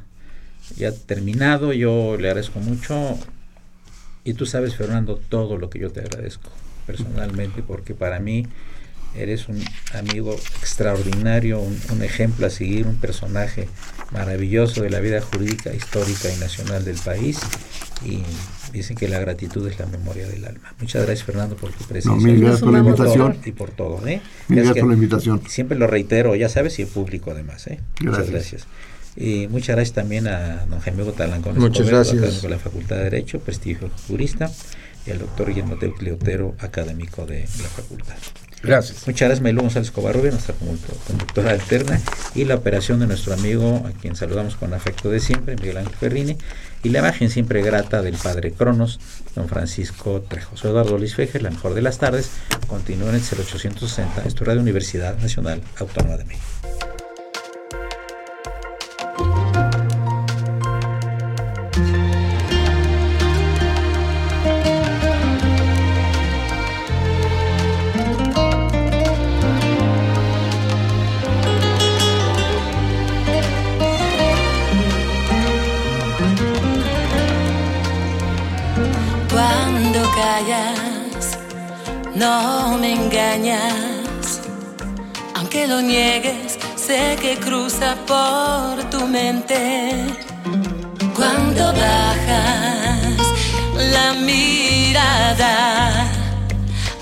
ya 0.77 0.91
terminado. 0.91 1.73
Yo 1.73 2.17
le 2.17 2.29
agradezco 2.29 2.59
mucho. 2.59 3.17
Y 4.25 4.35
tú 4.35 4.45
sabes, 4.45 4.75
Fernando, 4.75 5.21
todo 5.29 5.57
lo 5.57 5.71
que 5.71 5.79
yo 5.79 5.91
te 5.91 6.01
agradezco 6.01 6.51
personalmente, 6.87 7.63
porque 7.63 7.95
para 7.95 8.19
mí 8.19 8.47
eres 9.17 9.49
un 9.49 9.62
amigo 9.93 10.35
extraordinario, 10.61 11.61
un, 11.61 11.79
un, 11.91 12.03
ejemplo 12.03 12.47
a 12.47 12.51
seguir, 12.51 12.87
un 12.87 12.97
personaje 12.97 13.69
maravilloso 14.11 14.83
de 14.83 14.91
la 14.91 15.01
vida 15.01 15.21
jurídica, 15.21 15.73
histórica 15.73 16.29
y 16.35 16.39
nacional 16.39 16.85
del 16.85 16.99
país. 16.99 17.41
Y 18.05 18.23
dicen 18.73 18.97
que 18.97 19.09
la 19.09 19.19
gratitud 19.19 19.67
es 19.69 19.79
la 19.79 19.87
memoria 19.87 20.27
del 20.27 20.45
alma. 20.45 20.75
Muchas 20.81 21.07
gracias, 21.07 21.25
Fernando, 21.25 21.57
por 21.57 21.73
tu 21.73 21.85
presencia. 21.85 22.12
No, 22.12 22.21
mil 22.21 22.41
gracias 22.41 22.61
por 22.61 22.73
la 22.73 22.79
invitación. 22.81 23.37
Y 23.45 23.53
por 23.53 23.71
todo. 23.71 24.07
¿eh? 24.07 24.21
Mil 24.49 24.59
gracias 24.59 24.79
por 24.79 24.89
la 24.89 24.95
invitación. 24.95 25.43
Siempre 25.49 25.79
lo 25.79 25.87
reitero, 25.87 26.35
ya 26.35 26.49
sabes, 26.49 26.79
y 26.79 26.83
en 26.83 26.89
público 26.89 27.31
además. 27.31 27.67
¿eh? 27.69 27.81
Muchas 28.03 28.31
gracias. 28.31 28.67
Y 29.17 29.47
muchas 29.47 29.77
gracias 29.77 29.95
también 29.95 30.27
a 30.27 30.67
don 30.67 30.81
Jaime 30.81 31.05
Talancón, 31.05 31.57
muchas 31.59 31.89
gracias. 31.89 32.43
de 32.43 32.49
la 32.49 32.59
Facultad 32.59 32.97
de 32.97 33.05
Derecho, 33.05 33.39
prestigio 33.39 33.89
jurista, 34.09 34.51
y 35.07 35.12
al 35.12 35.21
doctor 35.21 35.49
Guillermo 35.49 35.77
Teucleotero, 35.77 36.57
académico 36.59 37.25
de 37.25 37.43
la 37.43 37.69
facultad. 37.69 38.17
Gracias. 38.65 39.07
Muchas 39.07 39.29
gracias, 39.29 39.43
Maylú 39.43 39.61
González 39.61 39.91
Covarrubia, 39.91 40.31
nuestra 40.31 40.55
conductora 41.07 41.51
alterna, 41.51 42.01
y 42.35 42.45
la 42.45 42.55
operación 42.55 42.99
de 42.99 43.07
nuestro 43.07 43.35
amigo, 43.35 43.85
a 43.87 43.93
quien 43.93 44.17
saludamos 44.17 44.57
con 44.57 44.73
afecto 44.73 45.11
de 45.11 45.21
siempre, 45.21 45.57
Miguel 45.57 45.77
Ángel 45.77 45.95
Ferrini, 45.95 46.39
y 46.83 46.89
la 46.89 47.01
imagen 47.01 47.29
siempre 47.29 47.61
grata 47.61 48.01
del 48.01 48.17
padre 48.17 48.53
Cronos, 48.53 49.01
don 49.35 49.49
Francisco 49.49 50.23
Trejo. 50.23 50.57
Soy 50.57 50.71
Eduardo 50.71 50.97
Luis 50.97 51.15
Fejer, 51.15 51.43
la 51.43 51.51
mejor 51.51 51.75
de 51.75 51.83
las 51.83 51.99
tardes. 51.99 52.31
Continúa 52.67 53.11
en 53.11 53.17
el 53.17 53.21
0860, 53.21 54.23
esto 54.25 54.45
de 54.45 54.59
Universidad 54.59 55.19
Nacional 55.19 55.61
Autónoma 55.79 56.17
de 56.17 56.25
México. 56.25 56.94
No 82.25 82.79
me 82.79 82.91
engañas. 82.93 84.41
Aunque 85.37 85.66
lo 85.66 85.79
niegues, 85.83 86.59
sé 86.87 87.03
que 87.22 87.33
cruza 87.47 87.91
por 88.12 88.72
tu 88.93 89.01
mente. 89.07 89.61
Cuando 91.18 91.62
bajas 91.85 93.18
la 93.97 94.09
mirada, 94.31 95.53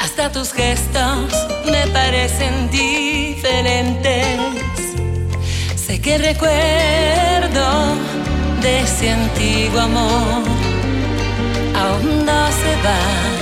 hasta 0.02 0.24
tus 0.36 0.48
gestos 0.52 1.30
me 1.72 1.82
parecen 1.98 2.54
diferentes. 2.70 4.26
Sé 5.84 6.00
que 6.04 6.18
recuerdo 6.30 7.66
de 8.64 8.72
ese 8.80 9.10
antiguo 9.10 9.80
amor 9.80 10.42
aún 11.82 12.24
no 12.28 12.40
se 12.60 12.72
va 12.86 13.41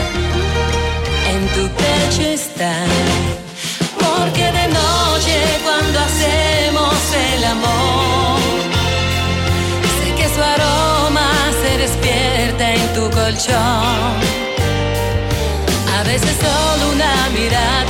Porque 3.99 4.45
de 4.59 4.67
noche 4.69 5.37
cuando 5.63 6.01
hacemos 6.01 6.95
el 7.35 7.45
amor, 7.45 8.41
sé 9.97 10.15
que 10.19 10.29
su 10.35 10.43
aroma 10.43 11.31
se 11.63 11.79
despierta 11.79 12.75
en 12.75 12.95
tu 12.95 13.11
colchón. 13.11 14.15
A 15.99 16.03
veces 16.05 16.35
solo 16.45 16.93
una 16.95 17.15
mirada 17.33 17.90